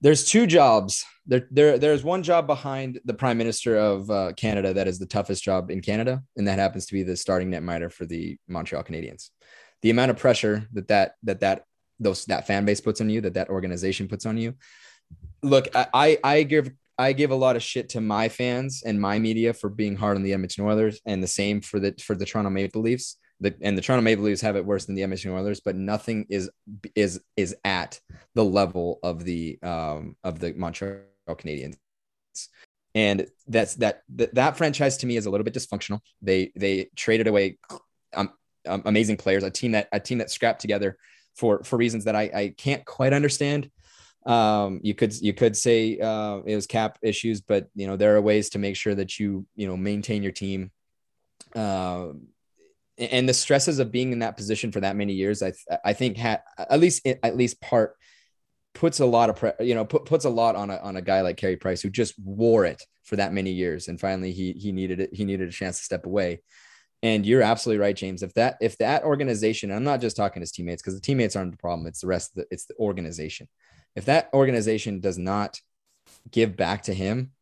There's 0.00 0.24
two 0.24 0.46
jobs. 0.46 1.04
There, 1.26 1.48
there, 1.50 1.76
there's 1.76 2.04
one 2.04 2.22
job 2.22 2.46
behind 2.46 3.00
the 3.04 3.14
Prime 3.14 3.36
Minister 3.36 3.76
of 3.76 4.08
uh, 4.10 4.32
Canada 4.36 4.72
that 4.74 4.86
is 4.86 4.98
the 4.98 5.06
toughest 5.06 5.42
job 5.42 5.70
in 5.70 5.80
Canada, 5.80 6.22
and 6.36 6.46
that 6.46 6.58
happens 6.58 6.86
to 6.86 6.94
be 6.94 7.02
the 7.02 7.16
starting 7.16 7.50
netminder 7.50 7.92
for 7.92 8.06
the 8.06 8.38
Montreal 8.46 8.84
Canadiens. 8.84 9.30
The 9.82 9.90
amount 9.90 10.12
of 10.12 10.16
pressure 10.16 10.66
that 10.72 10.88
that 10.88 11.14
that 11.24 11.40
that 11.40 11.64
those 11.98 12.24
that 12.26 12.46
fan 12.46 12.64
base 12.64 12.80
puts 12.80 13.00
on 13.00 13.10
you, 13.10 13.20
that 13.22 13.34
that 13.34 13.50
organization 13.50 14.06
puts 14.06 14.24
on 14.24 14.36
you. 14.38 14.54
Look, 15.42 15.68
I 15.74 16.18
I 16.22 16.42
give 16.44 16.70
I 16.98 17.12
give 17.12 17.30
a 17.30 17.36
lot 17.36 17.56
of 17.56 17.62
shit 17.62 17.90
to 17.90 18.00
my 18.00 18.28
fans 18.28 18.82
and 18.84 19.00
my 19.00 19.18
media 19.18 19.52
for 19.52 19.70
being 19.70 19.96
hard 19.96 20.16
on 20.16 20.22
the 20.24 20.32
Edmonton 20.32 20.64
Oilers, 20.64 21.00
and 21.06 21.22
the 21.22 21.28
same 21.28 21.60
for 21.60 21.78
the 21.78 21.94
for 22.04 22.16
the 22.16 22.26
Toronto 22.26 22.50
Maple 22.50 22.82
Leafs. 22.82 23.16
The, 23.40 23.54
and 23.60 23.78
the 23.78 23.82
Toronto 23.82 24.02
Maple 24.02 24.24
Leafs 24.24 24.40
have 24.40 24.56
it 24.56 24.66
worse 24.66 24.86
than 24.86 24.96
the 24.96 25.04
Edmonton 25.04 25.30
Oilers, 25.30 25.60
but 25.60 25.76
nothing 25.76 26.26
is 26.28 26.50
is 26.96 27.20
is 27.36 27.54
at 27.64 28.00
the 28.34 28.44
level 28.44 28.98
of 29.04 29.24
the 29.24 29.58
um, 29.62 30.16
of 30.24 30.40
the 30.40 30.52
Montreal 30.54 31.02
Canadiens. 31.28 31.76
And 32.94 33.28
that's 33.46 33.74
that, 33.76 34.02
that 34.16 34.34
that 34.34 34.56
franchise 34.56 34.96
to 34.98 35.06
me 35.06 35.16
is 35.16 35.26
a 35.26 35.30
little 35.30 35.44
bit 35.44 35.54
dysfunctional. 35.54 36.00
They 36.20 36.50
they 36.56 36.90
traded 36.96 37.28
away 37.28 37.58
um, 38.16 38.32
um, 38.66 38.82
amazing 38.86 39.18
players, 39.18 39.44
a 39.44 39.50
team 39.50 39.72
that 39.72 39.88
a 39.92 40.00
team 40.00 40.18
that 40.18 40.32
scrapped 40.32 40.60
together 40.60 40.96
for 41.36 41.62
for 41.62 41.76
reasons 41.76 42.04
that 42.04 42.16
I, 42.16 42.22
I 42.34 42.54
can't 42.56 42.84
quite 42.84 43.12
understand. 43.12 43.70
Um, 44.26 44.80
you 44.82 44.94
could 44.94 45.14
you 45.20 45.32
could 45.32 45.56
say 45.56 45.98
uh, 45.98 46.40
it 46.44 46.54
was 46.54 46.66
cap 46.66 46.98
issues, 47.02 47.40
but 47.40 47.68
you 47.74 47.86
know 47.86 47.96
there 47.96 48.16
are 48.16 48.20
ways 48.20 48.50
to 48.50 48.58
make 48.58 48.76
sure 48.76 48.94
that 48.94 49.18
you 49.18 49.46
you 49.54 49.66
know 49.66 49.76
maintain 49.76 50.22
your 50.22 50.32
team. 50.32 50.70
Uh, 51.54 52.08
and 52.98 53.28
the 53.28 53.34
stresses 53.34 53.78
of 53.78 53.92
being 53.92 54.12
in 54.12 54.18
that 54.18 54.36
position 54.36 54.72
for 54.72 54.80
that 54.80 54.96
many 54.96 55.12
years, 55.12 55.42
I 55.42 55.52
I 55.84 55.92
think 55.92 56.16
had 56.16 56.42
at 56.58 56.80
least 56.80 57.06
at 57.06 57.36
least 57.36 57.60
part 57.60 57.96
puts 58.74 59.00
a 59.00 59.06
lot 59.06 59.30
of 59.30 59.36
pre- 59.36 59.66
you 59.66 59.74
know 59.74 59.84
put, 59.84 60.04
puts 60.04 60.24
a 60.24 60.30
lot 60.30 60.56
on 60.56 60.70
a 60.70 60.76
on 60.78 60.96
a 60.96 61.02
guy 61.02 61.20
like 61.20 61.36
Carey 61.36 61.56
Price 61.56 61.80
who 61.80 61.90
just 61.90 62.14
wore 62.18 62.64
it 62.64 62.82
for 63.04 63.16
that 63.16 63.32
many 63.32 63.50
years, 63.50 63.88
and 63.88 64.00
finally 64.00 64.32
he 64.32 64.52
he 64.52 64.72
needed 64.72 65.00
it 65.00 65.10
he 65.12 65.24
needed 65.24 65.48
a 65.48 65.52
chance 65.52 65.78
to 65.78 65.84
step 65.84 66.06
away. 66.06 66.42
And 67.02 67.24
you're 67.24 67.42
absolutely 67.42 67.80
right, 67.80 67.94
James. 67.94 68.22
If 68.22 68.34
that 68.34 68.56
if 68.60 68.76
that 68.78 69.04
organization, 69.04 69.70
I'm 69.70 69.84
not 69.84 70.00
just 70.00 70.16
talking 70.16 70.42
his 70.42 70.52
teammates 70.52 70.82
because 70.82 70.94
the 70.94 71.00
teammates 71.00 71.36
aren't 71.36 71.52
the 71.52 71.58
problem. 71.58 71.86
It's 71.86 72.00
the 72.00 72.08
rest 72.08 72.32
of 72.32 72.42
the 72.42 72.46
it's 72.50 72.66
the 72.66 72.74
organization. 72.76 73.48
If 73.96 74.06
that 74.06 74.30
organization 74.32 75.00
does 75.00 75.18
not 75.18 75.60
give 76.30 76.56
back 76.56 76.84
to 76.84 76.94
him, 76.94 77.32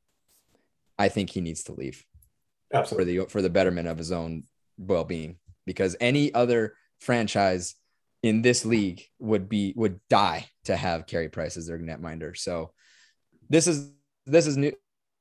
I 0.99 1.09
think 1.09 1.31
he 1.31 1.41
needs 1.41 1.65
to 1.65 1.73
leave. 1.73 2.05
Absolutely. 2.73 3.17
For 3.17 3.25
the 3.25 3.31
for 3.31 3.43
the 3.43 3.51
betterment 3.51 3.89
of 3.89 3.99
his 3.99 4.13
own 4.13 4.45
well-being. 4.79 5.37
Because 5.67 5.97
any 6.01 6.33
other 6.33 6.75
franchise 7.01 7.75
in 8.23 8.43
this 8.43 8.65
league 8.65 9.03
would 9.19 9.49
be 9.49 9.73
would 9.77 10.01
die 10.09 10.47
to 10.65 10.77
have 10.77 11.07
Carey 11.07 11.29
Price 11.29 11.57
as 11.57 11.67
their 11.67 11.79
netminder. 11.79 12.37
So 12.37 12.73
this 13.49 13.67
is 13.67 13.93
this 14.27 14.47
is 14.47 14.57
new 14.57 14.73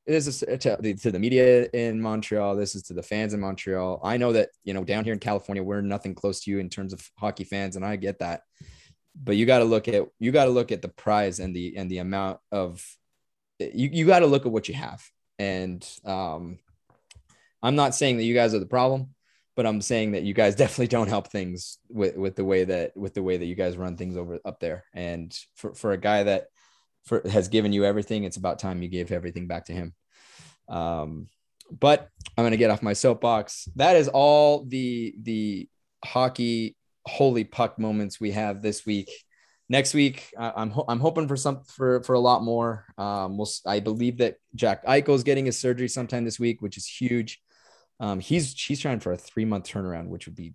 this 0.08 0.28
is 0.28 0.40
to 0.40 0.78
the, 0.80 0.94
to 0.94 1.12
the 1.12 1.20
media 1.20 1.68
in 1.74 2.00
Montreal. 2.00 2.56
This 2.56 2.76
is 2.76 2.84
to 2.84 2.94
the 2.94 3.02
fans 3.02 3.34
in 3.34 3.40
Montreal. 3.40 4.00
I 4.04 4.18
know 4.18 4.34
that 4.34 4.50
you 4.64 4.74
know 4.74 4.84
down 4.84 5.04
here 5.04 5.14
in 5.14 5.20
California, 5.20 5.64
we're 5.64 5.82
nothing 5.82 6.14
close 6.14 6.42
to 6.42 6.52
you 6.52 6.60
in 6.60 6.70
terms 6.70 6.94
of 6.94 7.10
hockey 7.18 7.44
fans, 7.44 7.76
and 7.76 7.84
I 7.84 7.96
get 7.96 8.20
that. 8.20 8.42
But 9.22 9.38
you 9.38 9.46
got 9.46 9.60
to 9.60 9.66
look 9.66 9.88
at 9.88 10.08
you 10.20 10.32
got 10.32 10.46
to 10.46 10.52
look 10.52 10.72
at 10.72 10.82
the 10.82 10.90
prize 10.90 11.40
and 11.40 11.56
the 11.56 11.78
and 11.78 11.90
the 11.90 12.00
amount 12.00 12.40
of 12.52 12.86
you 13.60 13.90
you 13.92 14.06
got 14.06 14.20
to 14.20 14.28
look 14.28 14.46
at 14.46 14.52
what 14.52 14.68
you 14.68 14.76
have. 14.76 15.04
And 15.40 15.88
um, 16.06 16.60
I'm 17.62 17.76
not 17.76 17.96
saying 17.96 18.18
that 18.18 18.24
you 18.24 18.34
guys 18.34 18.54
are 18.54 18.60
the 18.60 18.66
problem, 18.66 19.10
but 19.56 19.66
I'm 19.66 19.82
saying 19.82 20.12
that 20.14 20.24
you 20.24 20.34
guys 20.34 20.56
definitely 20.58 20.88
don't 20.88 21.10
help 21.10 21.30
things 21.30 21.78
with 21.90 22.18
with 22.18 22.36
the 22.36 22.46
way 22.46 22.66
that 22.66 22.96
with 22.96 23.14
the 23.14 23.24
way 23.24 23.38
that 23.38 23.46
you 23.46 23.56
guys 23.56 23.78
run 23.78 23.98
things 23.98 24.18
over 24.18 24.40
up 24.46 24.60
there. 24.60 24.86
And 24.94 25.38
for 25.56 25.74
for 25.74 25.92
a 25.92 25.98
guy 25.98 26.24
that 26.24 26.48
for, 27.06 27.22
has 27.30 27.48
given 27.48 27.74
you 27.74 27.86
everything. 27.86 28.24
It's 28.24 28.38
about 28.38 28.60
time 28.60 28.82
you 28.82 28.90
gave 28.90 29.12
everything 29.12 29.48
back 29.48 29.66
to 29.66 29.74
him. 29.74 29.94
Um, 30.68 31.28
but 31.72 32.10
I'm 32.38 32.44
going 32.44 32.52
to 32.52 32.58
get 32.58 32.70
off 32.70 32.82
my 32.82 32.94
soapbox. 32.94 33.70
That 33.76 33.96
is 33.96 34.08
all 34.08 34.66
the 34.66 35.16
the 35.22 35.70
hockey 36.04 36.76
holy 37.06 37.44
puck 37.44 37.78
moments 37.80 38.20
we 38.20 38.32
have 38.32 38.62
this 38.62 38.86
week. 38.86 39.10
Next 39.68 39.94
week, 39.96 40.32
I'm 40.38 40.70
ho- 40.70 40.86
I'm 40.88 41.00
hoping 41.00 41.28
for 41.28 41.36
some 41.36 41.64
for 41.64 42.04
for 42.04 42.14
a 42.14 42.20
lot 42.20 42.44
more. 42.44 42.86
Um, 43.00 43.38
we'll, 43.38 43.50
I 43.66 43.80
believe 43.80 44.20
that 44.20 44.36
Jack 44.54 44.86
Eichel 44.86 45.16
is 45.16 45.24
getting 45.24 45.48
his 45.48 45.60
surgery 45.60 45.88
sometime 45.88 46.24
this 46.24 46.40
week, 46.40 46.62
which 46.62 46.78
is 46.78 46.86
huge. 46.86 47.42
Um, 48.00 48.20
he's 48.20 48.54
he's 48.54 48.80
trying 48.80 49.00
for 49.00 49.12
a 49.12 49.18
three 49.18 49.46
month 49.46 49.66
turnaround, 49.68 50.10
which 50.10 50.28
would 50.28 50.36
be 50.36 50.54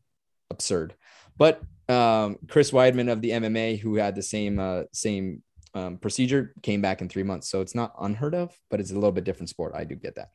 absurd. 0.49 0.95
But 1.37 1.61
um, 1.89 2.39
Chris 2.49 2.71
Weidman 2.71 3.11
of 3.11 3.21
the 3.21 3.31
MMA, 3.31 3.81
who 3.81 3.97
had 3.97 4.15
the 4.15 4.23
same 4.23 4.61
uh, 4.61 4.83
same 4.93 5.43
um, 5.75 5.97
procedure 5.99 6.55
came 6.63 6.81
back 6.81 7.01
in 7.01 7.09
three 7.09 7.23
months. 7.23 7.49
So 7.49 7.61
it's 7.61 7.75
not 7.75 7.95
unheard 8.01 8.35
of, 8.35 8.57
but 8.71 8.81
it's 8.81 8.91
a 8.91 8.95
little 8.95 9.13
bit 9.13 9.25
different 9.25 9.49
sport. 9.49 9.73
I 9.75 9.85
do 9.85 9.97
get 9.97 10.17
that. 10.17 10.31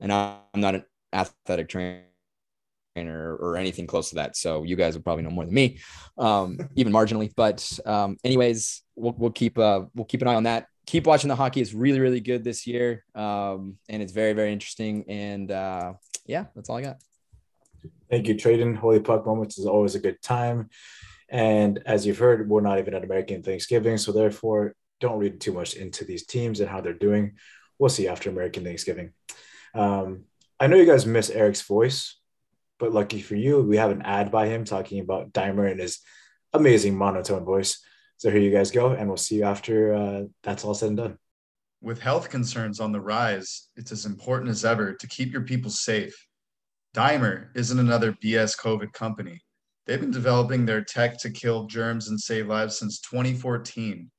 And 0.00 0.12
I'm 0.12 0.38
not 0.54 0.74
an 0.74 0.84
athletic 1.12 1.68
trainer 1.68 2.04
or 2.96 3.56
anything 3.56 3.86
close 3.86 4.10
to 4.10 4.16
that. 4.16 4.36
So 4.36 4.62
you 4.62 4.76
guys 4.76 4.94
would 4.94 5.04
probably 5.04 5.24
know 5.24 5.30
more 5.30 5.44
than 5.44 5.54
me, 5.54 5.78
um, 6.18 6.58
even 6.76 6.92
marginally. 6.92 7.32
But 7.34 7.78
um, 7.86 8.16
anyways, 8.24 8.82
we'll, 8.96 9.14
we'll 9.16 9.30
keep 9.30 9.58
uh, 9.58 9.82
we'll 9.94 10.06
keep 10.06 10.22
an 10.22 10.28
eye 10.28 10.34
on 10.34 10.44
that. 10.44 10.66
Keep 10.86 11.06
watching 11.06 11.28
the 11.28 11.36
hockey. 11.36 11.60
It's 11.60 11.72
really 11.72 12.00
really 12.00 12.20
good 12.20 12.44
this 12.44 12.66
year, 12.66 13.04
um, 13.14 13.78
and 13.88 14.02
it's 14.02 14.12
very 14.12 14.32
very 14.32 14.52
interesting. 14.52 15.04
And 15.08 15.50
uh, 15.50 15.94
yeah, 16.26 16.46
that's 16.54 16.68
all 16.68 16.76
I 16.76 16.82
got. 16.82 16.96
Thank 18.10 18.28
you, 18.28 18.34
Tradon. 18.34 18.76
Holy 18.76 19.00
Puck 19.00 19.26
Moments 19.26 19.58
is 19.58 19.66
always 19.66 19.94
a 19.94 20.00
good 20.00 20.20
time. 20.22 20.68
And 21.28 21.82
as 21.86 22.06
you've 22.06 22.18
heard, 22.18 22.48
we're 22.48 22.60
not 22.60 22.78
even 22.78 22.94
at 22.94 23.02
American 23.02 23.42
Thanksgiving. 23.42 23.96
So 23.96 24.12
therefore, 24.12 24.74
don't 25.00 25.18
read 25.18 25.40
too 25.40 25.52
much 25.52 25.74
into 25.74 26.04
these 26.04 26.24
teams 26.26 26.60
and 26.60 26.68
how 26.68 26.80
they're 26.80 26.92
doing. 26.92 27.32
We'll 27.78 27.90
see 27.90 28.06
after 28.06 28.30
American 28.30 28.62
Thanksgiving. 28.62 29.12
Um, 29.74 30.24
I 30.60 30.68
know 30.68 30.76
you 30.76 30.86
guys 30.86 31.06
miss 31.06 31.30
Eric's 31.30 31.62
voice, 31.62 32.16
but 32.78 32.92
lucky 32.92 33.20
for 33.20 33.36
you, 33.36 33.62
we 33.62 33.76
have 33.76 33.90
an 33.90 34.02
ad 34.02 34.30
by 34.30 34.48
him 34.48 34.64
talking 34.64 35.00
about 35.00 35.32
Dimer 35.32 35.70
and 35.70 35.80
his 35.80 36.00
amazing 36.52 36.96
monotone 36.96 37.44
voice. 37.44 37.82
So 38.16 38.30
here 38.30 38.40
you 38.40 38.50
guys 38.50 38.70
go, 38.70 38.92
and 38.92 39.08
we'll 39.08 39.16
see 39.16 39.36
you 39.36 39.44
after 39.44 39.94
uh, 39.94 40.22
that's 40.42 40.64
all 40.64 40.74
said 40.74 40.88
and 40.88 40.96
done. 40.96 41.18
With 41.82 42.00
health 42.00 42.30
concerns 42.30 42.80
on 42.80 42.92
the 42.92 43.00
rise, 43.00 43.68
it's 43.76 43.92
as 43.92 44.06
important 44.06 44.50
as 44.50 44.64
ever 44.64 44.94
to 44.94 45.06
keep 45.06 45.32
your 45.32 45.42
people 45.42 45.70
safe. 45.70 46.14
Dimer 46.94 47.48
isn't 47.54 47.78
another 47.78 48.12
BS 48.12 48.58
COVID 48.58 48.92
company. 48.92 49.40
They've 49.86 50.00
been 50.00 50.10
developing 50.10 50.64
their 50.64 50.82
tech 50.82 51.18
to 51.18 51.30
kill 51.30 51.66
germs 51.66 52.08
and 52.08 52.18
save 52.18 52.46
lives 52.46 52.78
since 52.78 53.00
2014. 53.00 54.10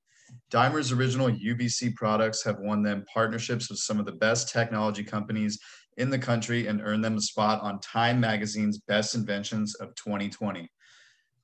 Dimer's 0.52 0.92
original 0.92 1.30
UVC 1.32 1.96
products 1.96 2.44
have 2.44 2.60
won 2.60 2.84
them 2.84 3.06
partnerships 3.12 3.70
with 3.70 3.80
some 3.80 4.00
of 4.00 4.06
the 4.06 4.12
best 4.12 4.50
technology 4.50 5.04
companies 5.04 5.58
in 5.98 6.10
the 6.10 6.20
country 6.20 6.68
and 6.68 6.82
earned 6.82 7.04
them 7.04 7.18
a 7.18 7.22
spot 7.22 7.62
on 7.62 7.80
Time 7.80 8.20
Magazine's 8.20 8.80
Best 8.80 9.16
Inventions 9.16 9.76
of 9.76 9.96
2020. 9.96 10.70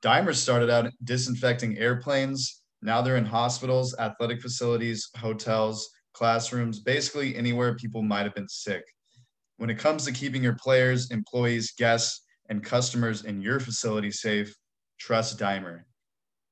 Dimer 0.01 0.35
started 0.35 0.69
out 0.69 0.91
disinfecting 1.03 1.77
airplanes. 1.77 2.61
Now 2.81 3.01
they're 3.01 3.17
in 3.17 3.25
hospitals, 3.25 3.95
athletic 3.99 4.41
facilities, 4.41 5.09
hotels, 5.17 5.89
classrooms, 6.13 6.79
basically 6.79 7.35
anywhere 7.35 7.75
people 7.75 8.01
might 8.01 8.23
have 8.23 8.35
been 8.35 8.49
sick. 8.49 8.83
When 9.57 9.69
it 9.69 9.77
comes 9.77 10.05
to 10.05 10.11
keeping 10.11 10.43
your 10.43 10.55
players, 10.55 11.11
employees, 11.11 11.71
guests, 11.77 12.25
and 12.49 12.63
customers 12.63 13.23
in 13.23 13.41
your 13.41 13.59
facility 13.59 14.11
safe, 14.11 14.53
trust 14.99 15.39
Dimer. 15.39 15.83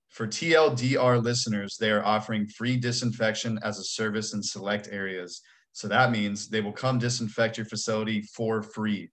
For 0.10 0.28
TLDR 0.28 1.22
listeners, 1.22 1.78
they 1.80 1.92
are 1.92 2.06
offering 2.06 2.48
free 2.48 2.78
disinfection 2.78 3.60
as 3.64 3.80
a 3.80 3.84
service 3.84 4.34
in 4.34 4.42
select 4.42 4.88
areas. 4.92 5.42
So 5.80 5.88
that 5.88 6.12
means 6.12 6.50
they 6.50 6.60
will 6.60 6.74
come 6.74 7.00
disinfect 7.00 7.56
your 7.56 7.66
facility 7.66 8.22
for 8.22 8.62
free. 8.62 9.10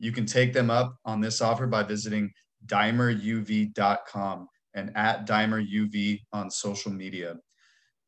You 0.00 0.10
can 0.10 0.26
take 0.26 0.52
them 0.52 0.68
up 0.68 0.96
on 1.04 1.20
this 1.20 1.40
offer 1.40 1.68
by 1.68 1.84
visiting 1.84 2.32
dimeruv.com 2.66 4.48
and 4.74 4.96
at 4.96 5.24
dimeruv 5.24 6.20
on 6.32 6.50
social 6.50 6.90
media. 6.90 7.36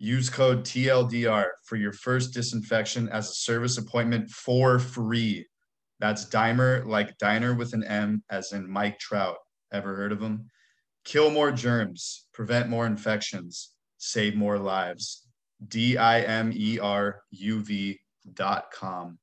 Use 0.00 0.28
code 0.28 0.64
TLDR 0.64 1.44
for 1.64 1.76
your 1.76 1.92
first 1.92 2.34
disinfection 2.34 3.08
as 3.10 3.30
a 3.30 3.34
service 3.34 3.78
appointment 3.78 4.28
for 4.30 4.80
free. 4.80 5.46
That's 6.00 6.24
Dimer, 6.24 6.84
like 6.84 7.16
diner 7.18 7.54
with 7.54 7.72
an 7.72 7.84
M, 7.84 8.24
as 8.28 8.50
in 8.50 8.68
Mike 8.68 8.98
Trout. 8.98 9.36
Ever 9.72 9.94
heard 9.94 10.10
of 10.10 10.20
him? 10.20 10.50
Kill 11.04 11.30
more 11.30 11.52
germs, 11.52 12.26
prevent 12.34 12.68
more 12.68 12.84
infections, 12.84 13.70
save 13.98 14.34
more 14.34 14.58
lives. 14.58 15.21
D 15.68 15.96
I 15.96 16.20
M 16.20 16.52
E 16.54 16.78
R 16.78 17.22
U 17.30 17.60
V 17.60 18.00
dot 18.34 18.70
com. 18.72 19.18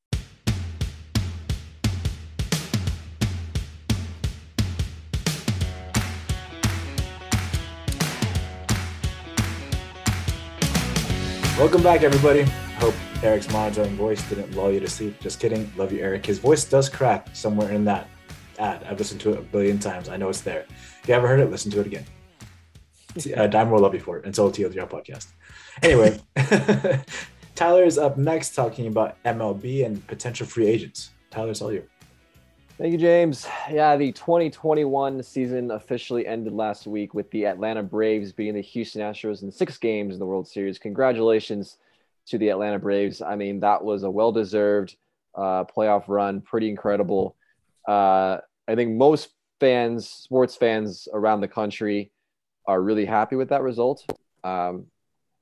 Welcome 11.57 11.83
back, 11.83 12.03
everybody. 12.03 12.43
Hope 12.77 12.95
Eric's 13.21 13.51
monotone 13.51 13.97
voice 13.97 14.21
didn't 14.29 14.55
lull 14.55 14.71
you 14.71 14.79
to 14.79 14.87
sleep. 14.87 15.19
Just 15.19 15.41
kidding. 15.41 15.69
Love 15.75 15.91
you, 15.91 15.99
Eric. 15.99 16.25
His 16.25 16.39
voice 16.39 16.63
does 16.63 16.87
crack 16.87 17.27
somewhere 17.33 17.71
in 17.71 17.83
that 17.83 18.07
ad. 18.59 18.85
I've 18.89 18.97
listened 18.97 19.19
to 19.21 19.33
it 19.33 19.39
a 19.39 19.41
billion 19.41 19.77
times. 19.77 20.07
I 20.07 20.15
know 20.15 20.29
it's 20.29 20.39
there. 20.39 20.65
If 20.69 21.07
you 21.07 21.13
haven't 21.15 21.29
heard 21.29 21.41
it, 21.41 21.51
listen 21.51 21.69
to 21.71 21.81
it 21.81 21.87
again. 21.87 22.05
Uh, 23.35 23.47
Dime 23.47 23.71
will 23.71 23.79
love 23.79 23.93
you 23.93 23.99
for 23.99 24.17
it. 24.17 24.25
Until 24.25 24.49
TLDR 24.49 24.89
podcast. 24.89 25.27
Anyway, 25.83 26.19
Tyler 27.55 27.83
is 27.83 27.97
up 27.97 28.17
next 28.17 28.55
talking 28.55 28.87
about 28.87 29.21
MLB 29.23 29.85
and 29.85 30.05
potential 30.07 30.45
free 30.45 30.67
agents. 30.67 31.11
Tyler's 31.31 31.61
all 31.61 31.71
you. 31.71 31.83
Thank 32.77 32.93
you, 32.93 32.97
James. 32.97 33.45
Yeah, 33.69 33.97
the 33.97 34.13
2021 34.13 35.21
season 35.21 35.71
officially 35.71 36.25
ended 36.25 36.53
last 36.53 36.87
week 36.87 37.13
with 37.13 37.29
the 37.31 37.45
Atlanta 37.45 37.83
Braves 37.83 38.31
beating 38.31 38.53
the 38.53 38.61
Houston 38.61 39.01
Astros 39.01 39.43
in 39.43 39.51
six 39.51 39.77
games 39.77 40.13
in 40.13 40.19
the 40.19 40.25
World 40.25 40.47
Series. 40.47 40.79
Congratulations 40.79 41.77
to 42.27 42.37
the 42.37 42.47
Atlanta 42.47 42.79
Braves. 42.79 43.21
I 43.21 43.35
mean, 43.35 43.59
that 43.59 43.83
was 43.83 44.03
a 44.03 44.09
well 44.09 44.31
deserved 44.31 44.95
uh, 45.35 45.65
playoff 45.65 46.05
run, 46.07 46.39
pretty 46.39 46.69
incredible. 46.69 47.35
Uh, 47.85 48.37
I 48.67 48.75
think 48.75 48.95
most 48.95 49.31
fans, 49.59 50.07
sports 50.07 50.55
fans 50.55 51.09
around 51.13 51.41
the 51.41 51.47
country, 51.49 52.11
are 52.65 52.81
really 52.81 53.05
happy 53.05 53.35
with 53.35 53.49
that 53.49 53.61
result. 53.61 54.05
Um, 54.43 54.85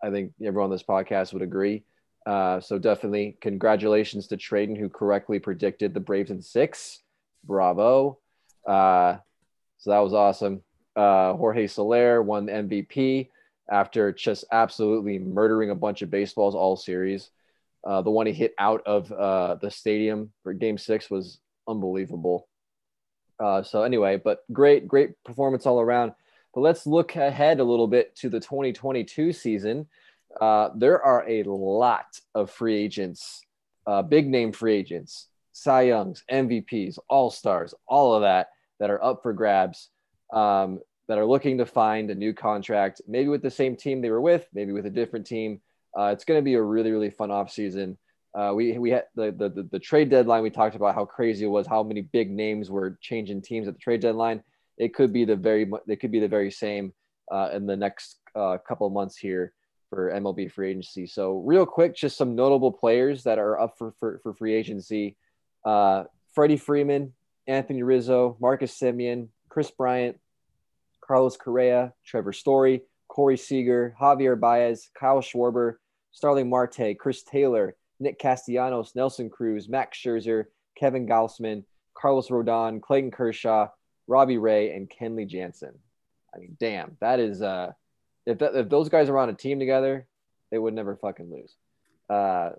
I 0.04 0.10
think 0.10 0.34
everyone 0.42 0.66
on 0.66 0.72
this 0.72 0.84
podcast 0.84 1.34
would 1.34 1.42
agree. 1.42 1.84
Uh, 2.26 2.60
so 2.60 2.78
definitely 2.78 3.38
congratulations 3.42 4.28
to 4.28 4.38
Tradon, 4.38 4.78
who 4.78 4.90
correctly 4.90 5.40
predicted 5.40 5.94
the 5.94 6.00
Braves 6.00 6.32
in 6.32 6.42
six. 6.42 7.02
Bravo. 7.46 8.20
Uh, 8.68 9.18
so 9.78 9.92
that 9.92 10.00
was 10.00 10.14
awesome. 10.14 10.62
Uh, 10.96 11.34
Jorge 11.34 11.68
Soler 11.68 12.22
won 12.22 12.48
the 12.48 12.52
MVP 12.52 13.30
after 13.70 14.12
just 14.12 14.46
absolutely 14.52 15.20
murdering 15.20 15.70
a 15.70 15.76
bunch 15.76 16.02
of 16.02 16.10
baseballs 16.10 16.56
all 16.56 16.76
series. 16.76 17.30
Uh, 17.86 18.02
the 18.02 18.12
one 18.12 18.26
he 18.26 18.34
hit 18.34 18.54
out 18.60 18.82
of 18.86 19.12
uh, 19.12 19.56
the 19.56 19.72
stadium 19.72 20.32
for 20.44 20.54
game 20.54 20.78
six 20.78 21.10
was 21.10 21.40
unbelievable. 21.68 22.48
Uh, 23.40 23.62
so, 23.62 23.84
anyway, 23.84 24.18
but 24.18 24.44
great, 24.52 24.88
great 24.88 25.12
performance 25.24 25.66
all 25.66 25.80
around. 25.80 26.12
But 26.58 26.64
let's 26.64 26.88
look 26.88 27.16
ahead 27.16 27.60
a 27.60 27.64
little 27.64 27.86
bit 27.86 28.16
to 28.16 28.30
the 28.30 28.40
2022 28.40 29.32
season. 29.32 29.86
Uh, 30.42 30.70
there 30.76 31.00
are 31.04 31.24
a 31.30 31.44
lot 31.44 32.20
of 32.34 32.50
free 32.50 32.76
agents, 32.76 33.46
uh, 33.86 34.02
big 34.02 34.28
name 34.28 34.52
free 34.52 34.74
agents 34.74 35.28
Cy 35.52 35.84
Youngs, 35.84 36.24
MVPs, 36.32 36.98
All 37.10 37.30
Stars, 37.30 37.76
all 37.88 38.16
of 38.16 38.24
that 38.24 38.50
that 38.80 38.90
are 38.90 39.04
up 39.04 39.22
for 39.22 39.34
grabs, 39.34 39.92
um, 40.34 40.80
that 41.08 41.20
are 41.20 41.28
looking 41.28 41.60
to 41.60 41.66
find 41.68 42.10
a 42.10 42.16
new 42.16 42.34
contract, 42.34 43.04
maybe 43.08 43.30
with 43.30 43.44
the 43.44 43.52
same 43.52 43.76
team 43.76 44.02
they 44.02 44.10
were 44.10 44.20
with, 44.20 44.48
maybe 44.52 44.72
with 44.72 44.88
a 44.88 44.90
different 44.90 45.28
team. 45.28 45.62
Uh, 45.96 46.06
it's 46.06 46.26
going 46.26 46.40
to 46.40 46.44
be 46.44 46.56
a 46.56 46.62
really, 46.64 46.90
really 46.90 47.12
fun 47.12 47.30
offseason. 47.30 47.98
Uh, 48.34 48.52
we 48.56 48.80
we 48.80 48.90
had 48.90 49.04
the, 49.14 49.32
the, 49.32 49.50
the 49.50 49.64
the 49.74 49.80
trade 49.80 50.10
deadline. 50.10 50.42
We 50.42 50.50
talked 50.50 50.76
about 50.76 50.96
how 50.96 51.06
crazy 51.06 51.46
it 51.46 51.50
was, 51.50 51.68
how 51.68 51.84
many 51.84 52.02
big 52.02 52.32
names 52.32 52.72
were 52.72 52.98
changing 53.00 53.44
teams 53.44 53.68
at 53.68 53.76
the 53.76 53.80
trade 53.80 54.02
deadline. 54.02 54.42
It 54.78 54.94
could 54.94 55.12
be 55.12 55.26
the 55.26 55.36
very 55.36 55.70
it 55.88 56.00
could 56.00 56.12
be 56.12 56.20
the 56.20 56.28
very 56.28 56.52
same 56.52 56.94
uh, 57.32 57.50
in 57.54 57.66
the 57.66 57.76
next 57.76 58.20
uh, 58.36 58.58
couple 58.68 58.90
months 58.90 59.18
here 59.18 59.54
for 59.90 60.12
MLB 60.12 60.52
free 60.52 60.72
agency. 60.72 61.08
So 61.08 61.40
real 61.46 61.66
quick, 61.66 61.96
just 61.96 62.18
some 62.18 62.36
notable 62.36 62.72
players 62.72 63.24
that 63.24 63.40
are 63.40 63.60
up 63.60 63.78
for 63.78 63.94
for, 64.00 64.20
for 64.24 64.34
free 64.34 64.54
agency 64.54 65.18
uh, 65.66 66.06
Freddie 66.34 66.58
Freeman, 66.58 67.14
Anthony 67.48 67.84
Rizzo, 67.84 68.38
Marcus 68.40 68.78
Semien, 68.78 69.28
Kris 69.50 69.72
Bryant, 69.72 70.18
Carlos 71.06 71.36
Correa, 71.36 71.94
Trevor 72.06 72.34
Story, 72.34 72.84
Corey 73.08 73.38
Seager, 73.38 73.96
Javier 74.00 74.40
Baez, 74.40 74.90
Kyle 74.98 75.22
Schwarber, 75.22 75.76
Starling 76.12 76.50
Marte, 76.50 76.98
Chris 77.00 77.24
Taylor, 77.24 77.76
Nick 78.00 78.20
Castellanos, 78.20 78.96
Nelson 78.96 79.30
Cruz, 79.30 79.68
Max 79.68 79.98
Scherzer, 79.98 80.46
Kevin 80.78 81.08
Gausman, 81.08 81.64
Carlos 81.98 82.30
Rodon, 82.30 82.82
Clayton 82.82 83.12
Kershaw, 83.12 83.68
Robbie 84.08 84.38
Ray, 84.38 84.74
and 84.74 84.90
Kenley 84.90 85.28
Jansen. 85.28 85.74
I 86.34 86.40
mean, 86.40 86.58
damn, 86.60 86.98
that 87.00 87.20
is 87.20 87.42
uh, 87.42 87.72
if 88.26 88.40
that, 88.40 88.56
if 88.56 88.70
those 88.70 88.90
guys 88.90 89.10
are 89.10 89.18
on 89.18 89.30
a 89.30 89.34
team 89.34 89.60
together, 89.60 90.08
they 90.52 90.58
would 90.58 90.74
never 90.74 90.96
fucking 90.96 91.32
lose. 91.32 91.56
Uh, 92.10 92.52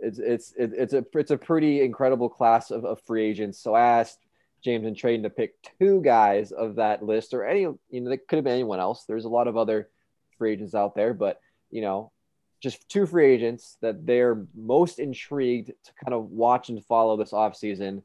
it's 0.00 0.18
it's 0.18 0.54
it's 0.56 0.92
a 0.92 1.04
it's 1.14 1.30
a 1.30 1.38
pretty 1.38 1.82
incredible 1.82 2.28
class 2.28 2.70
of, 2.70 2.84
of 2.84 3.00
free 3.02 3.24
agents. 3.24 3.58
So 3.58 3.74
I 3.74 4.00
asked 4.00 4.18
James 4.62 4.86
and 4.86 4.96
Tradon 4.96 5.22
to 5.22 5.30
pick 5.30 5.54
two 5.78 6.00
guys 6.02 6.52
of 6.52 6.76
that 6.76 7.02
list, 7.02 7.34
or 7.34 7.44
any 7.44 7.60
you 7.60 7.78
know, 7.92 8.10
that 8.10 8.28
could 8.28 8.36
have 8.36 8.44
been 8.44 8.54
anyone 8.54 8.80
else. 8.80 9.04
There's 9.04 9.24
a 9.24 9.30
lot 9.30 9.48
of 9.48 9.56
other 9.56 9.88
free 10.36 10.52
agents 10.52 10.74
out 10.74 10.94
there, 10.94 11.14
but 11.14 11.40
you 11.70 11.80
know, 11.80 12.12
just 12.60 12.88
two 12.88 13.06
free 13.06 13.32
agents 13.32 13.76
that 13.80 14.06
they're 14.06 14.46
most 14.54 14.98
intrigued 14.98 15.68
to 15.68 15.92
kind 16.04 16.14
of 16.14 16.30
watch 16.30 16.68
and 16.68 16.84
follow 16.84 17.16
this 17.16 17.32
offseason, 17.32 18.02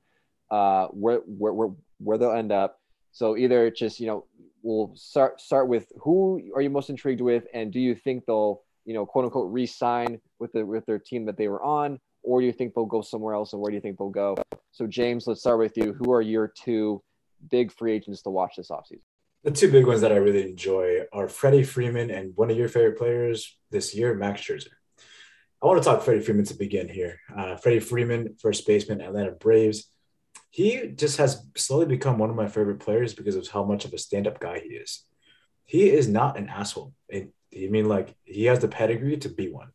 uh, 0.52 0.88
where, 0.88 1.20
where 1.20 1.54
where 1.54 1.70
where 2.00 2.18
they'll 2.18 2.32
end 2.32 2.52
up. 2.52 2.80
So 3.14 3.38
either 3.38 3.72
just 3.72 4.01
you 4.01 4.07
know, 4.07 4.26
we'll 4.61 4.91
start 4.95 5.39
start 5.39 5.70
with 5.70 5.89
who 6.01 6.51
are 6.53 6.61
you 6.61 6.70
most 6.70 6.89
intrigued 6.89 7.22
with, 7.22 7.45
and 7.53 7.72
do 7.72 7.80
you 7.80 7.95
think 7.95 8.26
they'll 8.26 8.61
you 8.86 8.93
know, 8.93 9.05
quote 9.05 9.26
unquote, 9.26 9.51
re-sign 9.51 10.20
with 10.39 10.51
the 10.53 10.66
with 10.66 10.86
their 10.86 10.99
team 10.99 11.26
that 11.26 11.38
they 11.38 11.47
were 11.47 11.64
on, 11.64 11.99
or 12.22 12.41
do 12.41 12.45
you 12.45 12.53
think 12.53 12.74
they'll 12.74 12.86
go 12.86 13.01
somewhere 13.01 13.34
else? 13.34 13.53
And 13.53 13.61
where 13.61 13.70
do 13.70 13.76
you 13.76 13.82
think 13.82 13.97
they'll 13.97 14.09
go? 14.09 14.36
So, 14.72 14.88
James, 14.88 15.28
let's 15.28 15.41
start 15.41 15.59
with 15.59 15.78
you. 15.78 15.93
Who 15.93 16.11
are 16.11 16.22
your 16.22 16.47
two 16.47 17.01
big 17.49 17.72
free 17.72 17.93
agents 17.93 18.22
to 18.24 18.30
watch 18.30 18.55
this 18.57 18.70
offseason? 18.70 19.01
The 19.43 19.51
two 19.51 19.72
big 19.72 19.86
ones 19.86 20.01
that 20.01 20.11
I 20.11 20.18
really 20.18 20.49
enjoy 20.49 21.01
are 21.11 21.28
Freddie 21.28 21.64
Freeman 21.64 22.09
and 22.09 22.32
one 22.36 22.49
of 22.49 22.57
your 22.57 22.70
favorite 22.70 22.97
players 22.97 23.57
this 23.72 23.93
year, 23.93 24.14
Max 24.16 24.41
Scherzer. 24.41 24.68
I 25.61 25.66
want 25.66 25.82
to 25.82 25.89
talk 25.89 26.01
Freddie 26.01 26.22
Freeman 26.22 26.45
to 26.45 26.53
begin 26.53 26.88
here. 26.88 27.20
Uh, 27.36 27.55
Freddie 27.57 27.80
Freeman, 27.80 28.36
first 28.39 28.66
baseman, 28.66 29.01
Atlanta 29.01 29.32
Braves. 29.32 29.86
He 30.54 30.89
just 30.89 31.18
has 31.18 31.43
slowly 31.58 31.88
become 31.88 32.20
one 32.20 32.30
of 32.30 32.36
my 32.36 32.47
favorite 32.47 32.80
players 32.80 33.16
because 33.16 33.36
of 33.36 33.47
how 33.47 33.64
much 33.64 33.86
of 33.86 33.93
a 33.93 33.97
stand-up 33.97 34.39
guy 34.39 34.60
he 34.60 34.76
is. 34.76 35.04
He 35.66 35.89
is 35.89 36.08
not 36.08 36.38
an 36.38 36.47
asshole. 36.47 36.93
And 37.12 37.30
I 37.51 37.70
mean, 37.72 37.89
like 37.89 38.16
he 38.24 38.45
has 38.45 38.60
the 38.60 38.68
pedigree 38.68 39.18
to 39.18 39.30
be 39.30 39.49
one 39.49 39.70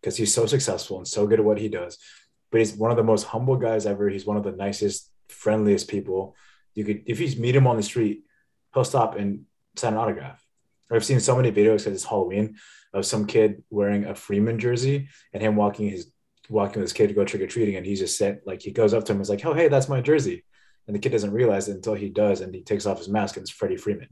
because 0.00 0.16
he's 0.16 0.34
so 0.34 0.46
successful 0.46 0.98
and 0.98 1.06
so 1.06 1.28
good 1.28 1.38
at 1.38 1.44
what 1.44 1.58
he 1.58 1.68
does. 1.68 1.98
But 2.50 2.58
he's 2.58 2.74
one 2.74 2.90
of 2.90 2.96
the 2.96 3.04
most 3.04 3.28
humble 3.28 3.54
guys 3.54 3.86
ever. 3.86 4.08
He's 4.08 4.26
one 4.26 4.36
of 4.36 4.42
the 4.42 4.50
nicest, 4.50 5.08
friendliest 5.28 5.86
people. 5.86 6.34
You 6.74 6.84
could, 6.84 7.04
if 7.06 7.20
you 7.20 7.40
meet 7.40 7.54
him 7.54 7.68
on 7.68 7.76
the 7.76 7.84
street, 7.84 8.24
he'll 8.74 8.82
stop 8.82 9.14
and 9.14 9.44
sign 9.76 9.92
an 9.92 10.00
autograph. 10.00 10.44
I've 10.90 11.04
seen 11.04 11.20
so 11.20 11.36
many 11.36 11.52
videos 11.52 11.84
because 11.84 11.94
it's 11.94 12.04
Halloween 12.04 12.56
of 12.92 13.06
some 13.06 13.28
kid 13.28 13.62
wearing 13.70 14.04
a 14.04 14.16
Freeman 14.16 14.58
jersey 14.58 15.10
and 15.32 15.40
him 15.40 15.54
walking 15.54 15.88
his 15.88 16.10
walking 16.48 16.80
with 16.80 16.90
his 16.90 16.92
kid 16.92 17.08
to 17.08 17.14
go 17.14 17.24
trick 17.24 17.42
or 17.42 17.46
treating, 17.46 17.76
and 17.76 17.86
he 17.86 17.94
just 17.94 18.18
said 18.18 18.40
like 18.44 18.62
he 18.62 18.70
goes 18.70 18.94
up 18.94 19.04
to 19.04 19.12
him 19.12 19.16
and 19.18 19.22
is 19.22 19.30
like, 19.30 19.44
"Oh, 19.44 19.54
hey, 19.54 19.68
that's 19.68 19.88
my 19.88 20.00
jersey," 20.00 20.44
and 20.86 20.94
the 20.94 21.00
kid 21.00 21.12
doesn't 21.12 21.32
realize 21.32 21.68
it 21.68 21.76
until 21.76 21.94
he 21.94 22.08
does, 22.08 22.40
and 22.40 22.54
he 22.54 22.62
takes 22.62 22.86
off 22.86 22.98
his 22.98 23.08
mask 23.08 23.36
and 23.36 23.44
it's 23.44 23.50
Freddie 23.50 23.76
Freeman, 23.76 24.08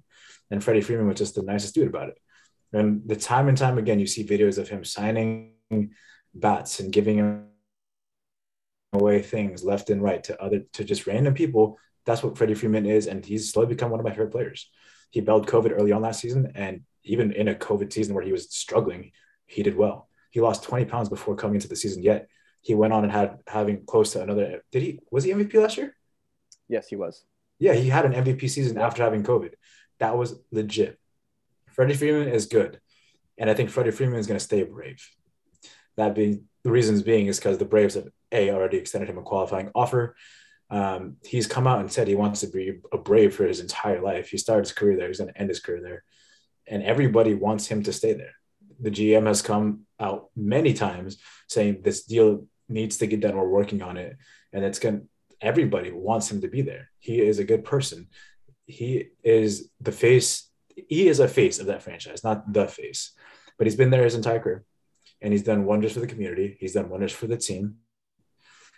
and 0.51 0.62
Freddie 0.62 0.80
Freeman 0.80 1.07
was 1.07 1.18
just 1.18 1.35
the 1.35 1.43
nicest 1.43 1.74
dude 1.74 1.89
about 1.89 2.09
it. 2.09 2.18
And 2.72 3.03
the 3.07 3.16
time 3.16 3.49
and 3.49 3.59
time 3.59 3.78
again, 3.78 4.01
you 4.01 4.07
see 4.07 4.24
videos 4.24 4.59
of 4.59 4.68
him 4.68 4.85
signing 4.85 5.53
bats 6.35 6.80
and 6.80 6.93
giving 6.93 7.47
away 8.93 9.22
things 9.22 9.64
left 9.64 9.91
and 9.91 10.03
right 10.03 10.22
to 10.24 10.41
other 10.43 10.61
to 10.72 10.85
just 10.85 11.07
random 11.07 11.35
people. 11.35 11.78
That's 12.05 12.22
what 12.22 12.37
Freddie 12.37 12.55
Freeman 12.55 12.87
is, 12.87 13.07
and 13.07 13.24
he's 13.24 13.53
slowly 13.53 13.68
become 13.68 13.91
one 13.91 14.01
of 14.01 14.05
my 14.05 14.11
favorite 14.11 14.33
players. 14.33 14.70
He 15.11 15.20
bailed 15.20 15.47
COVID 15.47 15.72
early 15.72 15.93
on 15.93 16.03
last 16.03 16.20
season, 16.20 16.53
and 16.55 16.83
even 17.05 17.33
in 17.33 17.49
a 17.49 17.55
COVID 17.55 17.93
season 17.93 18.14
where 18.14 18.24
he 18.24 18.33
was 18.33 18.51
struggling, 18.51 19.12
he 19.47 19.62
did 19.62 19.76
well. 19.76 20.09
He 20.33 20.41
lost 20.41 20.64
20 20.64 20.87
pounds 20.87 21.09
before 21.09 21.37
coming 21.37 21.57
into 21.57 21.68
the 21.68 21.76
season. 21.76 22.03
Yet 22.03 22.28
he 22.62 22.74
went 22.74 22.93
on 22.93 23.05
and 23.05 23.12
had 23.12 23.39
having 23.47 23.85
close 23.85 24.12
to 24.14 24.22
another. 24.22 24.64
Did 24.72 24.83
he 24.83 25.01
was 25.11 25.24
he 25.24 25.33
MVP 25.33 25.55
last 25.55 25.76
year? 25.76 25.95
Yes, 26.68 26.89
he 26.89 26.97
was. 26.97 27.22
Yeah, 27.59 27.74
he 27.74 27.89
had 27.89 28.07
an 28.07 28.12
MVP 28.12 28.49
season 28.49 28.78
after 28.78 29.03
having 29.03 29.22
COVID. 29.22 29.53
That 30.01 30.16
was 30.16 30.35
legit. 30.51 30.99
Freddie 31.70 31.95
Freeman 31.95 32.28
is 32.28 32.47
good, 32.47 32.80
and 33.37 33.51
I 33.51 33.55
think 33.55 33.70
Freddie 33.70 33.91
Freeman 33.91 34.18
is 34.18 34.26
going 34.26 34.39
to 34.39 34.45
stay 34.45 34.62
a 34.62 34.66
Brave. 34.66 35.07
That 35.97 36.14
being 36.14 36.49
the 36.64 36.70
reasons 36.70 37.03
being 37.03 37.26
is 37.26 37.39
because 37.39 37.59
the 37.59 37.66
Braves 37.66 37.95
have 37.95 38.09
a 38.33 38.51
already 38.51 38.78
extended 38.78 39.11
him 39.11 39.18
a 39.18 39.22
qualifying 39.22 39.70
offer. 39.74 40.16
Um, 40.70 41.18
he's 41.22 41.47
come 41.47 41.66
out 41.66 41.80
and 41.80 41.93
said 41.93 42.09
he 42.09 42.14
wants 42.14 42.41
to 42.41 42.47
be 42.47 42.80
a 42.93 42.97
Brave 42.97 43.35
for 43.35 43.45
his 43.45 43.61
entire 43.61 44.01
life. 44.01 44.30
He 44.30 44.39
started 44.39 44.62
his 44.62 44.72
career 44.72 44.97
there. 44.97 45.09
He's 45.09 45.18
going 45.18 45.33
to 45.33 45.39
end 45.39 45.51
his 45.51 45.61
career 45.61 45.83
there, 45.83 46.05
and 46.66 46.83
everybody 46.83 47.35
wants 47.35 47.66
him 47.66 47.83
to 47.83 47.93
stay 47.93 48.14
there. 48.14 48.35
The 48.83 48.91
GM 48.91 49.26
has 49.26 49.41
come 49.41 49.87
out 49.99 50.28
many 50.37 50.74
times 50.74 51.18
saying 51.49 51.83
this 51.83 52.05
deal 52.05 52.47
needs 52.68 52.99
to 52.99 53.07
get 53.07 53.20
done. 53.20 53.37
We're 53.37 53.49
working 53.49 53.83
on 53.83 53.97
it, 53.97 54.16
and 54.53 54.64
it's 54.64 54.78
going. 54.78 55.09
Everybody 55.41 55.91
wants 55.91 56.30
him 56.30 56.43
to 56.43 56.49
be 56.49 56.62
there. 56.62 56.91
He 56.99 57.20
is 57.20 57.39
a 57.39 57.45
good 57.45 57.64
person. 57.64 58.09
He 58.66 59.09
is 59.24 59.70
the 59.80 59.93
face. 59.93 60.49
He 60.89 61.09
is 61.09 61.20
a 61.20 61.28
face 61.28 61.59
of 61.59 61.66
that 61.66 61.83
franchise, 61.83 62.22
not 62.22 62.53
the 62.53 62.68
face, 62.68 63.12
but 63.59 63.66
he's 63.66 63.76
been 63.76 63.91
there 63.91 64.05
his 64.05 64.14
entire 64.14 64.39
career 64.41 64.64
and 65.22 65.33
he's 65.33 65.45
done 65.45 65.64
wonders 65.64 65.93
for 65.93 66.01
the 66.01 66.07
community. 66.07 66.57
He's 66.59 66.74
done 66.74 66.89
wonders 66.89 67.12
for 67.12 67.28
the 67.28 67.37
team. 67.37 67.76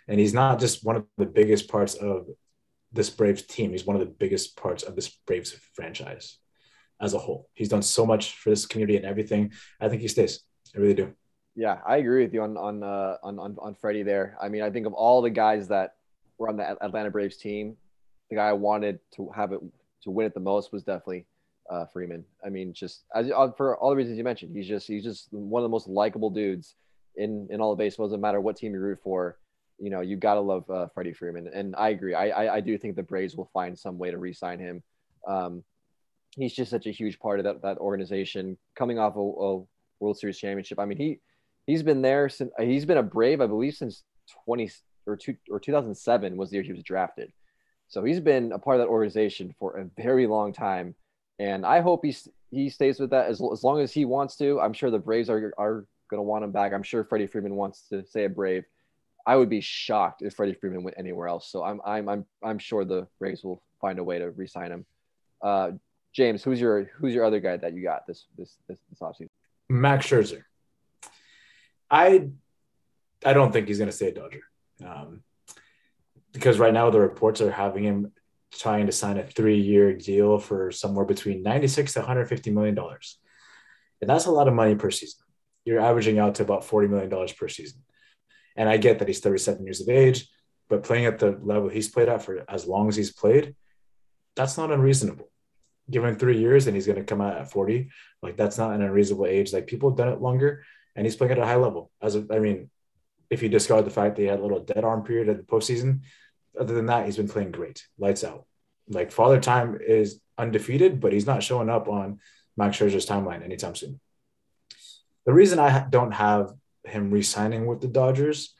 And 0.07 0.19
he's 0.19 0.33
not 0.33 0.59
just 0.59 0.85
one 0.85 0.95
of 0.95 1.05
the 1.17 1.25
biggest 1.25 1.67
parts 1.67 1.95
of 1.95 2.27
this 2.93 3.09
Braves 3.09 3.41
team. 3.41 3.71
He's 3.71 3.85
one 3.85 3.95
of 3.95 3.99
the 3.99 4.13
biggest 4.13 4.55
parts 4.55 4.83
of 4.83 4.95
this 4.95 5.09
Braves 5.25 5.57
franchise 5.73 6.37
as 7.01 7.13
a 7.13 7.17
whole. 7.17 7.49
He's 7.53 7.69
done 7.69 7.81
so 7.81 8.05
much 8.05 8.35
for 8.35 8.49
this 8.49 8.65
community 8.65 8.97
and 8.97 9.05
everything. 9.05 9.51
I 9.79 9.89
think 9.89 10.01
he 10.01 10.07
stays. 10.07 10.41
I 10.75 10.79
really 10.79 10.93
do. 10.93 11.13
Yeah, 11.55 11.79
I 11.85 11.97
agree 11.97 12.23
with 12.23 12.33
you 12.33 12.41
on 12.41 12.57
on 12.57 12.83
uh, 12.83 13.17
on 13.23 13.39
on 13.39 13.55
on 13.59 13.75
Freddie 13.75 14.03
there. 14.03 14.37
I 14.41 14.49
mean, 14.49 14.61
I 14.61 14.69
think 14.69 14.85
of 14.85 14.93
all 14.93 15.21
the 15.21 15.29
guys 15.29 15.67
that 15.69 15.95
were 16.37 16.49
on 16.49 16.57
the 16.57 16.63
Atlanta 16.83 17.09
Braves 17.09 17.37
team, 17.37 17.77
the 18.29 18.35
guy 18.35 18.49
I 18.49 18.53
wanted 18.53 18.99
to 19.15 19.29
have 19.33 19.53
it 19.53 19.61
to 20.03 20.11
win 20.11 20.27
it 20.27 20.33
the 20.33 20.39
most 20.41 20.73
was 20.73 20.83
definitely 20.83 21.25
uh, 21.69 21.85
Freeman. 21.85 22.25
I 22.45 22.49
mean, 22.49 22.73
just 22.73 23.05
as 23.15 23.31
uh, 23.31 23.51
for 23.51 23.77
all 23.77 23.89
the 23.89 23.95
reasons 23.95 24.17
you 24.17 24.23
mentioned, 24.23 24.55
he's 24.55 24.67
just 24.67 24.87
he's 24.87 25.03
just 25.03 25.31
one 25.31 25.61
of 25.61 25.63
the 25.63 25.69
most 25.69 25.87
likable 25.87 26.29
dudes 26.29 26.75
in 27.15 27.47
in 27.49 27.61
all 27.61 27.71
of 27.71 27.77
baseball. 27.77 28.07
Doesn't 28.07 28.21
matter 28.21 28.41
what 28.41 28.57
team 28.57 28.73
you 28.73 28.79
root 28.79 28.99
for, 29.01 29.37
you 29.79 29.89
know, 29.89 30.01
you 30.01 30.17
gotta 30.17 30.41
love 30.41 30.69
uh, 30.69 30.87
Freddie 30.93 31.13
Freeman. 31.13 31.49
And 31.53 31.75
I 31.77 31.89
agree. 31.89 32.13
I, 32.13 32.29
I, 32.29 32.55
I 32.55 32.59
do 32.59 32.77
think 32.77 32.95
the 32.95 33.03
Braves 33.03 33.35
will 33.35 33.49
find 33.53 33.77
some 33.77 33.97
way 33.97 34.11
to 34.11 34.17
re-sign 34.17 34.59
him. 34.59 34.83
Um, 35.27 35.63
he's 36.35 36.53
just 36.53 36.71
such 36.71 36.85
a 36.87 36.91
huge 36.91 37.19
part 37.19 37.39
of 37.39 37.45
that 37.45 37.61
that 37.61 37.77
organization. 37.77 38.57
Coming 38.75 38.99
off 38.99 39.15
a, 39.15 39.19
a 39.19 39.63
World 39.99 40.17
Series 40.17 40.37
championship, 40.37 40.79
I 40.79 40.85
mean, 40.85 40.97
he 40.97 41.19
he's 41.65 41.83
been 41.83 42.01
there 42.01 42.29
since 42.29 42.51
he's 42.59 42.85
been 42.85 42.97
a 42.97 43.03
Brave, 43.03 43.41
I 43.41 43.47
believe, 43.47 43.75
since 43.75 44.03
twenty 44.45 44.69
or 45.07 45.15
two 45.15 45.35
or 45.49 45.59
two 45.59 45.71
thousand 45.71 45.95
seven 45.95 46.37
was 46.37 46.49
the 46.49 46.55
year 46.55 46.63
he 46.63 46.73
was 46.73 46.83
drafted. 46.83 47.31
So 47.87 48.03
he's 48.03 48.19
been 48.19 48.51
a 48.51 48.59
part 48.59 48.77
of 48.77 48.81
that 48.81 48.89
organization 48.91 49.53
for 49.59 49.77
a 49.77 49.85
very 50.01 50.25
long 50.25 50.51
time 50.51 50.95
and 51.39 51.65
I 51.65 51.81
hope 51.81 52.05
he 52.05 52.15
he 52.51 52.69
stays 52.69 52.99
with 52.99 53.09
that 53.09 53.27
as, 53.27 53.41
as 53.51 53.63
long 53.63 53.81
as 53.81 53.91
he 53.91 54.05
wants 54.05 54.35
to. 54.37 54.59
I'm 54.61 54.73
sure 54.73 54.89
the 54.89 54.99
Braves 54.99 55.29
are 55.29 55.53
are 55.57 55.85
going 56.09 56.19
to 56.19 56.23
want 56.23 56.43
him 56.43 56.51
back. 56.51 56.73
I'm 56.73 56.83
sure 56.83 57.03
Freddie 57.03 57.27
Freeman 57.27 57.55
wants 57.55 57.87
to 57.89 58.05
say 58.05 58.25
a 58.25 58.29
Brave. 58.29 58.63
I 59.27 59.35
would 59.35 59.49
be 59.49 59.61
shocked 59.61 60.21
if 60.21 60.35
Freddie 60.35 60.53
Freeman 60.53 60.83
went 60.83 60.97
anywhere 60.97 61.27
else. 61.27 61.49
So 61.51 61.63
I'm 61.63 61.81
I'm 61.85 62.07
I'm 62.07 62.25
I'm 62.43 62.59
sure 62.59 62.85
the 62.85 63.07
Braves 63.19 63.43
will 63.43 63.61
find 63.81 63.99
a 63.99 64.03
way 64.03 64.19
to 64.19 64.31
re-sign 64.31 64.71
him. 64.71 64.85
Uh, 65.41 65.71
James, 66.15 66.41
who's 66.43 66.61
your 66.61 66.89
who's 66.97 67.13
your 67.13 67.25
other 67.25 67.41
guy 67.41 67.57
that 67.57 67.73
you 67.73 67.83
got 67.83 68.07
this 68.07 68.25
this 68.37 68.55
this, 68.69 68.79
this 68.89 68.99
offseason? 68.99 69.27
Max 69.69 70.07
Scherzer. 70.07 70.43
I 71.91 72.29
I 73.25 73.33
don't 73.33 73.51
think 73.51 73.67
he's 73.67 73.79
going 73.79 73.89
to 73.89 73.95
stay 73.95 74.07
a 74.07 74.13
Dodger. 74.13 74.41
Um, 74.85 75.23
because 76.31 76.57
right 76.57 76.73
now 76.73 76.89
the 76.89 76.99
reports 76.99 77.41
are 77.41 77.51
having 77.51 77.83
him 77.83 78.11
trying 78.53 78.85
to 78.85 78.91
sign 78.91 79.17
a 79.17 79.23
three-year 79.23 79.93
deal 79.93 80.37
for 80.37 80.71
somewhere 80.71 81.05
between 81.05 81.43
96 81.43 81.93
to 81.93 81.99
150 81.99 82.51
million 82.51 82.75
dollars, 82.75 83.19
and 83.99 84.09
that's 84.09 84.25
a 84.25 84.31
lot 84.31 84.47
of 84.47 84.53
money 84.53 84.75
per 84.75 84.91
season. 84.91 85.19
You're 85.65 85.81
averaging 85.81 86.17
out 86.17 86.35
to 86.35 86.43
about 86.43 86.63
40 86.63 86.87
million 86.87 87.09
dollars 87.09 87.33
per 87.33 87.49
season. 87.49 87.81
And 88.55 88.69
I 88.69 88.77
get 88.77 88.99
that 88.99 89.09
he's 89.09 89.19
37 89.19 89.65
years 89.65 89.81
of 89.81 89.89
age, 89.89 90.29
but 90.69 90.83
playing 90.83 91.05
at 91.05 91.19
the 91.19 91.37
level 91.41 91.67
he's 91.67 91.89
played 91.89 92.07
at 92.07 92.21
for 92.21 92.45
as 92.47 92.65
long 92.65 92.87
as 92.87 92.95
he's 92.95 93.11
played, 93.11 93.53
that's 94.37 94.57
not 94.57 94.71
unreasonable. 94.71 95.29
Give 95.89 96.03
him 96.03 96.15
three 96.15 96.39
years 96.39 96.67
and 96.67 96.75
he's 96.75 96.87
going 96.87 96.97
to 96.97 97.03
come 97.03 97.21
out 97.21 97.37
at 97.37 97.51
40. 97.51 97.89
Like 98.21 98.37
that's 98.37 98.57
not 98.57 98.73
an 98.73 98.81
unreasonable 98.81 99.27
age. 99.27 99.53
Like 99.53 99.67
people 99.67 99.89
have 99.89 99.97
done 99.97 100.09
it 100.09 100.21
longer, 100.21 100.63
and 100.95 101.05
he's 101.05 101.15
playing 101.15 101.33
at 101.33 101.39
a 101.39 101.45
high 101.45 101.55
level. 101.55 101.91
As 102.01 102.15
a, 102.15 102.25
I 102.31 102.39
mean, 102.39 102.69
if 103.29 103.43
you 103.43 103.49
discard 103.49 103.85
the 103.85 103.91
fact 103.91 104.15
that 104.15 104.21
he 104.21 104.27
had 104.27 104.39
a 104.39 104.41
little 104.41 104.61
dead 104.61 104.83
arm 104.83 105.03
period 105.03 105.29
at 105.29 105.37
the 105.37 105.43
postseason, 105.43 106.01
other 106.59 106.73
than 106.73 106.87
that, 106.87 107.05
he's 107.05 107.17
been 107.17 107.27
playing 107.27 107.51
great, 107.51 107.85
lights 107.97 108.23
out. 108.23 108.45
Like 108.87 109.11
Father 109.11 109.39
Time 109.39 109.77
is 109.85 110.21
undefeated, 110.37 110.99
but 110.99 111.13
he's 111.13 111.25
not 111.25 111.43
showing 111.43 111.69
up 111.69 111.87
on 111.87 112.19
Max 112.57 112.77
Scherzer's 112.77 113.05
timeline 113.05 113.43
anytime 113.43 113.75
soon. 113.75 113.99
The 115.25 115.33
reason 115.33 115.59
I 115.59 115.85
don't 115.89 116.11
have 116.11 116.53
him 116.83 117.09
re-signing 117.11 117.65
with 117.65 117.81
the 117.81 117.87
Dodgers 117.87 118.53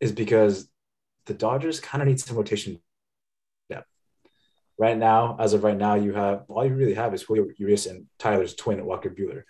is 0.00 0.12
because 0.12 0.68
the 1.26 1.34
Dodgers 1.34 1.80
kind 1.80 2.02
of 2.02 2.08
need 2.08 2.20
some 2.20 2.36
rotation. 2.36 2.80
Right 4.78 4.96
now, 4.96 5.36
as 5.40 5.54
of 5.54 5.64
right 5.64 5.76
now, 5.76 5.94
you 5.96 6.12
have 6.12 6.44
all 6.48 6.64
you 6.64 6.74
really 6.74 6.94
have 6.94 7.12
is 7.12 7.22
Julio 7.22 7.48
Urias 7.56 7.86
and 7.86 8.06
Tyler's 8.18 8.54
twin 8.54 8.78
at 8.78 8.86
Walker 8.86 9.10
Buehler. 9.10 9.42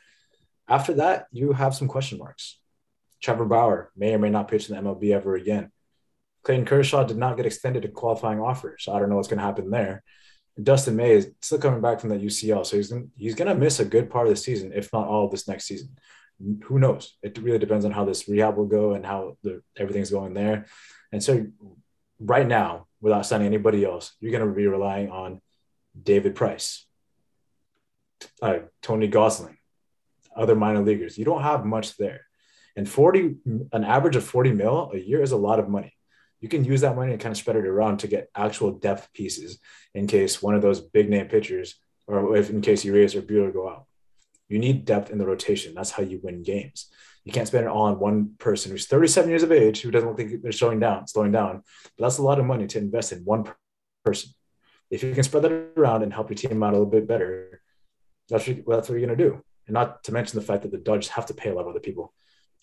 After 0.66 0.94
that, 0.94 1.26
you 1.32 1.52
have 1.52 1.74
some 1.74 1.86
question 1.86 2.18
marks. 2.18 2.58
Trevor 3.20 3.44
Bauer 3.44 3.90
may 3.96 4.14
or 4.14 4.18
may 4.18 4.30
not 4.30 4.48
pitch 4.48 4.68
in 4.68 4.76
the 4.76 4.80
MLB 4.82 5.12
ever 5.12 5.34
again. 5.34 5.70
Clayton 6.44 6.64
Kershaw 6.64 7.04
did 7.04 7.18
not 7.18 7.36
get 7.36 7.46
extended 7.46 7.84
a 7.84 7.88
qualifying 7.88 8.40
offer, 8.40 8.76
so 8.78 8.92
I 8.92 8.98
don't 8.98 9.10
know 9.10 9.16
what's 9.16 9.28
going 9.28 9.38
to 9.38 9.44
happen 9.44 9.70
there. 9.70 10.02
Dustin 10.62 10.96
May 10.96 11.12
is 11.12 11.30
still 11.40 11.58
coming 11.58 11.80
back 11.80 12.00
from 12.00 12.10
the 12.10 12.16
UCL, 12.16 12.64
so 12.64 12.76
he's 12.76 12.88
gonna, 12.88 13.06
he's 13.16 13.34
going 13.34 13.48
to 13.48 13.54
miss 13.54 13.80
a 13.80 13.84
good 13.84 14.10
part 14.10 14.26
of 14.26 14.32
the 14.32 14.36
season, 14.36 14.72
if 14.74 14.92
not 14.92 15.06
all 15.06 15.26
of 15.26 15.30
this 15.30 15.46
next 15.46 15.66
season. 15.66 15.90
Who 16.64 16.78
knows? 16.78 17.16
It 17.22 17.38
really 17.38 17.58
depends 17.58 17.84
on 17.84 17.90
how 17.90 18.04
this 18.04 18.28
rehab 18.28 18.56
will 18.56 18.66
go 18.66 18.94
and 18.94 19.04
how 19.04 19.36
the, 19.42 19.62
everything's 19.76 20.10
going 20.10 20.34
there. 20.34 20.66
And 21.12 21.22
so, 21.22 21.46
right 22.20 22.46
now, 22.46 22.86
without 23.00 23.26
signing 23.26 23.46
anybody 23.46 23.84
else, 23.84 24.14
you're 24.20 24.32
going 24.32 24.46
to 24.46 24.54
be 24.54 24.66
relying 24.66 25.10
on 25.10 25.40
David 26.00 26.34
Price, 26.34 26.86
uh, 28.42 28.58
Tony 28.82 29.08
Gonsolin, 29.08 29.56
other 30.34 30.56
minor 30.56 30.82
leaguers. 30.82 31.16
You 31.16 31.24
don't 31.24 31.42
have 31.42 31.64
much 31.64 31.96
there. 31.96 32.22
And 32.76 32.88
40, 32.88 33.36
an 33.72 33.84
average 33.84 34.16
of 34.16 34.24
40 34.24 34.52
mil 34.52 34.90
a 34.94 34.98
year 34.98 35.22
is 35.22 35.32
a 35.32 35.36
lot 35.36 35.58
of 35.58 35.68
money 35.68 35.98
you 36.40 36.48
can 36.48 36.64
use 36.64 36.82
that 36.82 36.96
money 36.96 37.12
and 37.12 37.20
kind 37.20 37.32
of 37.32 37.36
spread 37.36 37.56
it 37.56 37.66
around 37.66 37.98
to 37.98 38.06
get 38.06 38.30
actual 38.34 38.72
depth 38.72 39.12
pieces 39.12 39.58
in 39.94 40.06
case 40.06 40.40
one 40.40 40.54
of 40.54 40.62
those 40.62 40.80
big 40.80 41.08
name 41.08 41.26
pitchers 41.26 41.74
or 42.06 42.36
if 42.36 42.50
in 42.50 42.60
case 42.60 42.84
Urias 42.84 43.14
or 43.14 43.22
Buehler 43.22 43.52
go 43.52 43.68
out. 43.68 43.86
You 44.48 44.58
need 44.58 44.84
depth 44.84 45.10
in 45.10 45.18
the 45.18 45.26
rotation. 45.26 45.74
That's 45.74 45.90
how 45.90 46.02
you 46.02 46.20
win 46.22 46.42
games. 46.42 46.90
You 47.28 47.32
can't 47.34 47.46
spend 47.46 47.66
it 47.66 47.68
all 47.68 47.82
on 47.82 47.98
one 47.98 48.36
person 48.38 48.72
who's 48.72 48.86
37 48.86 49.28
years 49.28 49.42
of 49.42 49.52
age 49.52 49.82
who 49.82 49.90
doesn't 49.90 50.16
like 50.16 50.40
they're 50.40 50.50
slowing 50.50 50.80
down, 50.80 51.06
slowing 51.06 51.30
down. 51.30 51.62
But 51.98 52.04
that's 52.04 52.16
a 52.16 52.22
lot 52.22 52.38
of 52.38 52.46
money 52.46 52.66
to 52.66 52.78
invest 52.78 53.12
in 53.12 53.18
one 53.18 53.44
person. 54.02 54.30
If 54.90 55.02
you 55.02 55.12
can 55.12 55.22
spread 55.22 55.44
that 55.44 55.52
around 55.76 56.04
and 56.04 56.10
help 56.10 56.30
your 56.30 56.38
team 56.38 56.62
out 56.62 56.70
a 56.70 56.78
little 56.78 56.86
bit 56.86 57.06
better, 57.06 57.60
that's 58.30 58.48
what, 58.48 58.56
that's 58.66 58.88
what 58.88 58.98
you're 58.98 59.06
going 59.06 59.18
to 59.18 59.22
do. 59.22 59.44
And 59.66 59.74
not 59.74 60.04
to 60.04 60.12
mention 60.12 60.38
the 60.38 60.46
fact 60.46 60.62
that 60.62 60.70
the 60.70 60.78
Dodgers 60.78 61.08
have 61.08 61.26
to 61.26 61.34
pay 61.34 61.50
a 61.50 61.54
lot 61.54 61.60
of 61.60 61.68
other 61.68 61.80
people. 61.80 62.14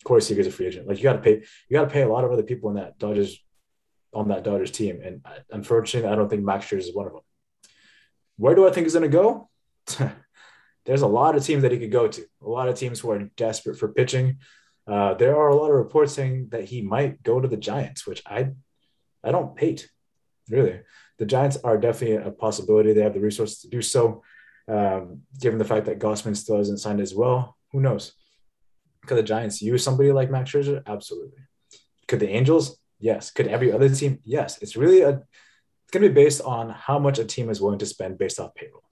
Corey 0.03 0.23
Seager's 0.23 0.47
a 0.47 0.51
free 0.51 0.65
agent. 0.65 0.87
Like 0.87 0.97
you 0.97 1.03
got 1.03 1.13
to 1.13 1.19
pay, 1.19 1.43
you 1.69 1.77
got 1.77 1.83
to 1.83 1.91
pay 1.91 2.01
a 2.01 2.09
lot 2.09 2.23
of 2.23 2.31
other 2.31 2.41
people 2.41 2.71
in 2.71 2.77
that 2.77 2.97
Dodgers 2.97 3.37
on 4.15 4.29
that 4.29 4.43
Dodgers 4.43 4.71
team. 4.71 4.99
And 5.03 5.23
unfortunately, 5.51 6.09
I 6.09 6.15
don't 6.15 6.27
think 6.27 6.43
Max 6.43 6.65
Scherzer 6.65 6.79
is 6.79 6.95
one 6.95 7.05
of 7.05 7.13
them. 7.13 7.21
Where 8.37 8.55
do 8.55 8.67
I 8.67 8.71
think 8.71 8.87
he's 8.87 8.95
going 8.95 9.11
to 9.11 9.15
go? 9.15 9.47
There's 10.85 11.01
a 11.01 11.07
lot 11.07 11.35
of 11.35 11.43
teams 11.43 11.63
that 11.63 11.71
he 11.71 11.79
could 11.79 11.91
go 11.91 12.07
to. 12.07 12.21
A 12.41 12.49
lot 12.49 12.69
of 12.69 12.75
teams 12.75 12.99
who 12.99 13.11
are 13.11 13.19
desperate 13.37 13.77
for 13.77 13.89
pitching. 13.89 14.37
Uh, 14.87 15.15
there 15.15 15.35
are 15.35 15.49
a 15.49 15.55
lot 15.55 15.71
of 15.71 15.77
reports 15.77 16.13
saying 16.13 16.49
that 16.51 16.65
he 16.65 16.81
might 16.81 17.23
go 17.23 17.41
to 17.41 17.47
the 17.47 17.57
Giants, 17.57 18.05
which 18.05 18.21
I, 18.25 18.51
I 19.23 19.31
don't 19.31 19.59
hate. 19.59 19.89
Really, 20.49 20.81
the 21.17 21.25
Giants 21.25 21.57
are 21.63 21.77
definitely 21.77 22.17
a 22.17 22.31
possibility. 22.31 22.93
They 22.93 23.01
have 23.01 23.15
the 23.15 23.19
resources 23.19 23.61
to 23.61 23.67
do 23.67 23.81
so. 23.81 24.21
Um, 24.67 25.21
given 25.39 25.59
the 25.59 25.65
fact 25.65 25.85
that 25.87 25.99
Gausman 25.99 26.35
still 26.35 26.57
hasn't 26.57 26.79
signed 26.79 27.01
as 27.01 27.15
well, 27.15 27.57
who 27.71 27.81
knows? 27.81 28.13
Could 29.05 29.17
the 29.17 29.23
Giants 29.23 29.61
use 29.61 29.83
somebody 29.83 30.11
like 30.11 30.31
Max 30.31 30.51
Scherzer? 30.51 30.83
Absolutely. 30.85 31.39
Could 32.07 32.19
the 32.19 32.29
Angels? 32.29 32.77
Yes. 32.99 33.31
Could 33.31 33.47
every 33.47 33.71
other 33.71 33.89
team? 33.89 34.19
Yes. 34.23 34.61
It's 34.61 34.75
really 34.75 35.01
a. 35.01 35.09
It's 35.09 35.91
going 35.91 36.03
to 36.03 36.09
be 36.09 36.23
based 36.23 36.41
on 36.41 36.71
how 36.71 36.97
much 36.97 37.19
a 37.19 37.25
team 37.25 37.49
is 37.51 37.61
willing 37.61 37.77
to 37.79 37.85
spend 37.85 38.17
based 38.17 38.39
off 38.39 38.55
payroll. 38.55 38.84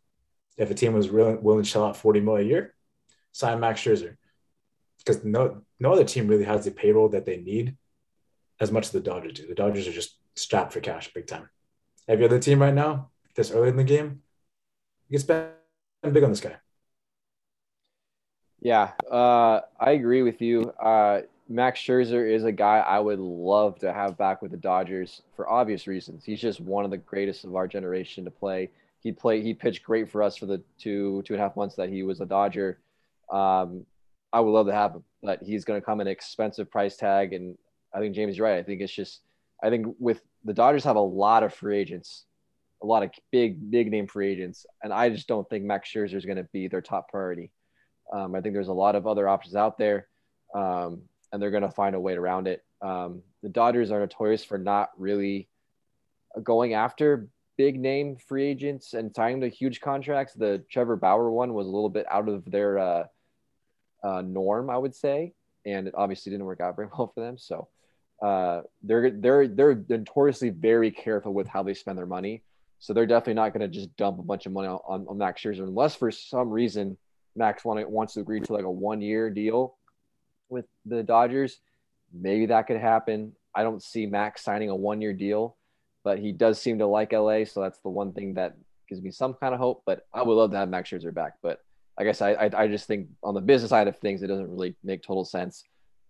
If 0.57 0.69
a 0.69 0.73
team 0.73 0.93
was 0.93 1.09
really 1.09 1.35
willing 1.35 1.63
to 1.63 1.69
shell 1.69 1.85
out 1.85 1.97
forty 1.97 2.19
mil 2.19 2.37
a 2.37 2.41
year, 2.41 2.73
sign 3.31 3.59
Max 3.59 3.81
Scherzer, 3.81 4.17
because 4.99 5.23
no 5.23 5.61
no 5.79 5.93
other 5.93 6.03
team 6.03 6.27
really 6.27 6.43
has 6.43 6.65
the 6.65 6.71
payroll 6.71 7.09
that 7.09 7.25
they 7.25 7.37
need, 7.37 7.75
as 8.59 8.71
much 8.71 8.85
as 8.85 8.91
the 8.91 8.99
Dodgers 8.99 9.33
do. 9.33 9.47
The 9.47 9.55
Dodgers 9.55 9.87
are 9.87 9.91
just 9.91 10.17
strapped 10.35 10.73
for 10.73 10.79
cash 10.79 11.11
big 11.13 11.27
time. 11.27 11.49
Every 12.07 12.25
other 12.25 12.39
team 12.39 12.61
right 12.61 12.73
now, 12.73 13.09
this 13.35 13.51
early 13.51 13.69
in 13.69 13.77
the 13.77 13.83
game, 13.83 14.21
you 15.09 15.17
can 15.17 15.23
spend 15.23 15.49
big 16.13 16.23
on 16.23 16.29
this 16.29 16.41
guy. 16.41 16.55
Yeah, 18.61 18.91
uh, 19.11 19.61
I 19.79 19.91
agree 19.91 20.21
with 20.21 20.41
you. 20.41 20.69
Uh, 20.79 21.21
Max 21.49 21.79
Scherzer 21.79 22.31
is 22.31 22.45
a 22.45 22.51
guy 22.51 22.77
I 22.79 22.99
would 22.99 23.19
love 23.19 23.77
to 23.79 23.91
have 23.91 24.17
back 24.17 24.41
with 24.41 24.51
the 24.51 24.57
Dodgers 24.57 25.21
for 25.35 25.49
obvious 25.49 25.87
reasons. 25.87 26.23
He's 26.23 26.39
just 26.39 26.61
one 26.61 26.85
of 26.85 26.91
the 26.91 26.97
greatest 26.97 27.43
of 27.43 27.55
our 27.55 27.67
generation 27.67 28.23
to 28.23 28.31
play. 28.31 28.69
He 29.03 29.11
played, 29.11 29.43
he 29.43 29.53
pitched 29.53 29.83
great 29.83 30.09
for 30.09 30.23
us 30.23 30.37
for 30.37 30.45
the 30.45 30.61
two 30.79 31.21
two 31.23 31.33
and 31.33 31.41
a 31.41 31.43
half 31.43 31.57
months 31.57 31.75
that 31.75 31.89
he 31.89 32.03
was 32.03 32.21
a 32.21 32.25
Dodger. 32.25 32.79
Um, 33.31 33.85
I 34.31 34.39
would 34.39 34.51
love 34.51 34.67
to 34.67 34.73
have 34.73 34.93
him, 34.93 35.03
but 35.21 35.43
he's 35.43 35.65
going 35.65 35.79
to 35.79 35.85
come 35.85 35.99
an 35.99 36.07
expensive 36.07 36.71
price 36.71 36.95
tag. 36.95 37.33
And 37.33 37.57
I 37.93 37.99
think 37.99 38.15
James 38.15 38.35
is 38.35 38.39
right. 38.39 38.57
I 38.57 38.63
think 38.63 38.81
it's 38.81 38.93
just, 38.93 39.21
I 39.61 39.69
think 39.69 39.95
with 39.99 40.21
the 40.43 40.53
Dodgers 40.53 40.83
have 40.85 40.95
a 40.95 41.01
lot 41.01 41.43
of 41.43 41.53
free 41.53 41.77
agents, 41.77 42.25
a 42.81 42.85
lot 42.85 43.03
of 43.03 43.11
big 43.31 43.69
big 43.69 43.91
name 43.91 44.07
free 44.07 44.31
agents, 44.31 44.65
and 44.81 44.91
I 44.93 45.09
just 45.09 45.27
don't 45.27 45.47
think 45.49 45.63
Max 45.63 45.89
Scherzer 45.89 46.15
is 46.15 46.25
going 46.25 46.37
to 46.37 46.47
be 46.51 46.67
their 46.67 46.81
top 46.81 47.09
priority. 47.09 47.51
Um, 48.11 48.35
I 48.35 48.41
think 48.41 48.53
there's 48.53 48.67
a 48.67 48.73
lot 48.73 48.95
of 48.95 49.07
other 49.07 49.27
options 49.27 49.55
out 49.55 49.77
there, 49.77 50.07
um, 50.55 51.01
and 51.31 51.41
they're 51.41 51.51
going 51.51 51.63
to 51.63 51.71
find 51.71 51.95
a 51.95 51.99
way 51.99 52.13
around 52.13 52.47
it. 52.47 52.63
Um, 52.81 53.21
the 53.41 53.49
Dodgers 53.49 53.91
are 53.91 53.99
notorious 53.99 54.43
for 54.43 54.57
not 54.57 54.89
really 54.97 55.47
going 56.43 56.73
after 56.73 57.29
big 57.57 57.79
name 57.79 58.17
free 58.17 58.45
agents 58.45 58.93
and 58.93 59.13
signing 59.15 59.39
the 59.39 59.49
huge 59.49 59.81
contracts. 59.81 60.33
The 60.33 60.63
Trevor 60.69 60.95
Bauer 60.95 61.29
one 61.31 61.53
was 61.53 61.67
a 61.67 61.71
little 61.71 61.89
bit 61.89 62.05
out 62.09 62.29
of 62.29 62.43
their 62.49 62.79
uh, 62.79 63.03
uh, 64.03 64.21
norm, 64.21 64.69
I 64.69 64.77
would 64.77 64.95
say, 64.95 65.33
and 65.65 65.87
it 65.87 65.93
obviously 65.97 66.31
didn't 66.31 66.45
work 66.45 66.61
out 66.61 66.75
very 66.75 66.89
well 66.97 67.11
for 67.13 67.21
them. 67.21 67.37
So 67.37 67.67
uh, 68.21 68.61
they're 68.81 69.11
they're 69.11 69.47
they're 69.47 69.83
notoriously 69.89 70.49
very 70.49 70.91
careful 70.91 71.33
with 71.33 71.47
how 71.47 71.63
they 71.63 71.73
spend 71.73 71.97
their 71.97 72.05
money. 72.05 72.43
So 72.79 72.93
they're 72.93 73.05
definitely 73.05 73.35
not 73.35 73.53
going 73.53 73.61
to 73.61 73.67
just 73.69 73.95
dump 73.95 74.19
a 74.19 74.23
bunch 74.23 74.45
of 74.45 74.51
money 74.51 74.67
on, 74.67 75.05
on 75.07 75.17
Max 75.17 75.41
Scherzer 75.41 75.63
unless 75.63 75.95
for 75.95 76.11
some 76.11 76.49
reason 76.49 76.97
Max 77.33 77.63
want, 77.63 77.89
wants 77.89 78.15
to 78.15 78.19
agree 78.19 78.41
to 78.41 78.53
like 78.53 78.65
a 78.65 78.71
one 78.71 79.01
year 79.01 79.29
deal 79.29 79.77
with 80.49 80.65
the 80.85 81.01
Dodgers. 81.01 81.59
Maybe 82.13 82.47
that 82.47 82.67
could 82.67 82.77
happen. 82.77 83.33
I 83.55 83.63
don't 83.63 83.81
see 83.81 84.05
Max 84.05 84.43
signing 84.43 84.69
a 84.69 84.75
one 84.75 85.01
year 85.01 85.13
deal, 85.13 85.55
but 86.03 86.19
he 86.19 86.31
does 86.31 86.61
seem 86.61 86.79
to 86.79 86.87
like 86.87 87.13
LA. 87.13 87.45
So 87.45 87.61
that's 87.61 87.79
the 87.79 87.89
one 87.89 88.13
thing 88.13 88.33
that 88.35 88.55
gives 88.89 89.01
me 89.01 89.11
some 89.11 89.33
kind 89.33 89.53
of 89.53 89.59
hope. 89.59 89.83
But 89.85 90.05
I 90.13 90.23
would 90.23 90.33
love 90.33 90.51
to 90.51 90.57
have 90.57 90.69
Max 90.69 90.89
Scherzer 90.89 91.13
back. 91.13 91.35
But 91.41 91.59
I 91.97 92.03
guess 92.03 92.21
I, 92.21 92.33
I, 92.33 92.63
I 92.63 92.67
just 92.67 92.87
think 92.87 93.07
on 93.23 93.33
the 93.33 93.41
business 93.41 93.69
side 93.69 93.87
of 93.87 93.97
things, 93.97 94.23
it 94.23 94.27
doesn't 94.27 94.49
really 94.49 94.75
make 94.83 95.03
total 95.03 95.25
sense. 95.25 95.63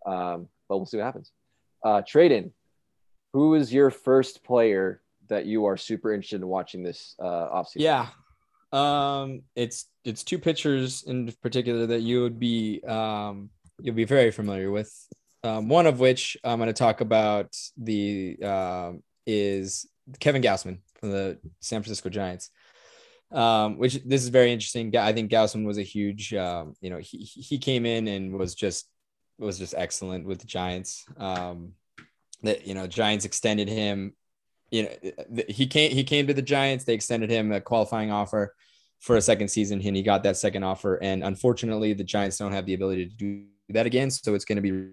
Um, 0.06 0.48
but 0.68 0.78
we'll 0.78 0.86
see 0.86 0.98
what 0.98 1.06
happens. 1.06 1.32
Uh, 1.84 2.02
Tradon, 2.02 2.52
who 3.34 3.56
is 3.56 3.74
your 3.74 3.90
first 3.90 4.44
player 4.44 5.02
that 5.30 5.46
you 5.46 5.66
are 5.66 5.78
super 5.78 6.14
interested 6.14 6.42
in 6.42 6.48
watching 6.48 6.84
this 6.84 7.16
uh, 7.20 7.50
offseason? 7.50 7.76
Yeah. 7.78 8.08
Um, 8.72 9.44
it's 9.56 9.86
it's 10.04 10.24
two 10.24 10.40
pitchers 10.40 11.04
in 11.04 11.32
particular 11.44 11.86
that 11.86 12.02
you 12.02 12.22
would 12.24 12.40
be 12.40 12.82
um, 12.88 13.52
you'll 13.80 13.96
be 13.96 14.06
very 14.06 14.32
familiar 14.32 14.72
with. 14.72 14.92
Um, 15.44 15.68
one 15.68 15.86
of 15.86 16.00
which 16.00 16.38
I'm 16.44 16.58
going 16.58 16.68
to 16.68 16.74
talk 16.74 17.02
about 17.02 17.56
the 17.78 18.38
uh, 18.42 18.94
is 19.26 19.88
Kevin 20.20 20.42
Gausman 20.42 20.80
from 21.00 21.12
the 21.12 21.40
San 21.60 21.82
Francisco 21.82 22.10
Giants. 22.10 22.50
Um, 23.32 23.80
which 23.80 23.96
this 24.06 24.22
is 24.22 24.30
very 24.30 24.52
interesting. 24.52 24.96
I 24.96 25.12
think 25.12 25.32
Gausman 25.32 25.66
was 25.66 25.80
a 25.80 25.84
huge, 25.84 26.36
um, 26.36 26.76
you 26.82 26.92
know, 26.92 27.00
he 27.00 27.18
he 27.18 27.58
came 27.58 27.86
in 27.86 28.08
and 28.08 28.34
was 28.34 28.54
just 28.54 28.88
was 29.40 29.58
just 29.58 29.74
excellent 29.76 30.28
with 30.28 30.40
the 30.40 30.46
Giants. 30.46 31.04
Um, 31.18 31.74
that 32.44 32.68
you 32.68 32.76
know, 32.76 32.86
Giants 32.86 33.26
extended 33.26 33.68
him. 33.68 34.14
You 34.70 34.84
know, 34.84 35.44
he 35.48 35.66
came 35.66 35.92
he 35.92 36.04
came 36.04 36.28
to 36.28 36.34
the 36.34 36.44
Giants. 36.44 36.84
They 36.84 36.94
extended 36.94 37.32
him 37.32 37.52
a 37.52 37.60
qualifying 37.60 38.12
offer 38.12 38.54
for 39.00 39.18
a 39.18 39.22
second 39.22 39.48
season, 39.48 39.82
and 39.84 39.96
he 39.96 40.04
got 40.04 40.24
that 40.24 40.38
second 40.38 40.64
offer. 40.64 41.02
And 41.02 41.24
unfortunately, 41.24 41.94
the 41.94 42.04
Giants 42.04 42.38
don't 42.38 42.54
have 42.54 42.66
the 42.66 42.74
ability 42.76 43.08
to 43.08 43.16
do 43.16 43.46
that 43.70 43.86
again. 43.86 44.12
So 44.12 44.36
it's 44.36 44.46
going 44.46 44.58
to 44.58 44.62
be 44.62 44.92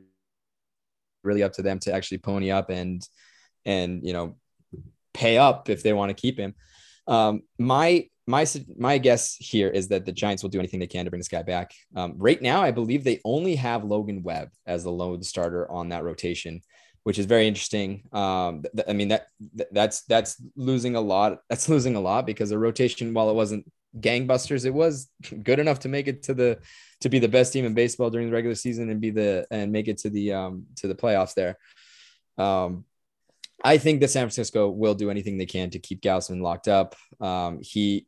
really 1.23 1.43
up 1.43 1.53
to 1.53 1.63
them 1.63 1.79
to 1.81 1.93
actually 1.93 2.19
pony 2.19 2.51
up 2.51 2.71
and 2.71 3.07
and 3.65 4.07
you 4.07 4.13
know 4.13 4.37
pay 5.15 5.39
up 5.39 5.69
if 5.69 5.83
they 5.83 5.93
want 5.93 6.11
to 6.11 6.21
keep 6.21 6.39
him. 6.39 6.55
Um, 7.07 7.43
my 7.59 8.07
my 8.27 8.47
my 8.77 8.99
guess 8.99 9.35
here 9.35 9.69
is 9.69 9.89
that 9.89 10.07
the 10.07 10.13
Giants 10.13 10.43
will 10.43 10.51
do 10.51 10.59
anything 10.59 10.81
they 10.81 10.87
can 10.87 11.05
to 11.05 11.11
bring 11.11 11.21
this 11.21 11.29
guy 11.29 11.43
back. 11.43 11.73
Um, 11.97 12.15
right 12.17 12.41
now, 12.41 12.63
I 12.63 12.71
believe 12.71 13.03
they 13.03 13.21
only 13.25 13.57
have 13.57 13.85
Logan 13.85 14.23
Webb 14.23 14.51
as 14.67 14.85
the 14.85 14.93
lone 14.93 15.23
starter 15.23 15.71
on 15.71 15.89
that 15.89 16.05
rotation, 16.05 16.63
which 17.03 17.19
is 17.19 17.27
very 17.27 17.49
interesting. 17.49 18.03
Um, 18.13 18.63
th- 18.63 18.87
I 18.89 18.93
mean 18.93 19.09
that 19.09 19.27
th- 19.57 19.69
that's 19.73 20.03
that's 20.03 20.41
losing 20.57 20.97
a 20.97 21.01
lot. 21.01 21.41
That's 21.49 21.69
losing 21.69 21.97
a 21.97 22.01
lot 22.01 22.27
because 22.27 22.51
the 22.51 22.59
rotation, 22.59 23.13
while 23.13 23.31
it 23.31 23.35
wasn't 23.35 23.71
gangbusters, 23.99 24.65
it 24.65 24.75
was 24.75 25.09
good 25.43 25.59
enough 25.59 25.81
to 25.81 25.89
make 25.89 26.07
it 26.07 26.23
to 26.25 26.35
the 26.35 26.59
to 27.01 27.09
be 27.09 27.19
the 27.19 27.29
best 27.29 27.53
team 27.53 27.65
in 27.65 27.75
baseball 27.75 28.11
during 28.11 28.29
the 28.29 28.33
regular 28.33 28.55
season 28.55 28.91
and 28.91 29.01
be 29.01 29.11
the 29.11 29.47
and 29.51 29.73
make 29.73 29.89
it 29.89 29.99
to 29.99 30.11
the 30.11 30.33
um 30.33 30.67
to 30.77 30.87
the 30.87 30.95
playoffs 30.95 31.35
there. 31.35 31.59
Um, 32.39 32.85
I 33.63 33.79
think 33.79 34.01
that 34.01 34.09
San 34.09 34.23
Francisco 34.23 34.69
will 34.69 34.95
do 34.95 35.11
anything 35.11 35.39
they 35.39 35.47
can 35.47 35.71
to 35.71 35.79
keep 35.79 36.03
Gausman 36.03 36.43
locked 36.43 36.69
up. 36.69 36.95
Um, 37.21 37.61
he, 37.63 38.07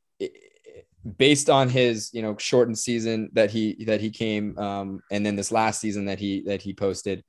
based 1.19 1.51
on 1.51 1.69
his 1.69 2.11
you 2.13 2.23
know 2.23 2.37
shortened 2.39 2.79
season 2.79 3.31
that 3.33 3.51
he 3.51 3.85
that 3.85 4.01
he 4.01 4.11
came, 4.11 4.57
um, 4.59 5.01
and 5.11 5.25
then 5.25 5.37
this 5.37 5.53
last 5.53 5.81
season 5.81 6.07
that 6.07 6.19
he 6.19 6.43
that 6.43 6.63
he 6.63 6.73
posted, 6.73 7.25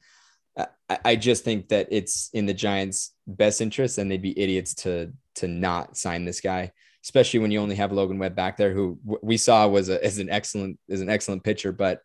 I, 0.57 0.67
I 1.05 1.15
just 1.15 1.43
think 1.43 1.69
that 1.69 1.87
it's 1.91 2.29
in 2.33 2.45
the 2.45 2.53
Giants' 2.53 3.11
best 3.27 3.61
interest, 3.61 3.97
and 3.97 4.09
they'd 4.09 4.21
be 4.21 4.39
idiots 4.39 4.73
to 4.75 5.11
to 5.35 5.47
not 5.47 5.97
sign 5.97 6.25
this 6.25 6.41
guy, 6.41 6.71
especially 7.03 7.39
when 7.39 7.51
you 7.51 7.59
only 7.59 7.75
have 7.75 7.91
Logan 7.91 8.19
Webb 8.19 8.35
back 8.35 8.57
there, 8.57 8.73
who 8.73 8.99
we 9.21 9.37
saw 9.37 9.67
was 9.67 9.89
a, 9.89 10.03
is 10.05 10.19
an 10.19 10.29
excellent 10.29 10.79
is 10.87 11.01
an 11.01 11.09
excellent 11.09 11.43
pitcher, 11.43 11.71
but 11.71 12.01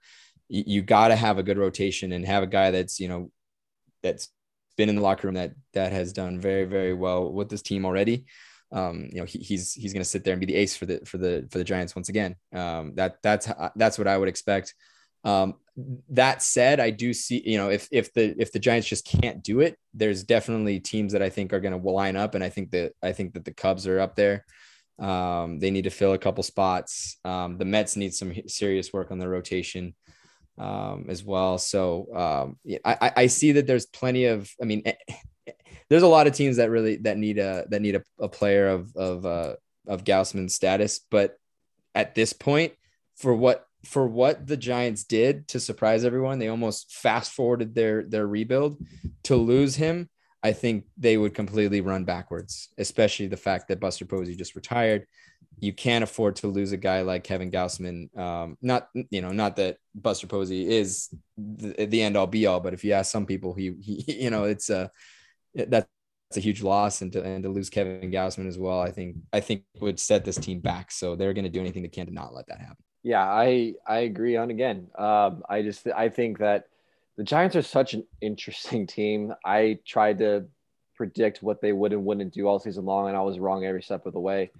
you, 0.48 0.64
you 0.66 0.82
got 0.82 1.08
to 1.08 1.16
have 1.16 1.38
a 1.38 1.42
good 1.42 1.58
rotation 1.58 2.12
and 2.12 2.24
have 2.24 2.42
a 2.42 2.46
guy 2.46 2.70
that's 2.70 2.98
you 2.98 3.08
know 3.08 3.30
that's 4.02 4.28
been 4.78 4.88
in 4.88 4.96
the 4.96 5.02
locker 5.02 5.26
room 5.26 5.34
that 5.34 5.52
that 5.74 5.92
has 5.92 6.14
done 6.14 6.40
very 6.40 6.64
very 6.64 6.94
well 6.94 7.30
with 7.30 7.50
this 7.50 7.60
team 7.60 7.84
already. 7.84 8.24
Um, 8.72 9.10
you 9.12 9.18
know 9.18 9.26
he, 9.26 9.40
he's 9.40 9.74
he's 9.74 9.92
going 9.92 10.02
to 10.02 10.08
sit 10.08 10.24
there 10.24 10.32
and 10.32 10.40
be 10.40 10.46
the 10.46 10.54
ace 10.54 10.76
for 10.76 10.86
the 10.86 11.00
for 11.04 11.18
the 11.18 11.46
for 11.50 11.58
the 11.58 11.64
Giants 11.64 11.94
once 11.94 12.08
again. 12.08 12.36
Um, 12.54 12.94
that 12.94 13.16
that's 13.22 13.48
that's 13.76 13.98
what 13.98 14.08
I 14.08 14.16
would 14.16 14.28
expect. 14.28 14.74
Um, 15.24 15.54
that 16.10 16.42
said, 16.42 16.80
I 16.80 16.90
do 16.90 17.12
see 17.12 17.42
you 17.44 17.58
know 17.58 17.68
if 17.68 17.88
if 17.90 18.14
the 18.14 18.34
if 18.38 18.52
the 18.52 18.58
Giants 18.58 18.88
just 18.88 19.06
can't 19.06 19.42
do 19.42 19.60
it, 19.60 19.76
there's 19.92 20.22
definitely 20.22 20.80
teams 20.80 21.12
that 21.12 21.22
I 21.22 21.28
think 21.28 21.52
are 21.52 21.60
going 21.60 21.78
to 21.78 21.90
line 21.90 22.16
up, 22.16 22.34
and 22.34 22.44
I 22.44 22.48
think 22.48 22.70
that 22.70 22.92
I 23.02 23.12
think 23.12 23.34
that 23.34 23.44
the 23.44 23.52
Cubs 23.54 23.86
are 23.86 24.00
up 24.00 24.16
there. 24.16 24.44
Um, 24.98 25.60
they 25.60 25.70
need 25.70 25.84
to 25.84 25.90
fill 25.90 26.12
a 26.12 26.18
couple 26.18 26.42
spots. 26.42 27.18
Um, 27.24 27.56
the 27.58 27.64
Mets 27.64 27.96
need 27.96 28.14
some 28.14 28.32
serious 28.46 28.92
work 28.92 29.10
on 29.10 29.18
their 29.18 29.28
rotation 29.28 29.94
um, 30.58 31.06
as 31.08 31.22
well. 31.24 31.58
So 31.58 32.08
um, 32.14 32.58
yeah, 32.64 32.78
I, 32.84 33.12
I 33.16 33.26
see 33.26 33.52
that 33.52 33.66
there's 33.66 33.86
plenty 33.86 34.26
of. 34.26 34.50
I 34.60 34.64
mean, 34.64 34.82
there's 35.88 36.02
a 36.02 36.08
lot 36.08 36.26
of 36.26 36.34
teams 36.34 36.56
that 36.56 36.70
really 36.70 36.96
that 36.96 37.18
need 37.18 37.38
a 37.38 37.64
that 37.70 37.82
need 37.82 37.96
a, 37.96 38.02
a 38.18 38.28
player 38.28 38.68
of 38.68 38.94
of 38.96 39.26
uh, 39.26 39.54
of 39.86 40.04
Gausman's 40.04 40.54
status, 40.54 41.00
but 41.10 41.36
at 41.94 42.14
this 42.14 42.32
point, 42.32 42.72
for 43.16 43.34
what 43.34 43.66
for 43.84 44.06
what 44.06 44.46
the 44.46 44.56
Giants 44.56 45.04
did 45.04 45.48
to 45.48 45.60
surprise 45.60 46.04
everyone, 46.04 46.38
they 46.38 46.48
almost 46.48 46.92
fast 46.92 47.32
forwarded 47.32 47.74
their 47.74 48.02
their 48.02 48.26
rebuild 48.26 48.78
to 49.24 49.36
lose 49.36 49.76
him. 49.76 50.08
I 50.42 50.52
think 50.52 50.84
they 50.96 51.16
would 51.16 51.34
completely 51.34 51.80
run 51.80 52.04
backwards, 52.04 52.68
especially 52.78 53.26
the 53.26 53.36
fact 53.36 53.68
that 53.68 53.80
Buster 53.80 54.04
Posey 54.04 54.36
just 54.36 54.54
retired 54.54 55.06
you 55.60 55.72
can't 55.72 56.04
afford 56.04 56.36
to 56.36 56.46
lose 56.46 56.72
a 56.72 56.76
guy 56.76 57.02
like 57.02 57.24
Kevin 57.24 57.50
Gausman. 57.50 58.16
Um, 58.16 58.56
not 58.62 58.88
you 59.10 59.20
know, 59.20 59.32
not 59.32 59.56
that 59.56 59.78
Buster 59.94 60.26
Posey 60.26 60.68
is 60.68 61.08
the, 61.36 61.86
the 61.86 62.02
end 62.02 62.16
all 62.16 62.26
be 62.26 62.46
all, 62.46 62.60
but 62.60 62.74
if 62.74 62.84
you 62.84 62.92
ask 62.92 63.10
some 63.10 63.26
people, 63.26 63.54
he, 63.54 63.74
he 63.80 64.22
you 64.22 64.30
know, 64.30 64.44
it's 64.44 64.70
a 64.70 64.90
that's 65.54 65.88
a 66.36 66.40
huge 66.40 66.62
loss, 66.62 67.02
and 67.02 67.12
to 67.12 67.22
and 67.22 67.42
to 67.42 67.48
lose 67.48 67.70
Kevin 67.70 68.10
Gausman 68.10 68.48
as 68.48 68.58
well, 68.58 68.80
I 68.80 68.90
think 68.90 69.16
I 69.32 69.40
think 69.40 69.64
would 69.80 69.98
set 69.98 70.24
this 70.24 70.36
team 70.36 70.60
back. 70.60 70.90
So 70.90 71.16
they're 71.16 71.34
going 71.34 71.44
to 71.44 71.50
do 71.50 71.60
anything 71.60 71.82
they 71.82 71.88
can 71.88 72.06
to 72.06 72.12
not 72.12 72.34
let 72.34 72.46
that 72.48 72.60
happen. 72.60 72.84
Yeah, 73.02 73.24
I 73.24 73.74
I 73.86 74.00
agree 74.00 74.36
on 74.36 74.50
again. 74.50 74.88
Um, 74.96 75.42
I 75.48 75.62
just 75.62 75.86
I 75.88 76.08
think 76.08 76.38
that 76.38 76.68
the 77.16 77.24
Giants 77.24 77.56
are 77.56 77.62
such 77.62 77.94
an 77.94 78.06
interesting 78.20 78.86
team. 78.86 79.34
I 79.44 79.80
tried 79.84 80.18
to 80.20 80.46
predict 80.94 81.42
what 81.42 81.60
they 81.60 81.72
would 81.72 81.92
and 81.92 82.04
wouldn't 82.04 82.34
do 82.34 82.46
all 82.46 82.58
season 82.60 82.84
long, 82.84 83.08
and 83.08 83.16
I 83.16 83.22
was 83.22 83.38
wrong 83.38 83.64
every 83.64 83.82
step 83.82 84.06
of 84.06 84.12
the 84.12 84.20
way. 84.20 84.50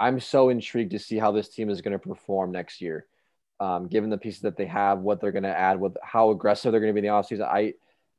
I'm 0.00 0.18
so 0.18 0.48
intrigued 0.48 0.92
to 0.92 0.98
see 0.98 1.18
how 1.18 1.30
this 1.30 1.50
team 1.50 1.68
is 1.68 1.82
going 1.82 1.92
to 1.92 1.98
perform 1.98 2.50
next 2.50 2.80
year, 2.80 3.06
um, 3.60 3.86
given 3.86 4.08
the 4.08 4.16
pieces 4.16 4.40
that 4.40 4.56
they 4.56 4.64
have, 4.64 5.00
what 5.00 5.20
they're 5.20 5.30
going 5.30 5.42
to 5.42 5.56
add, 5.56 5.78
with 5.78 5.96
how 6.02 6.30
aggressive 6.30 6.72
they're 6.72 6.80
going 6.80 6.94
to 6.94 7.00
be 7.00 7.06
in 7.06 7.12
the 7.12 7.18
offseason. 7.20 7.42
I, 7.42 7.74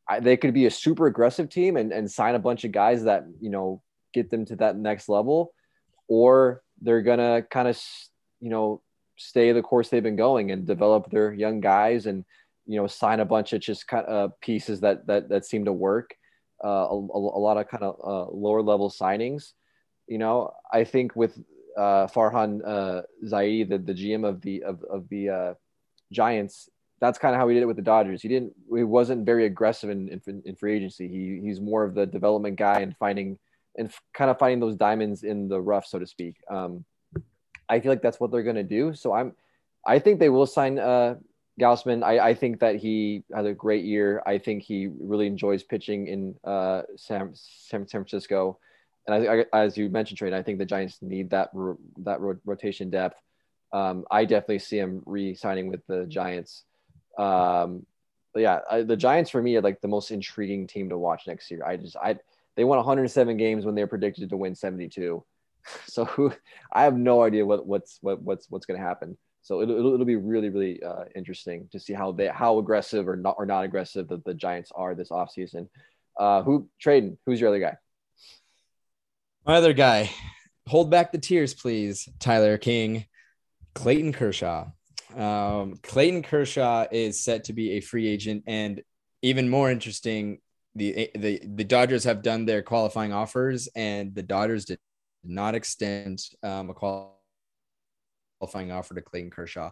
I 0.07 0.19
they 0.19 0.38
could 0.38 0.53
be 0.53 0.67
a 0.67 0.71
super 0.71 1.07
aggressive 1.07 1.49
team 1.49 1.77
and, 1.77 1.91
and 1.91 2.09
sign 2.09 2.36
a 2.36 2.39
bunch 2.39 2.63
of 2.63 2.71
guys 2.71 3.03
that 3.05 3.25
you 3.41 3.49
know 3.49 3.82
get 4.13 4.29
them 4.29 4.45
to 4.45 4.55
that 4.57 4.77
next 4.77 5.09
level, 5.09 5.53
or 6.07 6.61
they're 6.82 7.01
gonna 7.01 7.41
kind 7.49 7.67
of 7.67 7.82
you 8.39 8.49
know 8.49 8.82
stay 9.17 9.51
the 9.51 9.61
course 9.61 9.89
they've 9.89 10.03
been 10.03 10.15
going 10.15 10.51
and 10.51 10.67
develop 10.67 11.09
their 11.09 11.34
young 11.34 11.61
guys 11.61 12.05
and 12.05 12.25
you 12.65 12.79
know 12.79 12.88
sign 12.88 13.19
a 13.19 13.25
bunch 13.25 13.53
of 13.53 13.61
just 13.61 13.88
kind 13.88 14.05
of 14.05 14.39
pieces 14.39 14.82
that 14.82 15.05
that 15.07 15.29
that 15.29 15.45
seem 15.45 15.65
to 15.65 15.73
work 15.73 16.15
uh, 16.63 16.88
a, 16.89 16.93
a, 16.93 17.41
lot 17.41 17.57
of 17.57 17.67
kind 17.67 17.84
of 17.84 17.95
uh, 18.03 18.32
lower 18.32 18.61
level 18.61 18.89
signings 18.89 19.53
you 20.07 20.17
know 20.17 20.51
i 20.71 20.84
think 20.84 21.15
with 21.15 21.38
uh, 21.78 22.07
farhan 22.07 22.61
uh, 22.65 23.01
zaidi 23.26 23.67
the, 23.67 23.78
the 23.78 23.93
gm 23.93 24.28
of 24.28 24.41
the 24.41 24.63
of, 24.63 24.84
of 24.84 25.07
the 25.09 25.30
uh, 25.30 25.53
giants 26.11 26.69
that's 26.99 27.17
kind 27.17 27.34
of 27.34 27.39
how 27.39 27.47
he 27.47 27.55
did 27.55 27.63
it 27.63 27.67
with 27.67 27.78
the 27.78 27.82
dodgers 27.82 28.22
he 28.22 28.28
didn't 28.28 28.53
he 28.76 28.84
wasn't 28.84 29.26
very 29.26 29.45
aggressive 29.45 29.89
in, 29.89 30.07
in, 30.09 30.41
in 30.45 30.55
free 30.55 30.76
agency 30.76 31.07
he, 31.07 31.39
he's 31.43 31.59
more 31.59 31.84
of 31.84 31.95
the 31.95 32.05
development 32.05 32.57
guy 32.57 32.80
and 32.82 32.95
finding 32.97 33.38
and 33.78 33.91
kind 34.13 34.30
of 34.30 34.38
finding 34.38 34.59
those 34.59 34.76
diamonds 34.76 35.24
in 35.24 35.47
the 35.47 35.59
rough 35.59 35.86
so 35.86 35.97
to 35.97 36.05
speak 36.05 36.36
um, 36.49 36.84
I 37.72 37.80
feel 37.80 37.91
like 37.91 38.01
that's 38.01 38.19
what 38.19 38.32
they're 38.32 38.43
going 38.43 38.57
to 38.57 38.63
do. 38.63 38.93
So 38.93 39.13
I'm, 39.13 39.34
I 39.86 39.97
think 39.97 40.19
they 40.19 40.28
will 40.28 40.45
sign 40.45 40.78
uh, 40.78 41.15
Gausman. 41.59 42.03
I, 42.03 42.19
I 42.19 42.34
think 42.34 42.59
that 42.59 42.76
he 42.76 43.24
had 43.34 43.45
a 43.45 43.53
great 43.53 43.86
year. 43.86 44.22
I 44.26 44.38
think 44.39 44.61
he 44.61 44.89
really 44.99 45.26
enjoys 45.26 45.63
pitching 45.63 46.07
in 46.07 46.36
uh, 46.43 46.82
San, 46.97 47.32
San 47.34 47.86
Francisco. 47.86 48.59
And 49.07 49.27
I, 49.27 49.45
I, 49.53 49.63
as 49.63 49.77
you 49.77 49.89
mentioned, 49.89 50.17
Trey, 50.17 50.33
I 50.33 50.43
think 50.43 50.59
the 50.59 50.65
Giants 50.65 50.99
need 51.01 51.31
that 51.31 51.49
ro- 51.53 51.79
that 51.97 52.21
ro- 52.21 52.39
rotation 52.45 52.89
depth. 52.89 53.19
Um, 53.73 54.05
I 54.11 54.25
definitely 54.25 54.59
see 54.59 54.77
him 54.77 55.01
re-signing 55.05 55.69
with 55.69 55.85
the 55.87 56.05
Giants. 56.05 56.63
Um, 57.17 57.85
yeah, 58.35 58.59
I, 58.69 58.81
the 58.83 58.97
Giants 58.97 59.31
for 59.31 59.41
me 59.41 59.55
are 59.55 59.61
like 59.61 59.81
the 59.81 59.87
most 59.87 60.11
intriguing 60.11 60.67
team 60.67 60.89
to 60.89 60.97
watch 60.97 61.27
next 61.27 61.49
year. 61.51 61.65
I 61.65 61.77
just 61.77 61.95
I 61.97 62.17
they 62.55 62.63
won 62.63 62.77
107 62.77 63.37
games 63.37 63.65
when 63.65 63.75
they 63.75 63.81
were 63.81 63.87
predicted 63.87 64.29
to 64.29 64.37
win 64.37 64.55
72. 64.55 65.23
So 65.85 66.33
I 66.73 66.83
have 66.83 66.97
no 66.97 67.21
idea 67.21 67.45
what 67.45 67.67
what's 67.67 67.99
what 68.01 68.21
what's 68.21 68.49
what's 68.49 68.65
going 68.65 68.79
to 68.79 68.85
happen. 68.85 69.15
So 69.43 69.61
it'll, 69.61 69.77
it'll, 69.77 69.93
it'll 69.93 70.05
be 70.05 70.15
really 70.15 70.49
really 70.49 70.81
uh, 70.81 71.05
interesting 71.15 71.69
to 71.71 71.79
see 71.79 71.93
how 71.93 72.11
they 72.11 72.27
how 72.27 72.57
aggressive 72.57 73.07
or 73.07 73.15
not 73.15 73.35
or 73.37 73.45
not 73.45 73.63
aggressive 73.63 74.07
that 74.07 74.25
the 74.25 74.33
Giants 74.33 74.71
are 74.73 74.95
this 74.95 75.09
offseason. 75.09 75.67
Uh, 76.19 76.41
who 76.41 76.67
Tradon? 76.83 77.17
Who's 77.25 77.39
your 77.39 77.49
other 77.49 77.59
guy? 77.59 77.77
My 79.45 79.55
other 79.55 79.73
guy, 79.73 80.11
hold 80.67 80.91
back 80.91 81.11
the 81.11 81.17
tears, 81.17 81.55
please. 81.55 82.07
Tyler 82.19 82.59
King, 82.59 83.05
Clayton 83.73 84.13
Kershaw. 84.13 84.67
Um, 85.15 85.79
Clayton 85.81 86.21
Kershaw 86.21 86.85
is 86.91 87.23
set 87.23 87.45
to 87.45 87.53
be 87.53 87.71
a 87.71 87.81
free 87.81 88.07
agent, 88.07 88.43
and 88.45 88.83
even 89.23 89.49
more 89.49 89.71
interesting, 89.71 90.39
the 90.75 91.09
the 91.15 91.41
the 91.43 91.63
Dodgers 91.63 92.03
have 92.03 92.21
done 92.21 92.45
their 92.45 92.61
qualifying 92.61 93.13
offers, 93.13 93.67
and 93.75 94.13
the 94.13 94.23
Dodgers 94.23 94.65
did 94.65 94.79
not 95.23 95.55
extend 95.55 96.21
um, 96.43 96.69
a 96.69 96.73
qualifying 96.75 98.71
offer 98.71 98.93
to 98.93 99.01
Clayton 99.01 99.31
Kershaw. 99.31 99.71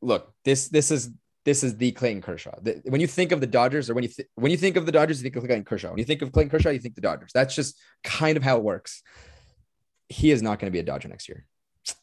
Look, 0.00 0.32
this 0.44 0.68
this 0.68 0.92
is 0.92 1.10
this 1.46 1.62
is 1.62 1.76
the 1.76 1.92
Clayton 1.92 2.20
Kershaw. 2.22 2.50
The, 2.60 2.82
when 2.86 3.00
you 3.00 3.06
think 3.06 3.30
of 3.30 3.40
the 3.40 3.46
Dodgers, 3.46 3.88
or 3.88 3.94
when 3.94 4.02
you 4.02 4.10
th- 4.10 4.28
when 4.34 4.50
you 4.50 4.58
think 4.58 4.76
of 4.76 4.84
the 4.84 4.92
Dodgers, 4.92 5.20
you 5.20 5.22
think 5.22 5.36
of 5.36 5.44
Clayton 5.44 5.64
Kershaw. 5.64 5.90
When 5.90 5.98
you 5.98 6.04
think 6.04 6.20
of 6.20 6.32
Clayton 6.32 6.50
Kershaw, 6.50 6.70
you 6.70 6.80
think 6.80 6.96
the 6.96 7.00
Dodgers. 7.00 7.30
That's 7.32 7.54
just 7.54 7.80
kind 8.02 8.36
of 8.36 8.42
how 8.42 8.56
it 8.56 8.64
works. 8.64 9.02
He 10.08 10.32
is 10.32 10.42
not 10.42 10.58
going 10.58 10.70
to 10.70 10.72
be 10.72 10.80
a 10.80 10.82
Dodger 10.82 11.08
next 11.08 11.28
year. 11.28 11.46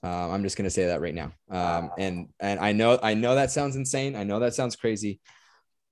Um, 0.02 0.32
I'm 0.32 0.44
just 0.44 0.58
going 0.58 0.64
to 0.64 0.72
say 0.72 0.86
that 0.88 1.02
right 1.02 1.14
now. 1.14 1.34
Um, 1.52 1.92
and 1.98 2.30
and 2.40 2.60
I 2.60 2.72
know 2.72 2.98
I 3.04 3.14
know 3.14 3.36
that 3.36 3.52
sounds 3.52 3.76
insane. 3.76 4.16
I 4.16 4.24
know 4.24 4.40
that 4.40 4.56
sounds 4.56 4.76
crazy 4.76 5.20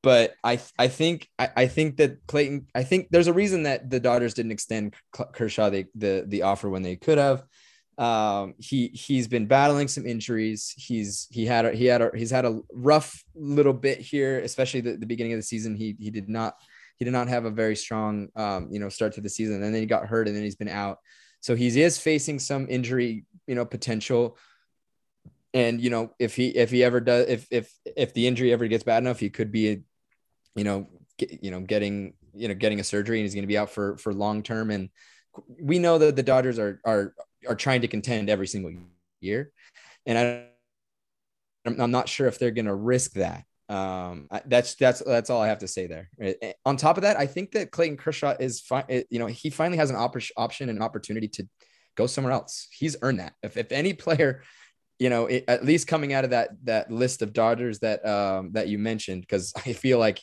but 0.03 0.33
I 0.43 0.59
I 0.79 0.87
think 0.87 1.29
I, 1.37 1.49
I, 1.55 1.67
think 1.67 1.97
that 1.97 2.25
Clayton 2.27 2.67
I 2.73 2.83
think 2.83 3.09
there's 3.11 3.27
a 3.27 3.33
reason 3.33 3.63
that 3.63 3.89
the 3.89 3.99
Dodgers 3.99 4.33
didn't 4.33 4.51
extend 4.51 4.95
Kershaw 5.11 5.69
the 5.69 5.85
the, 5.95 6.25
the 6.27 6.41
offer 6.41 6.69
when 6.69 6.81
they 6.81 6.95
could 6.95 7.17
have. 7.17 7.43
Um, 7.97 8.55
he 8.57 8.87
he's 8.87 9.27
been 9.27 9.45
battling 9.45 9.87
some 9.87 10.05
injuries. 10.05 10.73
He's 10.77 11.27
he 11.31 11.45
had 11.45 11.65
a, 11.65 11.71
he 11.71 11.85
had 11.85 12.01
a, 12.01 12.11
he's 12.15 12.31
had 12.31 12.45
a 12.45 12.61
rough 12.73 13.23
little 13.35 13.73
bit 13.73 13.99
here, 13.99 14.39
especially 14.39 14.81
the, 14.81 14.97
the 14.97 15.05
beginning 15.05 15.33
of 15.33 15.39
the 15.39 15.43
season. 15.43 15.75
He 15.75 15.95
he 15.99 16.09
did 16.09 16.29
not 16.29 16.55
he 16.97 17.05
did 17.05 17.11
not 17.11 17.27
have 17.27 17.45
a 17.45 17.51
very 17.51 17.75
strong 17.75 18.29
um, 18.35 18.69
you 18.71 18.79
know 18.79 18.89
start 18.89 19.13
to 19.13 19.21
the 19.21 19.29
season, 19.29 19.61
and 19.63 19.73
then 19.73 19.81
he 19.81 19.85
got 19.85 20.07
hurt, 20.07 20.27
and 20.27 20.35
then 20.35 20.43
he's 20.43 20.55
been 20.55 20.69
out. 20.69 20.99
So 21.41 21.55
he 21.55 21.67
is 21.81 21.97
facing 21.97 22.39
some 22.39 22.67
injury 22.69 23.25
you 23.47 23.55
know 23.55 23.65
potential 23.65 24.37
and 25.53 25.81
you 25.81 25.89
know 25.89 26.13
if 26.19 26.35
he 26.35 26.49
if 26.49 26.69
he 26.69 26.83
ever 26.83 27.01
does 27.01 27.27
if 27.27 27.47
if 27.51 27.73
if 27.97 28.13
the 28.13 28.27
injury 28.27 28.53
ever 28.53 28.67
gets 28.67 28.83
bad 28.83 28.99
enough 28.99 29.19
he 29.19 29.29
could 29.29 29.51
be 29.51 29.81
you 30.55 30.63
know, 30.63 30.87
get, 31.17 31.43
you 31.43 31.51
know, 31.51 31.61
getting, 31.61 32.13
you 32.33 32.47
know, 32.47 32.53
getting 32.53 32.79
a 32.79 32.83
surgery 32.83 33.19
and 33.19 33.25
he's 33.25 33.33
going 33.33 33.43
to 33.43 33.47
be 33.47 33.57
out 33.57 33.69
for, 33.69 33.97
for 33.97 34.13
long 34.13 34.43
term. 34.43 34.71
And 34.71 34.89
we 35.59 35.79
know 35.79 35.97
that 35.97 36.15
the 36.15 36.23
Dodgers 36.23 36.59
are, 36.59 36.79
are, 36.85 37.13
are 37.47 37.55
trying 37.55 37.81
to 37.81 37.87
contend 37.87 38.29
every 38.29 38.47
single 38.47 38.73
year. 39.19 39.51
And 40.05 40.17
I, 40.17 40.45
I'm 41.65 41.91
not 41.91 42.09
sure 42.09 42.27
if 42.27 42.39
they're 42.39 42.51
going 42.51 42.65
to 42.65 42.75
risk 42.75 43.13
that. 43.13 43.45
Um, 43.69 44.27
that's, 44.45 44.75
that's, 44.75 45.01
that's 45.05 45.29
all 45.29 45.41
I 45.41 45.47
have 45.47 45.59
to 45.59 45.67
say 45.67 45.87
there. 45.87 46.09
On 46.65 46.75
top 46.75 46.97
of 46.97 47.03
that, 47.03 47.17
I 47.17 47.25
think 47.25 47.51
that 47.51 47.71
Clayton 47.71 47.97
Kershaw 47.97 48.35
is 48.39 48.59
fine. 48.59 48.83
You 49.09 49.19
know, 49.19 49.27
he 49.27 49.49
finally 49.49 49.77
has 49.77 49.89
an 49.89 49.95
op- 49.95 50.17
option 50.35 50.69
and 50.69 50.77
an 50.77 50.83
opportunity 50.83 51.27
to 51.29 51.47
go 51.95 52.07
somewhere 52.07 52.33
else. 52.33 52.67
He's 52.71 52.97
earned 53.01 53.19
that. 53.19 53.33
If, 53.43 53.57
if 53.57 53.71
any 53.71 53.93
player, 53.93 54.43
you 54.99 55.09
know, 55.09 55.27
it, 55.27 55.45
at 55.47 55.63
least 55.63 55.87
coming 55.87 56.13
out 56.13 56.25
of 56.25 56.31
that, 56.31 56.49
that 56.63 56.91
list 56.91 57.21
of 57.21 57.33
Dodgers 57.33 57.79
that, 57.79 58.05
um, 58.05 58.51
that 58.53 58.67
you 58.67 58.77
mentioned, 58.77 59.27
cause 59.27 59.53
I 59.65 59.73
feel 59.73 59.99
like 59.99 60.21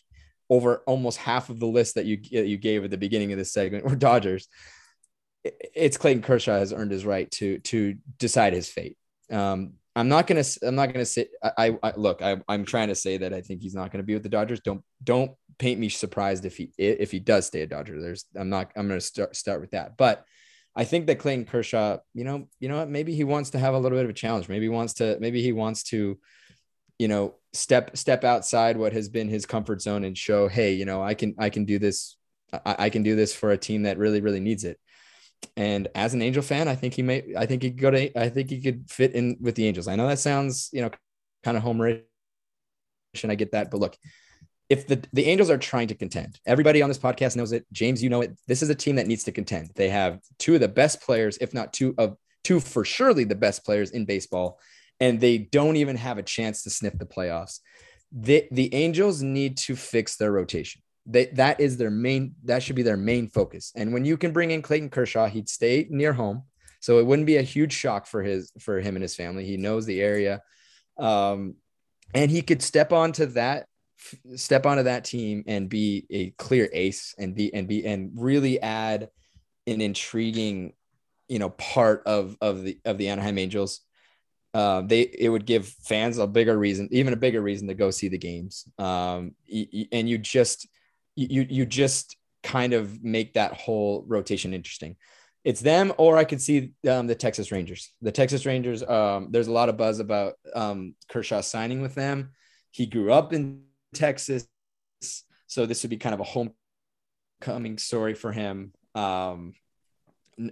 over 0.50 0.82
almost 0.86 1.18
half 1.18 1.50
of 1.50 1.60
the 1.60 1.66
list 1.66 1.94
that 1.94 2.06
you 2.06 2.18
you 2.30 2.56
gave 2.56 2.84
at 2.84 2.90
the 2.90 2.96
beginning 2.96 3.32
of 3.32 3.38
this 3.38 3.52
segment 3.52 3.84
were 3.84 3.96
Dodgers. 3.96 4.48
It's 5.44 5.96
Clayton 5.96 6.22
Kershaw 6.22 6.58
has 6.58 6.72
earned 6.72 6.90
his 6.90 7.04
right 7.04 7.30
to 7.32 7.58
to 7.60 7.96
decide 8.18 8.52
his 8.52 8.68
fate. 8.68 8.96
Um, 9.30 9.74
I'm 9.94 10.08
not 10.08 10.26
gonna 10.26 10.44
I'm 10.62 10.74
not 10.74 10.92
gonna 10.92 11.04
say 11.04 11.28
I, 11.42 11.76
I 11.82 11.92
look 11.96 12.22
I, 12.22 12.40
I'm 12.48 12.64
trying 12.64 12.88
to 12.88 12.94
say 12.94 13.18
that 13.18 13.32
I 13.32 13.40
think 13.40 13.62
he's 13.62 13.74
not 13.74 13.90
gonna 13.90 14.04
be 14.04 14.14
with 14.14 14.22
the 14.22 14.28
Dodgers. 14.28 14.60
Don't 14.60 14.82
don't 15.02 15.32
paint 15.58 15.80
me 15.80 15.88
surprised 15.88 16.44
if 16.44 16.56
he 16.56 16.72
if 16.76 17.10
he 17.10 17.18
does 17.18 17.46
stay 17.46 17.62
a 17.62 17.66
Dodger. 17.66 18.00
There's 18.00 18.24
I'm 18.36 18.48
not 18.48 18.70
I'm 18.76 18.88
gonna 18.88 19.00
start 19.00 19.36
start 19.36 19.60
with 19.60 19.70
that, 19.72 19.96
but. 19.96 20.24
I 20.76 20.84
think 20.84 21.08
that 21.08 21.18
Clayton 21.18 21.46
Kershaw, 21.46 21.96
you 22.14 22.22
know, 22.22 22.46
you 22.60 22.68
know 22.68 22.76
what, 22.76 22.88
maybe 22.88 23.12
he 23.12 23.24
wants 23.24 23.50
to 23.50 23.58
have 23.58 23.74
a 23.74 23.78
little 23.78 23.98
bit 23.98 24.04
of 24.04 24.10
a 24.10 24.14
challenge. 24.14 24.48
Maybe 24.48 24.66
he 24.66 24.68
wants 24.68 24.92
to, 24.94 25.18
maybe 25.18 25.42
he 25.42 25.50
wants 25.50 25.82
to, 25.84 26.16
you 27.00 27.08
know, 27.08 27.34
step 27.52 27.96
step 27.96 28.24
outside 28.24 28.76
what 28.76 28.92
has 28.92 29.08
been 29.08 29.28
his 29.28 29.46
comfort 29.46 29.80
zone 29.80 30.04
and 30.04 30.16
show 30.16 30.48
hey 30.48 30.72
you 30.74 30.84
know 30.84 31.02
i 31.02 31.14
can 31.14 31.34
i 31.38 31.48
can 31.48 31.64
do 31.64 31.78
this 31.78 32.16
I, 32.52 32.76
I, 32.78 32.90
can 32.90 33.02
do 33.02 33.14
this 33.14 33.34
for 33.34 33.50
a 33.50 33.58
team 33.58 33.82
that 33.82 33.98
really 33.98 34.20
really 34.20 34.40
needs 34.40 34.64
it 34.64 34.78
and 35.56 35.88
as 35.94 36.14
an 36.14 36.22
angel 36.22 36.42
fan 36.42 36.68
i 36.68 36.74
think 36.74 36.94
he 36.94 37.02
may 37.02 37.22
i 37.36 37.46
think 37.46 37.62
he 37.62 37.70
could 37.70 37.80
go 37.80 37.90
to 37.90 38.18
i 38.18 38.28
think 38.28 38.50
he 38.50 38.60
could 38.60 38.84
fit 38.90 39.12
in 39.12 39.36
with 39.40 39.54
the 39.54 39.66
angels 39.66 39.88
i 39.88 39.96
know 39.96 40.06
that 40.06 40.18
sounds 40.18 40.70
you 40.72 40.80
know 40.80 40.90
kind 41.44 41.56
of 41.56 41.62
homerish 41.62 42.02
and 43.22 43.32
i 43.32 43.34
get 43.34 43.52
that 43.52 43.70
but 43.70 43.80
look 43.80 43.96
if 44.68 44.86
the, 44.86 45.02
the 45.14 45.24
angels 45.24 45.48
are 45.48 45.56
trying 45.56 45.88
to 45.88 45.94
contend 45.94 46.38
everybody 46.46 46.82
on 46.82 46.88
this 46.88 46.98
podcast 46.98 47.36
knows 47.36 47.52
it 47.52 47.64
james 47.72 48.02
you 48.02 48.10
know 48.10 48.20
it 48.20 48.36
this 48.46 48.62
is 48.62 48.70
a 48.70 48.74
team 48.74 48.96
that 48.96 49.06
needs 49.06 49.24
to 49.24 49.32
contend 49.32 49.70
they 49.76 49.88
have 49.88 50.20
two 50.38 50.54
of 50.54 50.60
the 50.60 50.68
best 50.68 51.00
players 51.00 51.38
if 51.40 51.54
not 51.54 51.72
two 51.72 51.94
of 51.98 52.16
two 52.44 52.60
for 52.60 52.84
surely 52.84 53.24
the 53.24 53.34
best 53.34 53.64
players 53.64 53.90
in 53.90 54.04
baseball 54.04 54.58
and 55.00 55.20
they 55.20 55.38
don't 55.38 55.76
even 55.76 55.96
have 55.96 56.18
a 56.18 56.22
chance 56.22 56.62
to 56.62 56.70
sniff 56.70 56.98
the 56.98 57.06
playoffs. 57.06 57.60
The, 58.12 58.48
the 58.50 58.72
Angels 58.74 59.22
need 59.22 59.58
to 59.58 59.76
fix 59.76 60.16
their 60.16 60.32
rotation. 60.32 60.82
They, 61.10 61.26
that 61.26 61.58
is 61.58 61.76
their 61.76 61.90
main, 61.90 62.34
that 62.44 62.62
should 62.62 62.76
be 62.76 62.82
their 62.82 62.96
main 62.96 63.28
focus. 63.28 63.72
And 63.74 63.92
when 63.92 64.04
you 64.04 64.16
can 64.16 64.32
bring 64.32 64.50
in 64.50 64.62
Clayton 64.62 64.90
Kershaw, 64.90 65.26
he'd 65.26 65.48
stay 65.48 65.86
near 65.90 66.12
home. 66.12 66.42
So 66.80 66.98
it 66.98 67.06
wouldn't 67.06 67.26
be 67.26 67.38
a 67.38 67.42
huge 67.42 67.72
shock 67.72 68.06
for 68.06 68.22
his, 68.22 68.52
for 68.60 68.78
him 68.78 68.94
and 68.94 69.02
his 69.02 69.16
family. 69.16 69.44
He 69.44 69.56
knows 69.56 69.86
the 69.86 70.00
area. 70.00 70.42
Um, 70.98 71.56
and 72.14 72.30
he 72.30 72.42
could 72.42 72.62
step 72.62 72.92
onto 72.92 73.26
that, 73.26 73.66
step 74.36 74.66
onto 74.66 74.84
that 74.84 75.04
team 75.04 75.44
and 75.46 75.68
be 75.68 76.06
a 76.10 76.30
clear 76.30 76.68
ace 76.72 77.14
and 77.18 77.34
be, 77.34 77.52
and 77.52 77.66
be, 77.66 77.84
and 77.84 78.12
really 78.14 78.60
add 78.60 79.08
an 79.66 79.80
intriguing, 79.80 80.74
you 81.26 81.38
know, 81.38 81.50
part 81.50 82.02
of, 82.06 82.36
of 82.40 82.62
the, 82.62 82.78
of 82.84 82.98
the 82.98 83.08
Anaheim 83.08 83.38
Angels 83.38 83.80
uh, 84.54 84.82
they 84.82 85.02
it 85.02 85.28
would 85.28 85.46
give 85.46 85.68
fans 85.68 86.18
a 86.18 86.26
bigger 86.26 86.58
reason, 86.58 86.88
even 86.90 87.12
a 87.12 87.16
bigger 87.16 87.40
reason 87.40 87.68
to 87.68 87.74
go 87.74 87.90
see 87.90 88.08
the 88.08 88.18
games. 88.18 88.66
Um, 88.78 89.34
and 89.92 90.08
you 90.08 90.18
just 90.18 90.66
you 91.26 91.46
you 91.48 91.66
just 91.66 92.16
kind 92.42 92.72
of 92.72 93.02
make 93.02 93.34
that 93.34 93.52
whole 93.54 94.04
rotation 94.06 94.54
interesting. 94.54 94.96
It's 95.44 95.60
them, 95.60 95.92
or 95.98 96.16
I 96.16 96.24
could 96.24 96.40
see 96.40 96.72
um, 96.88 97.06
the 97.06 97.14
Texas 97.14 97.50
Rangers. 97.50 97.92
The 98.02 98.12
Texas 98.12 98.44
Rangers. 98.44 98.82
Um, 98.82 99.28
there's 99.30 99.46
a 99.48 99.52
lot 99.52 99.68
of 99.68 99.76
buzz 99.76 99.98
about 100.00 100.34
um, 100.54 100.94
Kershaw 101.08 101.40
signing 101.40 101.80
with 101.80 101.94
them. 101.94 102.30
He 102.70 102.86
grew 102.86 103.12
up 103.12 103.32
in 103.32 103.62
Texas, 103.94 104.46
so 105.46 105.64
this 105.64 105.82
would 105.82 105.90
be 105.90 105.96
kind 105.96 106.14
of 106.14 106.20
a 106.20 106.24
homecoming 106.24 107.78
story 107.78 108.14
for 108.14 108.32
him. 108.32 108.72
Um, 108.94 109.54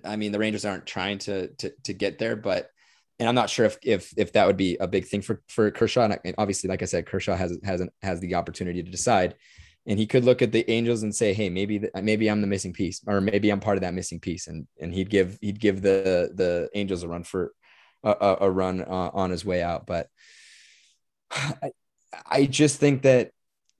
I 0.04 0.16
mean, 0.16 0.32
the 0.32 0.38
Rangers 0.38 0.64
aren't 0.64 0.86
trying 0.86 1.18
to 1.18 1.48
to 1.48 1.72
to 1.84 1.92
get 1.92 2.18
there, 2.18 2.36
but 2.36 2.70
and 3.18 3.28
I'm 3.28 3.34
not 3.34 3.50
sure 3.50 3.66
if 3.66 3.78
if 3.82 4.12
if 4.16 4.32
that 4.32 4.46
would 4.46 4.56
be 4.56 4.76
a 4.78 4.86
big 4.86 5.06
thing 5.06 5.22
for 5.22 5.42
for 5.48 5.70
Kershaw. 5.70 6.08
And 6.24 6.34
obviously, 6.38 6.68
like 6.68 6.82
I 6.82 6.86
said, 6.86 7.06
Kershaw 7.06 7.36
has 7.36 7.58
has 7.64 7.82
has 8.02 8.20
the 8.20 8.34
opportunity 8.34 8.82
to 8.82 8.90
decide, 8.90 9.34
and 9.86 9.98
he 9.98 10.06
could 10.06 10.24
look 10.24 10.42
at 10.42 10.52
the 10.52 10.68
Angels 10.70 11.02
and 11.02 11.14
say, 11.14 11.32
"Hey, 11.32 11.48
maybe 11.48 11.88
maybe 12.02 12.28
I'm 12.28 12.40
the 12.40 12.46
missing 12.46 12.72
piece, 12.72 13.00
or 13.06 13.20
maybe 13.20 13.50
I'm 13.50 13.60
part 13.60 13.76
of 13.76 13.82
that 13.82 13.94
missing 13.94 14.20
piece," 14.20 14.46
and 14.48 14.66
and 14.80 14.92
he'd 14.92 15.10
give 15.10 15.38
he'd 15.40 15.60
give 15.60 15.82
the 15.82 16.30
the 16.34 16.68
Angels 16.74 17.02
a 17.02 17.08
run 17.08 17.22
for 17.22 17.52
a, 18.02 18.36
a 18.42 18.50
run 18.50 18.82
uh, 18.82 19.10
on 19.12 19.30
his 19.30 19.44
way 19.44 19.62
out. 19.62 19.86
But 19.86 20.08
I, 21.30 21.70
I 22.28 22.46
just 22.46 22.78
think 22.78 23.02
that 23.02 23.30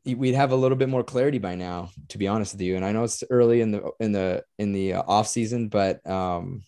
we'd 0.05 0.35
have 0.35 0.53
a 0.53 0.57
little 0.57 0.77
bit 0.77 0.89
more 0.89 1.03
clarity 1.03 1.39
by 1.39 1.57
now, 1.57 1.91
to 2.09 2.19
be 2.19 2.29
honest 2.29 2.55
with 2.55 2.61
you. 2.61 2.77
And 2.77 2.85
I 2.85 2.93
know 2.93 3.05
it's 3.05 3.25
early 3.31 3.61
in 3.61 3.73
the 3.73 3.91
in 3.99 4.13
the 4.13 4.45
in 4.59 4.73
the 4.73 4.95
uh, 4.95 5.03
off 5.07 5.27
season, 5.27 5.69
but 5.69 6.09
um, 6.09 6.63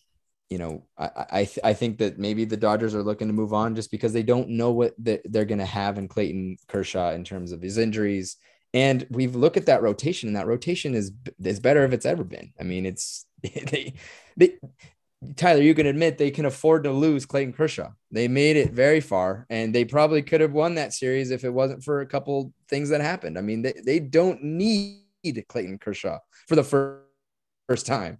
you 0.50 0.58
know, 0.58 0.86
I 0.96 1.10
I, 1.30 1.44
th- 1.44 1.58
I 1.62 1.74
think 1.74 1.98
that 1.98 2.18
maybe 2.18 2.44
the 2.44 2.56
Dodgers 2.56 2.94
are 2.94 3.02
looking 3.02 3.28
to 3.28 3.34
move 3.34 3.52
on 3.52 3.74
just 3.74 3.90
because 3.90 4.12
they 4.12 4.22
don't 4.22 4.50
know 4.50 4.72
what 4.72 4.94
the, 4.98 5.20
they're 5.24 5.44
going 5.44 5.58
to 5.58 5.64
have 5.64 5.98
in 5.98 6.08
Clayton 6.08 6.56
Kershaw 6.66 7.12
in 7.12 7.22
terms 7.22 7.52
of 7.52 7.62
his 7.62 7.78
injuries. 7.78 8.36
And 8.78 9.04
we've 9.10 9.34
looked 9.34 9.56
at 9.56 9.66
that 9.66 9.82
rotation, 9.82 10.28
and 10.28 10.36
that 10.36 10.46
rotation 10.46 10.94
is 10.94 11.10
is 11.42 11.58
better 11.58 11.82
if 11.82 11.92
it's 11.92 12.06
ever 12.06 12.22
been. 12.22 12.52
I 12.60 12.62
mean, 12.62 12.86
it's 12.86 13.26
they 13.42 13.94
they 14.36 14.58
Tyler, 15.34 15.62
you 15.62 15.74
can 15.74 15.86
admit 15.86 16.16
they 16.16 16.30
can 16.30 16.44
afford 16.44 16.84
to 16.84 16.92
lose 16.92 17.26
Clayton 17.26 17.54
Kershaw. 17.54 17.90
They 18.12 18.28
made 18.28 18.56
it 18.56 18.70
very 18.70 19.00
far, 19.00 19.46
and 19.50 19.74
they 19.74 19.84
probably 19.84 20.22
could 20.22 20.40
have 20.40 20.52
won 20.52 20.76
that 20.76 20.94
series 20.94 21.32
if 21.32 21.42
it 21.42 21.50
wasn't 21.50 21.82
for 21.82 22.02
a 22.02 22.06
couple 22.06 22.52
things 22.68 22.90
that 22.90 23.00
happened. 23.00 23.36
I 23.36 23.40
mean, 23.40 23.62
they, 23.62 23.74
they 23.84 23.98
don't 23.98 24.40
need 24.44 25.02
Clayton 25.48 25.78
Kershaw 25.78 26.20
for 26.46 26.54
the 26.54 26.62
first, 26.62 27.02
first 27.66 27.86
time. 27.86 28.18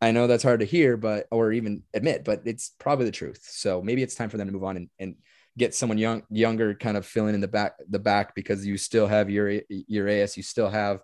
I 0.00 0.12
know 0.12 0.28
that's 0.28 0.44
hard 0.44 0.60
to 0.60 0.66
hear, 0.66 0.96
but 0.96 1.26
or 1.32 1.50
even 1.50 1.82
admit, 1.92 2.22
but 2.22 2.42
it's 2.44 2.70
probably 2.78 3.06
the 3.06 3.10
truth. 3.10 3.44
So 3.50 3.82
maybe 3.82 4.04
it's 4.04 4.14
time 4.14 4.30
for 4.30 4.36
them 4.36 4.46
to 4.46 4.52
move 4.52 4.62
on 4.62 4.76
and, 4.76 4.90
and 5.00 5.16
get 5.58 5.74
someone 5.74 5.98
young, 5.98 6.22
younger, 6.30 6.74
kind 6.74 6.96
of 6.96 7.04
filling 7.04 7.34
in 7.34 7.40
the 7.40 7.48
back, 7.48 7.74
the 7.88 7.98
back 7.98 8.34
because 8.34 8.64
you 8.64 8.78
still 8.78 9.06
have 9.06 9.28
your 9.28 9.60
Urias, 9.68 10.36
you 10.36 10.42
still 10.42 10.70
have, 10.70 11.02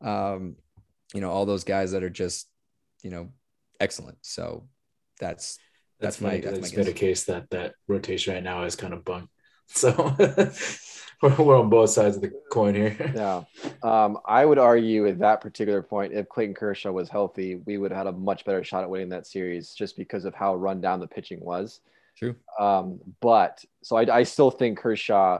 um, 0.00 0.56
you 1.14 1.20
know, 1.20 1.30
all 1.30 1.46
those 1.46 1.64
guys 1.64 1.92
that 1.92 2.02
are 2.02 2.10
just, 2.10 2.48
you 3.02 3.10
know, 3.10 3.28
excellent. 3.78 4.18
So 4.22 4.68
that's 5.18 5.58
that's, 6.00 6.16
that's 6.16 6.20
my 6.20 6.30
funny, 6.30 6.40
that's 6.40 6.58
it's 6.58 6.72
my 6.72 6.82
been 6.82 6.92
a 6.92 6.96
case 6.96 7.24
that 7.24 7.50
that 7.50 7.74
rotation 7.86 8.34
right 8.34 8.42
now 8.42 8.64
is 8.64 8.76
kind 8.76 8.94
of 8.94 9.04
bunk. 9.04 9.28
So 9.72 10.16
we're 11.22 11.56
on 11.56 11.68
both 11.70 11.90
sides 11.90 12.16
of 12.16 12.22
the 12.22 12.32
coin 12.50 12.74
here. 12.74 12.96
Yeah. 13.14 13.42
Um, 13.84 14.18
I 14.26 14.44
would 14.44 14.58
argue 14.58 15.06
at 15.06 15.20
that 15.20 15.40
particular 15.40 15.80
point, 15.80 16.12
if 16.12 16.28
Clayton 16.28 16.56
Kershaw 16.56 16.90
was 16.90 17.08
healthy, 17.08 17.56
we 17.66 17.78
would 17.78 17.92
have 17.92 18.06
had 18.06 18.06
a 18.08 18.18
much 18.18 18.44
better 18.44 18.64
shot 18.64 18.82
at 18.82 18.90
winning 18.90 19.10
that 19.10 19.28
series 19.28 19.72
just 19.72 19.96
because 19.96 20.24
of 20.24 20.34
how 20.34 20.56
run 20.56 20.80
down 20.80 20.98
the 20.98 21.06
pitching 21.06 21.38
was. 21.40 21.82
True. 22.16 22.36
Um, 22.58 23.00
but 23.20 23.64
so 23.82 23.96
I, 23.96 24.18
I 24.18 24.22
still 24.24 24.50
think 24.50 24.78
Kershaw, 24.78 25.38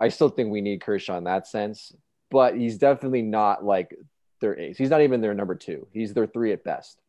I 0.00 0.08
still 0.08 0.28
think 0.28 0.50
we 0.50 0.60
need 0.60 0.80
Kershaw 0.80 1.18
in 1.18 1.24
that 1.24 1.46
sense, 1.46 1.92
but 2.30 2.56
he's 2.56 2.78
definitely 2.78 3.22
not 3.22 3.64
like 3.64 3.94
their 4.40 4.58
ace. 4.58 4.76
He's 4.76 4.90
not 4.90 5.02
even 5.02 5.20
their 5.20 5.34
number 5.34 5.54
two. 5.54 5.86
He's 5.92 6.14
their 6.14 6.26
three 6.26 6.52
at 6.52 6.64
best. 6.64 7.00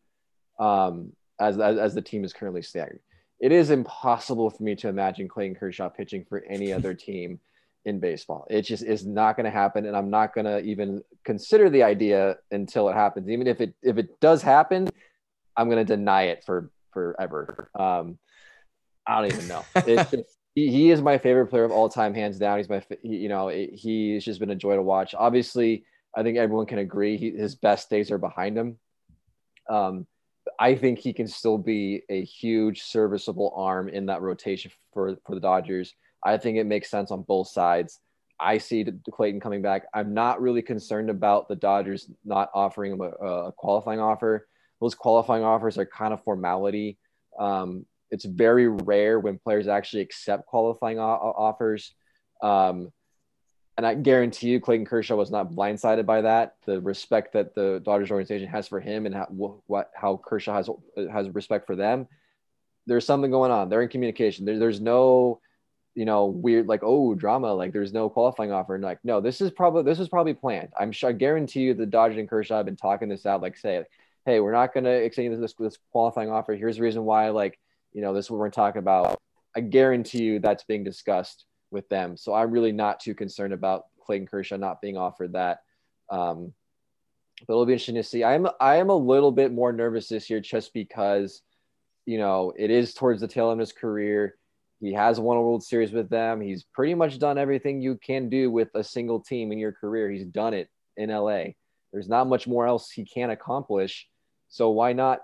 Um, 0.59 1.13
as, 1.39 1.59
as, 1.59 1.77
as 1.77 1.93
the 1.93 2.01
team 2.01 2.23
is 2.23 2.33
currently 2.33 2.61
staggered. 2.61 2.99
It 3.39 3.51
is 3.51 3.69
impossible 3.69 4.49
for 4.49 4.63
me 4.63 4.75
to 4.77 4.87
imagine 4.87 5.27
Clayton 5.27 5.55
Kershaw 5.55 5.89
pitching 5.89 6.25
for 6.27 6.43
any 6.49 6.73
other 6.73 6.93
team 6.93 7.39
in 7.85 7.99
baseball. 7.99 8.45
It 8.49 8.63
just 8.63 8.83
is 8.83 9.05
not 9.05 9.37
going 9.37 9.45
to 9.45 9.51
happen, 9.51 9.85
and 9.85 9.95
I'm 9.95 10.09
not 10.09 10.33
going 10.33 10.45
to 10.45 10.59
even 10.61 11.01
consider 11.23 11.69
the 11.69 11.83
idea 11.83 12.37
until 12.51 12.89
it 12.89 12.93
happens. 12.93 13.29
Even 13.29 13.47
if 13.47 13.61
it 13.61 13.73
if 13.81 13.97
it 13.97 14.19
does 14.19 14.41
happen, 14.41 14.89
I'm 15.55 15.69
going 15.69 15.85
to 15.85 15.95
deny 15.95 16.23
it 16.23 16.43
for 16.45 16.69
forever. 16.91 17.69
Um, 17.75 18.17
I 19.07 19.21
don't 19.21 19.31
even 19.31 19.47
know. 19.47 19.63
It's 19.75 20.11
just, 20.11 20.37
he, 20.53 20.69
he 20.71 20.91
is 20.91 21.01
my 21.01 21.17
favorite 21.17 21.47
player 21.47 21.63
of 21.63 21.71
all 21.71 21.87
time, 21.87 22.13
hands 22.13 22.39
down. 22.39 22.57
He's 22.57 22.69
my 22.69 22.81
you 23.03 23.29
know 23.29 23.49
it, 23.49 23.73
he's 23.73 24.25
just 24.25 24.39
been 24.39 24.49
a 24.49 24.55
joy 24.55 24.75
to 24.75 24.81
watch. 24.81 25.13
Obviously, 25.17 25.85
I 26.15 26.23
think 26.23 26.37
everyone 26.37 26.65
can 26.65 26.79
agree 26.79 27.17
he, 27.17 27.31
his 27.31 27.55
best 27.55 27.89
days 27.89 28.11
are 28.11 28.17
behind 28.17 28.57
him. 28.57 28.77
Um, 29.69 30.07
I 30.59 30.75
think 30.75 30.99
he 30.99 31.13
can 31.13 31.27
still 31.27 31.57
be 31.57 32.03
a 32.09 32.23
huge 32.23 32.81
serviceable 32.81 33.53
arm 33.55 33.89
in 33.89 34.07
that 34.07 34.21
rotation 34.21 34.71
for, 34.93 35.17
for 35.25 35.35
the 35.35 35.41
Dodgers. 35.41 35.93
I 36.23 36.37
think 36.37 36.57
it 36.57 36.65
makes 36.65 36.89
sense 36.89 37.11
on 37.11 37.21
both 37.21 37.49
sides. 37.49 37.99
I 38.39 38.57
see 38.57 38.85
Clayton 39.11 39.39
coming 39.39 39.61
back. 39.61 39.83
I'm 39.93 40.13
not 40.13 40.41
really 40.41 40.61
concerned 40.61 41.09
about 41.09 41.47
the 41.47 41.55
Dodgers 41.55 42.09
not 42.23 42.49
offering 42.53 42.93
him 42.93 43.01
a, 43.01 43.09
a 43.09 43.51
qualifying 43.51 43.99
offer. 43.99 44.47
Those 44.79 44.95
qualifying 44.95 45.43
offers 45.43 45.77
are 45.77 45.85
kind 45.85 46.13
of 46.13 46.23
formality. 46.23 46.97
Um, 47.39 47.85
it's 48.11 48.25
very 48.25 48.67
rare 48.67 49.19
when 49.19 49.37
players 49.37 49.67
actually 49.67 50.01
accept 50.01 50.45
qualifying 50.45 50.99
o- 50.99 51.03
offers. 51.03 51.93
Um, 52.41 52.91
and 53.77 53.85
I 53.85 53.93
guarantee 53.93 54.47
you, 54.47 54.59
Clayton 54.59 54.87
Kershaw 54.87 55.15
was 55.15 55.29
not 55.29 55.51
blindsided 55.51 56.05
by 56.05 56.21
that. 56.21 56.55
The 56.65 56.81
respect 56.81 57.33
that 57.33 57.53
the 57.53 57.79
Dodgers 57.85 58.09
organization 58.09 58.47
has 58.47 58.67
for 58.67 58.79
him 58.79 59.05
and 59.05 59.13
how, 59.13 59.25
what 59.67 59.91
how 59.93 60.17
Kershaw 60.17 60.55
has 60.55 60.69
has 61.11 61.29
respect 61.29 61.67
for 61.67 61.75
them. 61.75 62.07
There's 62.87 63.05
something 63.05 63.29
going 63.29 63.51
on. 63.51 63.69
They're 63.69 63.83
in 63.83 63.89
communication. 63.89 64.45
There, 64.45 64.57
there's 64.57 64.81
no, 64.81 65.41
you 65.93 66.05
know, 66.05 66.25
weird 66.25 66.67
like 66.67 66.81
oh 66.83 67.13
drama. 67.13 67.53
Like 67.53 67.71
there's 67.71 67.93
no 67.93 68.09
qualifying 68.09 68.51
offer. 68.51 68.73
And 68.73 68.83
like 68.83 68.97
no, 69.03 69.21
this 69.21 69.41
is 69.41 69.51
probably 69.51 69.83
this 69.83 69.99
is 69.99 70.09
probably 70.09 70.33
planned. 70.33 70.69
I'm 70.79 70.91
sure. 70.91 71.11
I 71.11 71.13
guarantee 71.13 71.61
you, 71.61 71.75
the 71.75 71.85
Dodgers 71.85 72.17
and 72.17 72.27
Kershaw 72.27 72.57
have 72.57 72.65
been 72.65 72.77
talking 72.77 73.09
this 73.09 73.27
out. 73.27 73.43
Like 73.43 73.57
say, 73.57 73.83
hey, 74.25 74.39
we're 74.39 74.53
not 74.53 74.73
going 74.73 74.85
to 74.85 74.89
extend 74.89 75.41
this, 75.41 75.53
this 75.53 75.77
qualifying 75.91 76.31
offer. 76.31 76.55
Here's 76.55 76.77
the 76.77 76.83
reason 76.83 77.03
why. 77.03 77.29
Like 77.29 77.59
you 77.93 78.01
know, 78.01 78.13
this 78.13 78.25
is 78.25 78.31
what 78.31 78.39
we're 78.39 78.49
talking 78.49 78.79
about. 78.79 79.19
I 79.55 79.61
guarantee 79.61 80.23
you 80.23 80.39
that's 80.39 80.63
being 80.63 80.83
discussed 80.83 81.45
with 81.71 81.87
them. 81.89 82.17
So 82.17 82.33
I'm 82.33 82.51
really 82.51 82.71
not 82.71 82.99
too 82.99 83.15
concerned 83.15 83.53
about 83.53 83.85
Clayton 84.05 84.27
Kershaw 84.27 84.57
not 84.57 84.81
being 84.81 84.97
offered 84.97 85.33
that. 85.33 85.59
Um, 86.09 86.53
but 87.45 87.53
it'll 87.53 87.65
be 87.65 87.73
interesting 87.73 87.95
to 87.95 88.03
see. 88.03 88.23
I 88.23 88.33
am 88.33 88.47
I 88.59 88.77
am 88.77 88.89
a 88.89 88.95
little 88.95 89.31
bit 89.31 89.51
more 89.51 89.71
nervous 89.71 90.07
this 90.07 90.29
year 90.29 90.39
just 90.39 90.73
because, 90.73 91.41
you 92.05 92.17
know, 92.17 92.53
it 92.57 92.71
is 92.71 92.93
towards 92.93 93.21
the 93.21 93.27
tail 93.27 93.51
end 93.51 93.61
of 93.61 93.67
his 93.67 93.73
career. 93.73 94.35
He 94.79 94.93
has 94.93 95.19
won 95.19 95.37
a 95.37 95.41
World 95.41 95.63
Series 95.63 95.91
with 95.91 96.09
them. 96.09 96.39
He's 96.39 96.63
pretty 96.63 96.93
much 96.93 97.19
done 97.19 97.37
everything 97.37 97.81
you 97.81 97.99
can 98.03 98.29
do 98.29 98.49
with 98.51 98.69
a 98.75 98.83
single 98.83 99.19
team 99.19 99.51
in 99.51 99.57
your 99.57 99.71
career. 99.71 100.09
He's 100.09 100.25
done 100.25 100.53
it 100.53 100.69
in 100.97 101.09
LA. 101.09 101.43
There's 101.91 102.09
not 102.09 102.27
much 102.27 102.47
more 102.47 102.67
else 102.67 102.91
he 102.91 103.05
can 103.05 103.29
accomplish. 103.29 104.07
So 104.49 104.69
why 104.69 104.93
not 104.93 105.19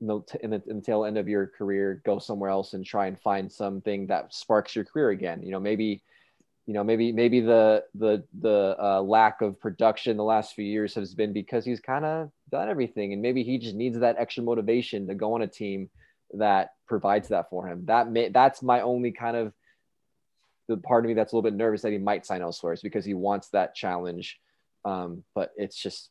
in 0.00 0.06
the, 0.06 0.62
in 0.68 0.76
the 0.76 0.82
tail 0.82 1.04
end 1.04 1.18
of 1.18 1.28
your 1.28 1.46
career, 1.46 2.00
go 2.04 2.18
somewhere 2.18 2.50
else 2.50 2.74
and 2.74 2.84
try 2.84 3.06
and 3.06 3.18
find 3.20 3.50
something 3.50 4.06
that 4.06 4.32
sparks 4.32 4.76
your 4.76 4.84
career 4.84 5.10
again. 5.10 5.42
You 5.42 5.50
know, 5.50 5.60
maybe, 5.60 6.02
you 6.66 6.74
know, 6.74 6.84
maybe 6.84 7.12
maybe 7.12 7.40
the 7.40 7.84
the 7.94 8.22
the 8.40 8.76
uh, 8.78 9.00
lack 9.02 9.40
of 9.40 9.58
production 9.58 10.16
the 10.16 10.24
last 10.24 10.54
few 10.54 10.64
years 10.64 10.94
has 10.94 11.14
been 11.14 11.32
because 11.32 11.64
he's 11.64 11.80
kind 11.80 12.04
of 12.04 12.30
done 12.50 12.68
everything, 12.68 13.12
and 13.12 13.22
maybe 13.22 13.42
he 13.42 13.58
just 13.58 13.74
needs 13.74 13.98
that 13.98 14.16
extra 14.18 14.42
motivation 14.42 15.06
to 15.08 15.14
go 15.14 15.34
on 15.34 15.42
a 15.42 15.46
team 15.46 15.88
that 16.34 16.74
provides 16.86 17.28
that 17.28 17.48
for 17.50 17.66
him. 17.66 17.84
That 17.86 18.10
may 18.10 18.28
that's 18.28 18.62
my 18.62 18.82
only 18.82 19.12
kind 19.12 19.36
of 19.36 19.52
the 20.68 20.76
part 20.76 21.04
of 21.04 21.08
me 21.08 21.14
that's 21.14 21.32
a 21.32 21.36
little 21.36 21.50
bit 21.50 21.56
nervous 21.56 21.82
that 21.82 21.92
he 21.92 21.98
might 21.98 22.26
sign 22.26 22.42
elsewhere 22.42 22.74
is 22.74 22.82
because 22.82 23.04
he 23.04 23.14
wants 23.14 23.48
that 23.48 23.74
challenge. 23.74 24.38
Um, 24.84 25.24
but 25.34 25.52
it's 25.56 25.76
just 25.76 26.10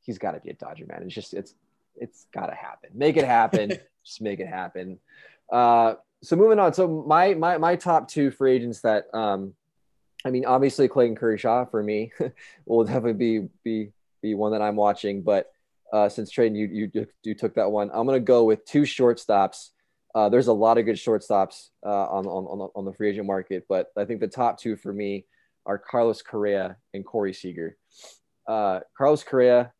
he's 0.00 0.18
got 0.18 0.32
to 0.32 0.40
be 0.40 0.50
a 0.50 0.54
Dodger 0.54 0.86
man. 0.86 1.02
It's 1.02 1.14
just 1.14 1.34
it's 1.34 1.54
it's 1.96 2.26
got 2.32 2.46
to 2.46 2.54
happen. 2.54 2.90
Make 2.94 3.16
it 3.16 3.24
happen. 3.24 3.70
Just 4.04 4.22
make 4.22 4.40
it 4.40 4.46
happen. 4.46 4.98
Uh, 5.52 5.94
so 6.22 6.36
moving 6.36 6.58
on. 6.58 6.74
So 6.74 7.04
my 7.06 7.34
my 7.34 7.58
my 7.58 7.76
top 7.76 8.08
two 8.08 8.30
free 8.30 8.52
agents 8.52 8.80
that 8.82 9.06
um, 9.14 9.54
I 10.24 10.30
mean, 10.30 10.44
obviously 10.44 10.88
Clayton 10.88 11.16
Kershaw 11.16 11.64
for 11.64 11.82
me 11.82 12.12
will 12.66 12.84
definitely 12.84 13.12
be 13.14 13.48
be 13.64 13.90
be 14.22 14.34
one 14.34 14.52
that 14.52 14.62
I'm 14.62 14.76
watching. 14.76 15.22
But 15.22 15.50
uh, 15.92 16.08
since 16.08 16.32
Tradon 16.32 16.56
you 16.56 16.90
you 16.92 17.06
you 17.22 17.34
took 17.34 17.54
that 17.54 17.70
one, 17.70 17.90
I'm 17.92 18.06
gonna 18.06 18.20
go 18.20 18.44
with 18.44 18.64
two 18.64 18.82
shortstops. 18.82 19.70
Uh, 20.14 20.28
there's 20.28 20.48
a 20.48 20.52
lot 20.52 20.76
of 20.76 20.84
good 20.84 20.96
shortstops 20.96 21.68
uh, 21.86 21.88
on, 21.88 22.26
on, 22.26 22.44
on, 22.46 22.58
the, 22.58 22.68
on 22.74 22.84
the 22.84 22.92
free 22.92 23.10
agent 23.10 23.28
market, 23.28 23.66
but 23.68 23.92
I 23.96 24.04
think 24.04 24.18
the 24.18 24.26
top 24.26 24.58
two 24.58 24.74
for 24.74 24.92
me 24.92 25.24
are 25.66 25.78
Carlos 25.78 26.20
Correa 26.20 26.76
and 26.92 27.06
Corey 27.06 27.32
Seager. 27.32 27.76
Uh, 28.44 28.80
Carlos 28.98 29.22
Correa, 29.22 29.72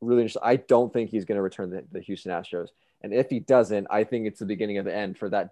really 0.00 0.22
interesting. 0.22 0.42
I 0.44 0.56
don't 0.56 0.92
think 0.92 1.10
he's 1.10 1.24
going 1.24 1.36
to 1.36 1.42
return 1.42 1.70
the, 1.70 1.84
the 1.92 2.00
Houston 2.00 2.32
Astros. 2.32 2.68
And 3.02 3.12
if 3.12 3.30
he 3.30 3.40
doesn't, 3.40 3.86
I 3.90 4.04
think 4.04 4.26
it's 4.26 4.40
the 4.40 4.46
beginning 4.46 4.78
of 4.78 4.84
the 4.84 4.94
end 4.94 5.18
for 5.18 5.28
that, 5.30 5.50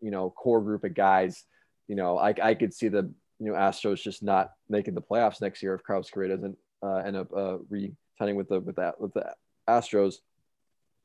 you 0.00 0.10
know, 0.10 0.30
core 0.30 0.60
group 0.60 0.84
of 0.84 0.94
guys. 0.94 1.44
You 1.88 1.96
know, 1.96 2.18
I, 2.18 2.34
I 2.42 2.54
could 2.54 2.74
see 2.74 2.88
the, 2.88 3.10
you 3.38 3.52
know, 3.52 3.54
Astros 3.54 4.02
just 4.02 4.22
not 4.22 4.52
making 4.68 4.94
the 4.94 5.02
playoffs 5.02 5.40
next 5.40 5.62
year 5.62 5.74
if 5.74 5.82
Carlos 5.82 6.10
Correa 6.10 6.36
doesn't 6.36 6.56
uh, 6.82 6.96
end 6.96 7.16
up 7.16 7.32
uh, 7.32 7.58
re 7.68 7.92
signing 8.18 8.36
with 8.36 8.48
the 8.48 8.60
with 8.60 8.76
that 8.76 9.00
with 9.00 9.14
the 9.14 9.34
Astros. 9.68 10.16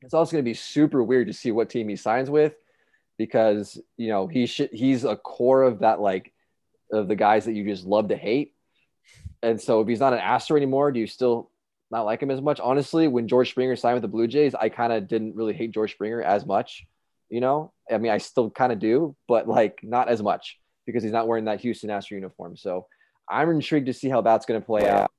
It's 0.02 0.14
also 0.14 0.32
going 0.32 0.44
to 0.44 0.48
be 0.48 0.54
super 0.54 1.02
weird 1.02 1.28
to 1.28 1.32
see 1.32 1.52
what 1.52 1.70
team 1.70 1.88
he 1.88 1.96
signs 1.96 2.30
with 2.30 2.54
because 3.18 3.80
you 3.96 4.08
know 4.08 4.26
he 4.26 4.46
should 4.46 4.70
he's 4.72 5.04
a 5.04 5.16
core 5.16 5.62
of 5.62 5.80
that 5.80 6.00
like 6.00 6.32
of 6.92 7.08
the 7.08 7.16
guys 7.16 7.44
that 7.44 7.52
you 7.52 7.64
just 7.64 7.84
love 7.84 8.08
to 8.08 8.16
hate. 8.16 8.54
And 9.42 9.60
so 9.60 9.80
if 9.80 9.88
he's 9.88 10.00
not 10.00 10.12
an 10.12 10.20
Astro 10.20 10.56
anymore, 10.56 10.92
do 10.92 11.00
you 11.00 11.06
still 11.06 11.50
not 11.92 12.06
like 12.06 12.22
him 12.22 12.30
as 12.30 12.40
much? 12.40 12.58
Honestly, 12.58 13.06
when 13.06 13.28
George 13.28 13.50
Springer 13.50 13.76
signed 13.76 13.94
with 13.94 14.02
the 14.02 14.08
Blue 14.08 14.26
Jays, 14.26 14.54
I 14.54 14.68
kind 14.70 14.92
of 14.92 15.06
didn't 15.06 15.36
really 15.36 15.52
hate 15.52 15.70
George 15.70 15.92
Springer 15.92 16.22
as 16.22 16.44
much. 16.44 16.84
You 17.28 17.40
know, 17.40 17.72
I 17.90 17.98
mean, 17.98 18.10
I 18.10 18.18
still 18.18 18.50
kind 18.50 18.72
of 18.72 18.78
do, 18.78 19.14
but 19.28 19.46
like 19.46 19.80
not 19.82 20.08
as 20.08 20.22
much 20.22 20.58
because 20.86 21.02
he's 21.02 21.12
not 21.12 21.28
wearing 21.28 21.44
that 21.44 21.60
Houston 21.60 21.90
Astro 21.90 22.16
uniform. 22.16 22.56
So 22.56 22.86
I'm 23.28 23.50
intrigued 23.50 23.86
to 23.86 23.94
see 23.94 24.08
how 24.08 24.22
that's 24.22 24.46
going 24.46 24.60
to 24.60 24.66
play 24.66 24.88
out. 24.88 25.10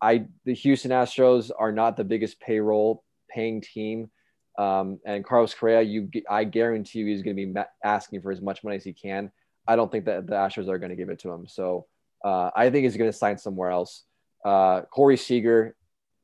I 0.00 0.26
the 0.44 0.54
Houston 0.54 0.92
Astros 0.92 1.50
are 1.56 1.72
not 1.72 1.96
the 1.96 2.04
biggest 2.04 2.40
payroll 2.40 3.04
paying 3.28 3.60
team, 3.60 4.10
um, 4.58 4.98
and 5.04 5.24
Carlos 5.24 5.52
Correa, 5.52 5.82
you 5.82 6.08
I 6.28 6.44
guarantee 6.44 7.00
you 7.00 7.06
he's 7.06 7.22
going 7.22 7.36
to 7.36 7.46
be 7.46 7.60
asking 7.84 8.22
for 8.22 8.32
as 8.32 8.40
much 8.40 8.64
money 8.64 8.76
as 8.76 8.84
he 8.84 8.92
can. 8.92 9.30
I 9.68 9.76
don't 9.76 9.92
think 9.92 10.06
that 10.06 10.26
the 10.26 10.34
Astros 10.34 10.68
are 10.68 10.78
going 10.78 10.90
to 10.90 10.96
give 10.96 11.10
it 11.10 11.18
to 11.20 11.30
him. 11.30 11.46
So 11.46 11.86
uh, 12.24 12.50
I 12.56 12.70
think 12.70 12.84
he's 12.84 12.96
going 12.96 13.10
to 13.10 13.16
sign 13.16 13.38
somewhere 13.38 13.70
else. 13.70 14.04
Uh, 14.44 14.82
Corey 14.82 15.16
Seager, 15.16 15.76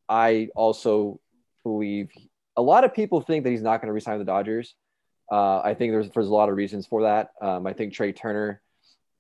I 0.09 0.49
also 0.55 1.21
believe 1.65 2.11
a 2.57 2.63
lot 2.63 2.85
of 2.85 2.95
people 2.95 3.21
think 3.21 3.45
that 3.45 3.51
he's 3.51 3.63
not 3.63 3.81
going 3.81 3.89
to 3.89 3.93
resign 3.93 4.19
the 4.19 4.25
Dodgers. 4.25 4.75
Uh, 5.31 5.61
I 5.61 5.75
think 5.75 5.93
there's 5.93 6.11
there's 6.11 6.29
a 6.29 6.35
lot 6.35 6.49
of 6.49 6.57
reasons 6.57 6.87
for 6.87 7.03
that. 7.03 7.31
Um, 7.43 7.67
I 7.67 7.73
think 7.73 7.93
Trea 7.93 8.13
Turner, 8.13 8.63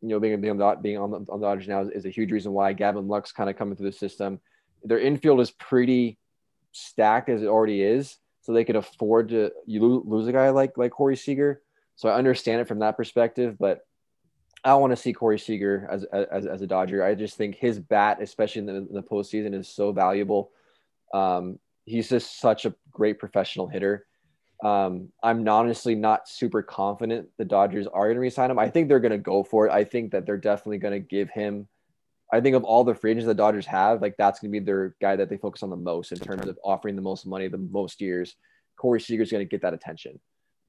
you 0.00 0.08
know, 0.08 0.20
being 0.20 0.40
being, 0.40 0.58
being 0.82 0.98
on, 0.98 1.10
the, 1.10 1.16
on 1.28 1.40
the 1.40 1.46
Dodgers 1.46 1.68
now 1.68 1.82
is, 1.82 1.90
is, 1.90 2.04
a 2.06 2.10
huge 2.10 2.30
reason 2.30 2.52
why 2.52 2.72
Gavin 2.72 3.08
Lux 3.08 3.32
kind 3.32 3.50
of 3.50 3.56
coming 3.56 3.76
through 3.76 3.90
the 3.90 3.96
system. 3.96 4.40
Their 4.84 5.00
infield 5.00 5.40
is 5.40 5.50
pretty 5.50 6.18
stacked 6.70 7.28
as 7.28 7.42
it 7.42 7.46
already 7.46 7.82
is, 7.82 8.16
so 8.42 8.52
they 8.52 8.64
can 8.64 8.76
afford 8.76 9.30
to 9.30 9.50
you 9.66 10.02
lose 10.06 10.28
a 10.28 10.32
guy 10.32 10.50
like 10.50 10.78
like 10.78 10.92
Corey 10.92 11.16
Seager. 11.16 11.60
So 11.96 12.08
I 12.08 12.16
understand 12.16 12.60
it 12.60 12.68
from 12.68 12.80
that 12.80 12.96
perspective, 12.96 13.56
but 13.58 13.80
I 14.62 14.74
want 14.74 14.92
to 14.92 14.96
see 14.96 15.12
Corey 15.12 15.38
Seager 15.38 15.88
as, 15.90 16.04
as, 16.04 16.46
as 16.46 16.60
a 16.60 16.66
Dodger. 16.66 17.04
I 17.04 17.14
just 17.14 17.36
think 17.36 17.56
his 17.56 17.78
bat, 17.78 18.18
especially 18.20 18.60
in 18.60 18.66
the, 18.66 18.74
in 18.74 18.92
the 18.92 19.02
postseason, 19.02 19.54
is 19.54 19.68
so 19.68 19.92
valuable. 19.92 20.50
Um, 21.14 21.58
he's 21.84 22.08
just 22.08 22.40
such 22.40 22.66
a 22.66 22.74
great 22.90 23.18
professional 23.18 23.68
hitter. 23.68 24.06
Um, 24.64 25.12
I'm 25.22 25.46
honestly 25.46 25.94
not 25.94 26.28
super 26.28 26.62
confident 26.62 27.28
the 27.36 27.44
Dodgers 27.44 27.86
are 27.86 28.06
going 28.06 28.16
to 28.16 28.20
resign 28.20 28.50
him. 28.50 28.58
I 28.58 28.70
think 28.70 28.88
they're 28.88 29.00
going 29.00 29.12
to 29.12 29.18
go 29.18 29.42
for 29.44 29.66
it. 29.66 29.72
I 29.72 29.84
think 29.84 30.12
that 30.12 30.24
they're 30.24 30.38
definitely 30.38 30.78
going 30.78 30.94
to 30.94 31.06
give 31.06 31.30
him. 31.30 31.68
I 32.32 32.40
think 32.40 32.56
of 32.56 32.64
all 32.64 32.82
the 32.82 32.94
free 32.94 33.12
agents 33.12 33.26
the 33.26 33.34
Dodgers 33.34 33.66
have, 33.66 34.02
like 34.02 34.16
that's 34.16 34.40
going 34.40 34.50
to 34.50 34.58
be 34.58 34.64
their 34.64 34.96
guy 35.00 35.14
that 35.16 35.28
they 35.28 35.36
focus 35.36 35.62
on 35.62 35.70
the 35.70 35.76
most 35.76 36.10
in 36.10 36.18
terms 36.18 36.46
of 36.48 36.58
offering 36.64 36.96
the 36.96 37.02
most 37.02 37.26
money, 37.26 37.48
the 37.48 37.58
most 37.58 38.00
years. 38.00 38.34
Corey 38.76 39.00
Seager 39.00 39.22
is 39.22 39.30
going 39.30 39.44
to 39.44 39.48
get 39.48 39.62
that 39.62 39.74
attention. 39.74 40.18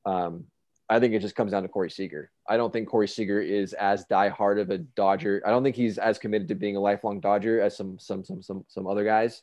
Um, 0.06 0.46
I 0.90 1.00
think 1.00 1.14
it 1.14 1.20
just 1.20 1.36
comes 1.36 1.52
down 1.52 1.64
to 1.64 1.70
Corey 1.70 1.92
Seager. 1.92 2.32
I 2.48 2.56
don't 2.56 2.72
think 2.72 2.88
Corey 2.88 3.08
Seager 3.08 3.42
is 3.42 3.74
as 3.74 4.06
diehard 4.06 4.62
of 4.62 4.70
a 4.70 4.78
Dodger. 4.78 5.42
I 5.46 5.50
don't 5.50 5.64
think 5.64 5.76
he's 5.76 5.98
as 5.98 6.18
committed 6.18 6.48
to 6.50 6.56
being 6.56 6.78
a 6.78 6.80
lifelong 6.80 7.20
Dodger 7.20 7.60
as 7.62 7.76
some 7.76 8.00
some 8.00 8.24
some 8.24 8.42
some 8.42 8.64
some 8.68 8.88
other 8.88 9.04
guys. 9.04 9.42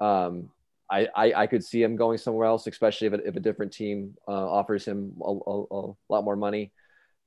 Um, 0.00 0.50
I, 0.90 1.06
I, 1.14 1.32
I 1.42 1.46
could 1.46 1.64
see 1.64 1.82
him 1.82 1.94
going 1.94 2.18
somewhere 2.18 2.46
else, 2.46 2.66
especially 2.66 3.06
if 3.08 3.12
a, 3.12 3.28
if 3.28 3.36
a 3.36 3.40
different 3.40 3.72
team 3.72 4.16
uh, 4.26 4.50
offers 4.50 4.84
him 4.84 5.12
a, 5.22 5.30
a, 5.30 5.62
a, 5.70 5.92
lot 6.08 6.24
more 6.24 6.36
money. 6.36 6.72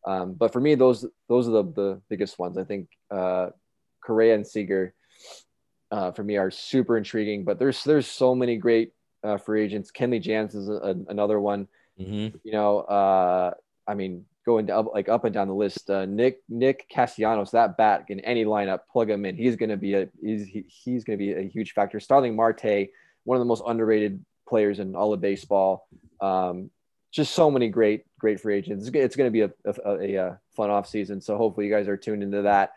Um, 0.06 0.34
but 0.34 0.52
for 0.52 0.60
me, 0.60 0.76
those 0.76 1.06
those 1.30 1.48
are 1.48 1.52
the, 1.52 1.64
the 1.64 2.02
biggest 2.10 2.38
ones. 2.38 2.58
I 2.58 2.66
think 2.66 2.90
uh, 3.10 3.52
Correa 4.04 4.36
and 4.36 4.46
Seager 4.46 4.94
uh, 5.92 6.12
for 6.12 6.24
me 6.24 6.38
are 6.38 6.52
super 6.52 6.98
intriguing. 6.98 7.46
But 7.46 7.60
there's 7.60 7.84
there's 7.84 8.08
so 8.08 8.36
many 8.36 8.58
great 8.58 8.92
uh, 9.24 9.38
free 9.38 9.64
agents. 9.64 9.92
Kenley 9.92 10.22
Jans 10.22 10.56
is 10.56 10.68
a, 10.68 10.96
another 11.08 11.40
one. 11.40 11.68
Mm-hmm. 12.00 12.36
You 12.44 12.52
know, 12.52 12.80
uh, 12.80 13.54
I 13.88 13.94
mean, 13.94 14.26
going 14.46 14.70
up 14.70 14.94
like 14.94 15.10
up 15.10 15.24
and 15.26 15.34
down 15.34 15.48
the 15.48 15.54
list. 15.54 15.90
Uh, 15.90 16.06
Nick 16.06 16.42
Nick 16.50 16.88
Castellanos, 16.90 17.52
that 17.52 17.78
bat 17.78 18.06
in 18.10 18.20
any 18.22 18.46
lineup, 18.46 18.80
plug 18.92 19.10
him 19.10 19.26
in. 19.26 19.36
He's 19.36 19.56
going 19.56 19.70
to 19.70 19.78
be 19.78 19.94
a 19.96 20.10
he's 20.22 20.46
he, 20.48 20.66
he's 20.68 21.04
going 21.04 21.18
to 21.18 21.26
be 21.26 21.34
a 21.34 21.48
huge 21.48 21.74
factor. 21.74 22.00
Starling 22.00 22.36
Marte, 22.36 22.90
one 23.24 23.36
of 23.36 23.40
the 23.40 23.46
most 23.46 23.64
underrated 23.66 24.24
players 24.48 24.80
in 24.80 24.96
all 24.96 25.14
of 25.14 25.22
baseball. 25.22 25.88
Um, 26.22 26.70
just 27.12 27.34
so 27.34 27.52
many 27.52 27.70
great 27.70 28.04
great 28.20 28.40
free 28.40 28.58
agents. 28.58 28.90
It's 28.94 29.16
going 29.16 29.28
to 29.28 29.32
be 29.32 29.42
a, 29.42 29.52
a, 29.86 30.26
a, 30.26 30.40
fun 30.56 30.70
off 30.70 30.88
season. 30.88 31.22
So 31.22 31.38
hopefully 31.38 31.68
you 31.68 31.74
guys 31.74 31.88
are 31.88 31.98
tuned 31.98 32.24
into 32.24 32.42
that. 32.42 32.74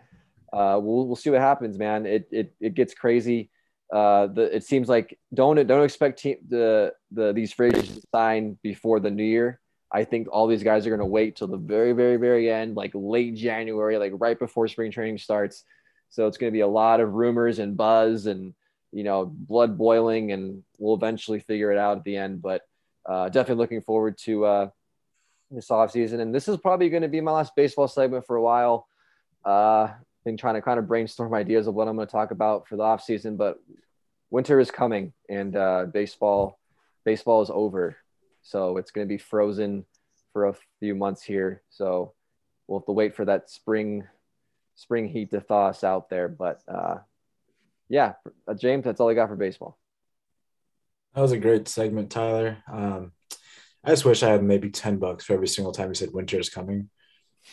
Uh, 0.52 0.78
we'll 0.80 1.06
we'll 1.06 1.16
see 1.16 1.30
what 1.30 1.40
happens, 1.40 1.78
man. 1.78 2.06
It 2.06 2.28
it 2.30 2.54
it 2.60 2.74
gets 2.74 2.94
crazy. 2.94 3.50
Uh, 3.92 4.26
the, 4.26 4.54
it 4.54 4.64
seems 4.64 4.88
like 4.88 5.18
don't 5.32 5.64
don't 5.66 5.84
expect 5.84 6.22
the 6.22 6.92
the 7.10 7.32
these 7.32 7.52
free 7.52 7.68
agents 7.68 7.94
to 7.94 8.02
sign 8.14 8.58
before 8.62 9.00
the 9.00 9.10
new 9.10 9.24
year. 9.24 9.60
I 9.96 10.04
think 10.04 10.28
all 10.30 10.46
these 10.46 10.62
guys 10.62 10.86
are 10.86 10.90
going 10.90 11.00
to 11.00 11.06
wait 11.06 11.36
till 11.36 11.48
the 11.48 11.56
very 11.56 11.92
very 11.92 12.18
very 12.18 12.50
end, 12.50 12.76
like 12.76 12.90
late 12.94 13.34
January, 13.34 13.96
like 13.96 14.12
right 14.16 14.38
before 14.38 14.68
spring 14.68 14.90
training 14.90 15.16
starts. 15.16 15.64
So 16.10 16.26
it's 16.26 16.36
going 16.36 16.52
to 16.52 16.56
be 16.56 16.60
a 16.60 16.68
lot 16.68 17.00
of 17.00 17.14
rumors 17.14 17.58
and 17.58 17.78
buzz 17.78 18.26
and 18.26 18.52
you 18.92 19.04
know 19.04 19.24
blood 19.24 19.78
boiling, 19.78 20.32
and 20.32 20.62
we'll 20.76 20.96
eventually 20.96 21.40
figure 21.40 21.72
it 21.72 21.78
out 21.78 21.96
at 21.96 22.04
the 22.04 22.18
end. 22.18 22.42
But 22.42 22.60
uh, 23.06 23.30
definitely 23.30 23.62
looking 23.62 23.80
forward 23.80 24.18
to 24.24 24.44
uh, 24.44 24.68
this 25.50 25.70
off 25.70 25.92
season, 25.92 26.20
and 26.20 26.34
this 26.34 26.46
is 26.46 26.58
probably 26.58 26.90
going 26.90 27.02
to 27.02 27.08
be 27.08 27.22
my 27.22 27.32
last 27.32 27.56
baseball 27.56 27.88
segment 27.88 28.26
for 28.26 28.36
a 28.36 28.42
while. 28.42 28.86
Uh, 29.46 29.88
been 30.26 30.36
trying 30.36 30.56
to 30.56 30.60
kind 30.62 30.78
of 30.78 30.86
brainstorm 30.86 31.32
ideas 31.32 31.68
of 31.68 31.74
what 31.74 31.88
I'm 31.88 31.96
going 31.96 32.06
to 32.06 32.12
talk 32.12 32.32
about 32.32 32.68
for 32.68 32.76
the 32.76 32.82
off 32.82 33.02
season, 33.02 33.38
but 33.38 33.58
winter 34.28 34.60
is 34.60 34.70
coming 34.70 35.14
and 35.30 35.56
uh, 35.56 35.86
baseball 35.86 36.58
baseball 37.06 37.40
is 37.40 37.50
over, 37.50 37.96
so 38.46 38.76
it's 38.76 38.92
going 38.92 39.06
to 39.06 39.12
be 39.12 39.18
frozen 39.18 39.84
for 40.32 40.46
a 40.46 40.54
few 40.78 40.94
months 40.94 41.22
here. 41.22 41.62
So 41.68 42.14
we'll 42.66 42.78
have 42.78 42.86
to 42.86 42.92
wait 42.92 43.16
for 43.16 43.24
that 43.24 43.50
spring 43.50 44.04
spring 44.76 45.08
heat 45.08 45.30
to 45.30 45.40
thaw 45.40 45.68
us 45.68 45.82
out 45.82 46.08
there. 46.10 46.28
But 46.28 46.62
uh, 46.68 46.98
yeah, 47.88 48.12
uh, 48.46 48.54
James, 48.54 48.84
that's 48.84 49.00
all 49.00 49.10
I 49.10 49.14
got 49.14 49.28
for 49.28 49.36
baseball. 49.36 49.76
That 51.14 51.22
was 51.22 51.32
a 51.32 51.38
great 51.38 51.66
segment, 51.66 52.10
Tyler. 52.10 52.58
Um, 52.70 53.12
I 53.82 53.90
just 53.90 54.04
wish 54.04 54.22
I 54.22 54.30
had 54.30 54.44
maybe 54.44 54.70
10 54.70 54.98
bucks 54.98 55.24
for 55.24 55.32
every 55.32 55.48
single 55.48 55.72
time 55.72 55.88
you 55.88 55.94
said 55.94 56.12
winter 56.12 56.38
is 56.38 56.50
coming 56.50 56.90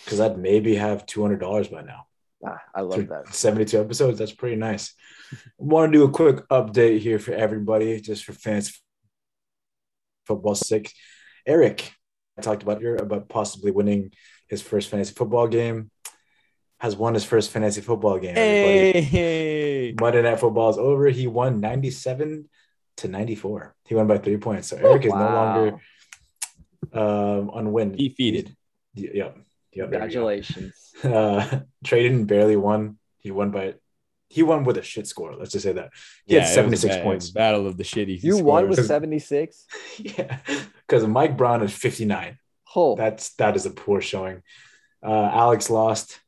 because 0.04 0.20
I'd 0.20 0.38
maybe 0.38 0.76
have 0.76 1.06
$200 1.06 1.72
by 1.72 1.82
now. 1.82 2.06
Ah, 2.46 2.62
I 2.76 2.82
love 2.82 3.08
that. 3.08 3.34
72 3.34 3.80
episodes. 3.80 4.20
That's 4.20 4.34
pretty 4.34 4.58
nice. 4.58 4.94
Want 5.58 5.92
to 5.92 5.98
do 5.98 6.04
a 6.04 6.12
quick 6.12 6.48
update 6.50 7.00
here 7.00 7.18
for 7.18 7.34
everybody, 7.34 8.00
just 8.02 8.26
for 8.26 8.34
fans 8.34 8.83
football 10.26 10.56
six. 10.56 10.94
Eric 11.46 11.94
I 12.38 12.42
talked 12.42 12.64
about 12.64 12.80
here 12.80 12.96
about 12.96 13.30
possibly 13.30 13.72
winning 13.72 14.12
his 14.48 14.62
first 14.62 14.90
fantasy 14.90 15.14
football 15.14 15.48
game. 15.48 15.92
Has 16.80 16.98
won 16.98 17.14
his 17.14 17.24
first 17.24 17.52
fantasy 17.52 17.80
football 17.80 18.20
game. 18.20 18.36
Hey, 18.36 19.02
hey. 19.02 19.96
Monday 19.98 20.22
Night 20.22 20.40
Football 20.42 20.70
is 20.70 20.78
over. 20.78 21.08
He 21.08 21.28
won 21.28 21.62
97 21.62 22.50
to 22.98 23.08
94. 23.08 23.74
He 23.86 23.96
won 23.96 24.06
by 24.06 24.18
three 24.18 24.36
points. 24.36 24.68
So 24.68 24.76
Eric 24.76 25.04
oh, 25.04 25.08
is 25.08 25.14
wow. 25.14 25.20
no 25.30 25.36
longer 25.36 25.80
um, 26.92 27.50
on 27.52 27.72
win. 27.72 27.94
Defeated. 27.94 28.54
Yep. 28.96 29.38
Yep, 29.74 29.92
Congratulations. 29.92 30.74
Uh, 31.04 31.60
Tradon 31.84 32.28
barely 32.28 32.56
won. 32.56 32.98
He 33.18 33.30
won 33.30 33.52
by 33.52 33.74
he 34.34 34.42
won 34.42 34.64
with 34.64 34.78
a 34.78 34.82
shit 34.82 35.06
score. 35.06 35.36
Let's 35.36 35.52
just 35.52 35.64
say 35.64 35.74
that. 35.74 35.92
He 36.26 36.34
yeah, 36.34 36.42
had 36.42 36.56
76 36.56 36.96
bad, 36.96 37.04
points. 37.04 37.30
Battle 37.30 37.68
of 37.68 37.78
the 37.78 37.84
shitty. 37.84 38.24
You 38.24 38.40
won 38.40 38.68
with 38.68 38.84
76? 38.88 39.66
yeah. 40.00 40.40
Because 40.88 41.06
Mike 41.06 41.38
Brown 41.38 41.62
is 41.62 41.72
59. 41.72 42.40
Oh. 42.76 42.96
That's 42.96 43.36
that 43.36 43.56
is 43.56 43.68
a 43.68 43.70
poor 43.70 44.02
showing. 44.02 44.42
Uh, 45.06 45.30
Alex 45.32 45.70
lost. 45.70 46.20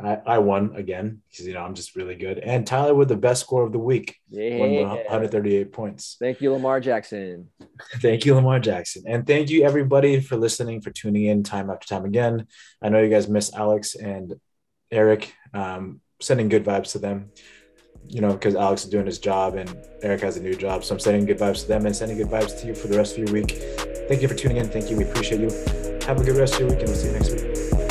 I, 0.00 0.20
I 0.24 0.38
won 0.38 0.74
again 0.76 1.22
because 1.28 1.46
you 1.46 1.52
know 1.52 1.60
I'm 1.60 1.74
just 1.74 1.96
really 1.96 2.14
good. 2.14 2.38
And 2.38 2.66
Tyler 2.66 2.94
with 2.94 3.08
the 3.08 3.16
best 3.16 3.42
score 3.42 3.64
of 3.64 3.72
the 3.72 3.78
week. 3.78 4.16
Yeah. 4.30 4.58
138 4.58 5.70
points. 5.70 6.16
Thank 6.18 6.40
you, 6.40 6.52
Lamar 6.52 6.80
Jackson. 6.80 7.48
thank 7.96 8.24
you, 8.24 8.36
Lamar 8.36 8.58
Jackson. 8.58 9.02
And 9.06 9.26
thank 9.26 9.50
you 9.50 9.64
everybody 9.64 10.20
for 10.20 10.36
listening, 10.36 10.80
for 10.80 10.90
tuning 10.90 11.24
in 11.26 11.42
time 11.42 11.68
after 11.68 11.86
time 11.86 12.06
again. 12.06 12.46
I 12.80 12.88
know 12.88 13.02
you 13.02 13.10
guys 13.10 13.28
miss 13.28 13.52
Alex 13.52 13.96
and 13.96 14.40
Eric. 14.90 15.34
Um, 15.52 16.00
sending 16.20 16.48
good 16.48 16.64
vibes 16.64 16.92
to 16.92 16.98
them, 16.98 17.30
you 18.06 18.20
know, 18.20 18.32
because 18.32 18.54
Alex 18.54 18.84
is 18.84 18.90
doing 18.90 19.06
his 19.06 19.18
job 19.18 19.54
and 19.54 19.76
Eric 20.02 20.20
has 20.22 20.36
a 20.36 20.42
new 20.42 20.54
job. 20.54 20.84
So 20.84 20.94
I'm 20.94 21.00
sending 21.00 21.24
good 21.26 21.38
vibes 21.38 21.62
to 21.62 21.68
them 21.68 21.86
and 21.86 21.94
sending 21.94 22.16
good 22.16 22.28
vibes 22.28 22.60
to 22.60 22.66
you 22.66 22.74
for 22.74 22.88
the 22.88 22.96
rest 22.96 23.16
of 23.16 23.24
your 23.24 23.32
week. 23.32 23.52
Thank 24.08 24.22
you 24.22 24.28
for 24.28 24.34
tuning 24.34 24.56
in. 24.56 24.68
Thank 24.68 24.90
you. 24.90 24.96
We 24.96 25.04
appreciate 25.04 25.40
you. 25.40 25.50
Have 26.06 26.20
a 26.20 26.24
good 26.24 26.36
rest 26.36 26.54
of 26.54 26.60
your 26.60 26.70
week 26.70 26.80
and 26.80 26.88
we'll 26.88 26.96
see 26.96 27.08
you 27.08 27.12
next 27.12 27.32
week. 27.32 27.87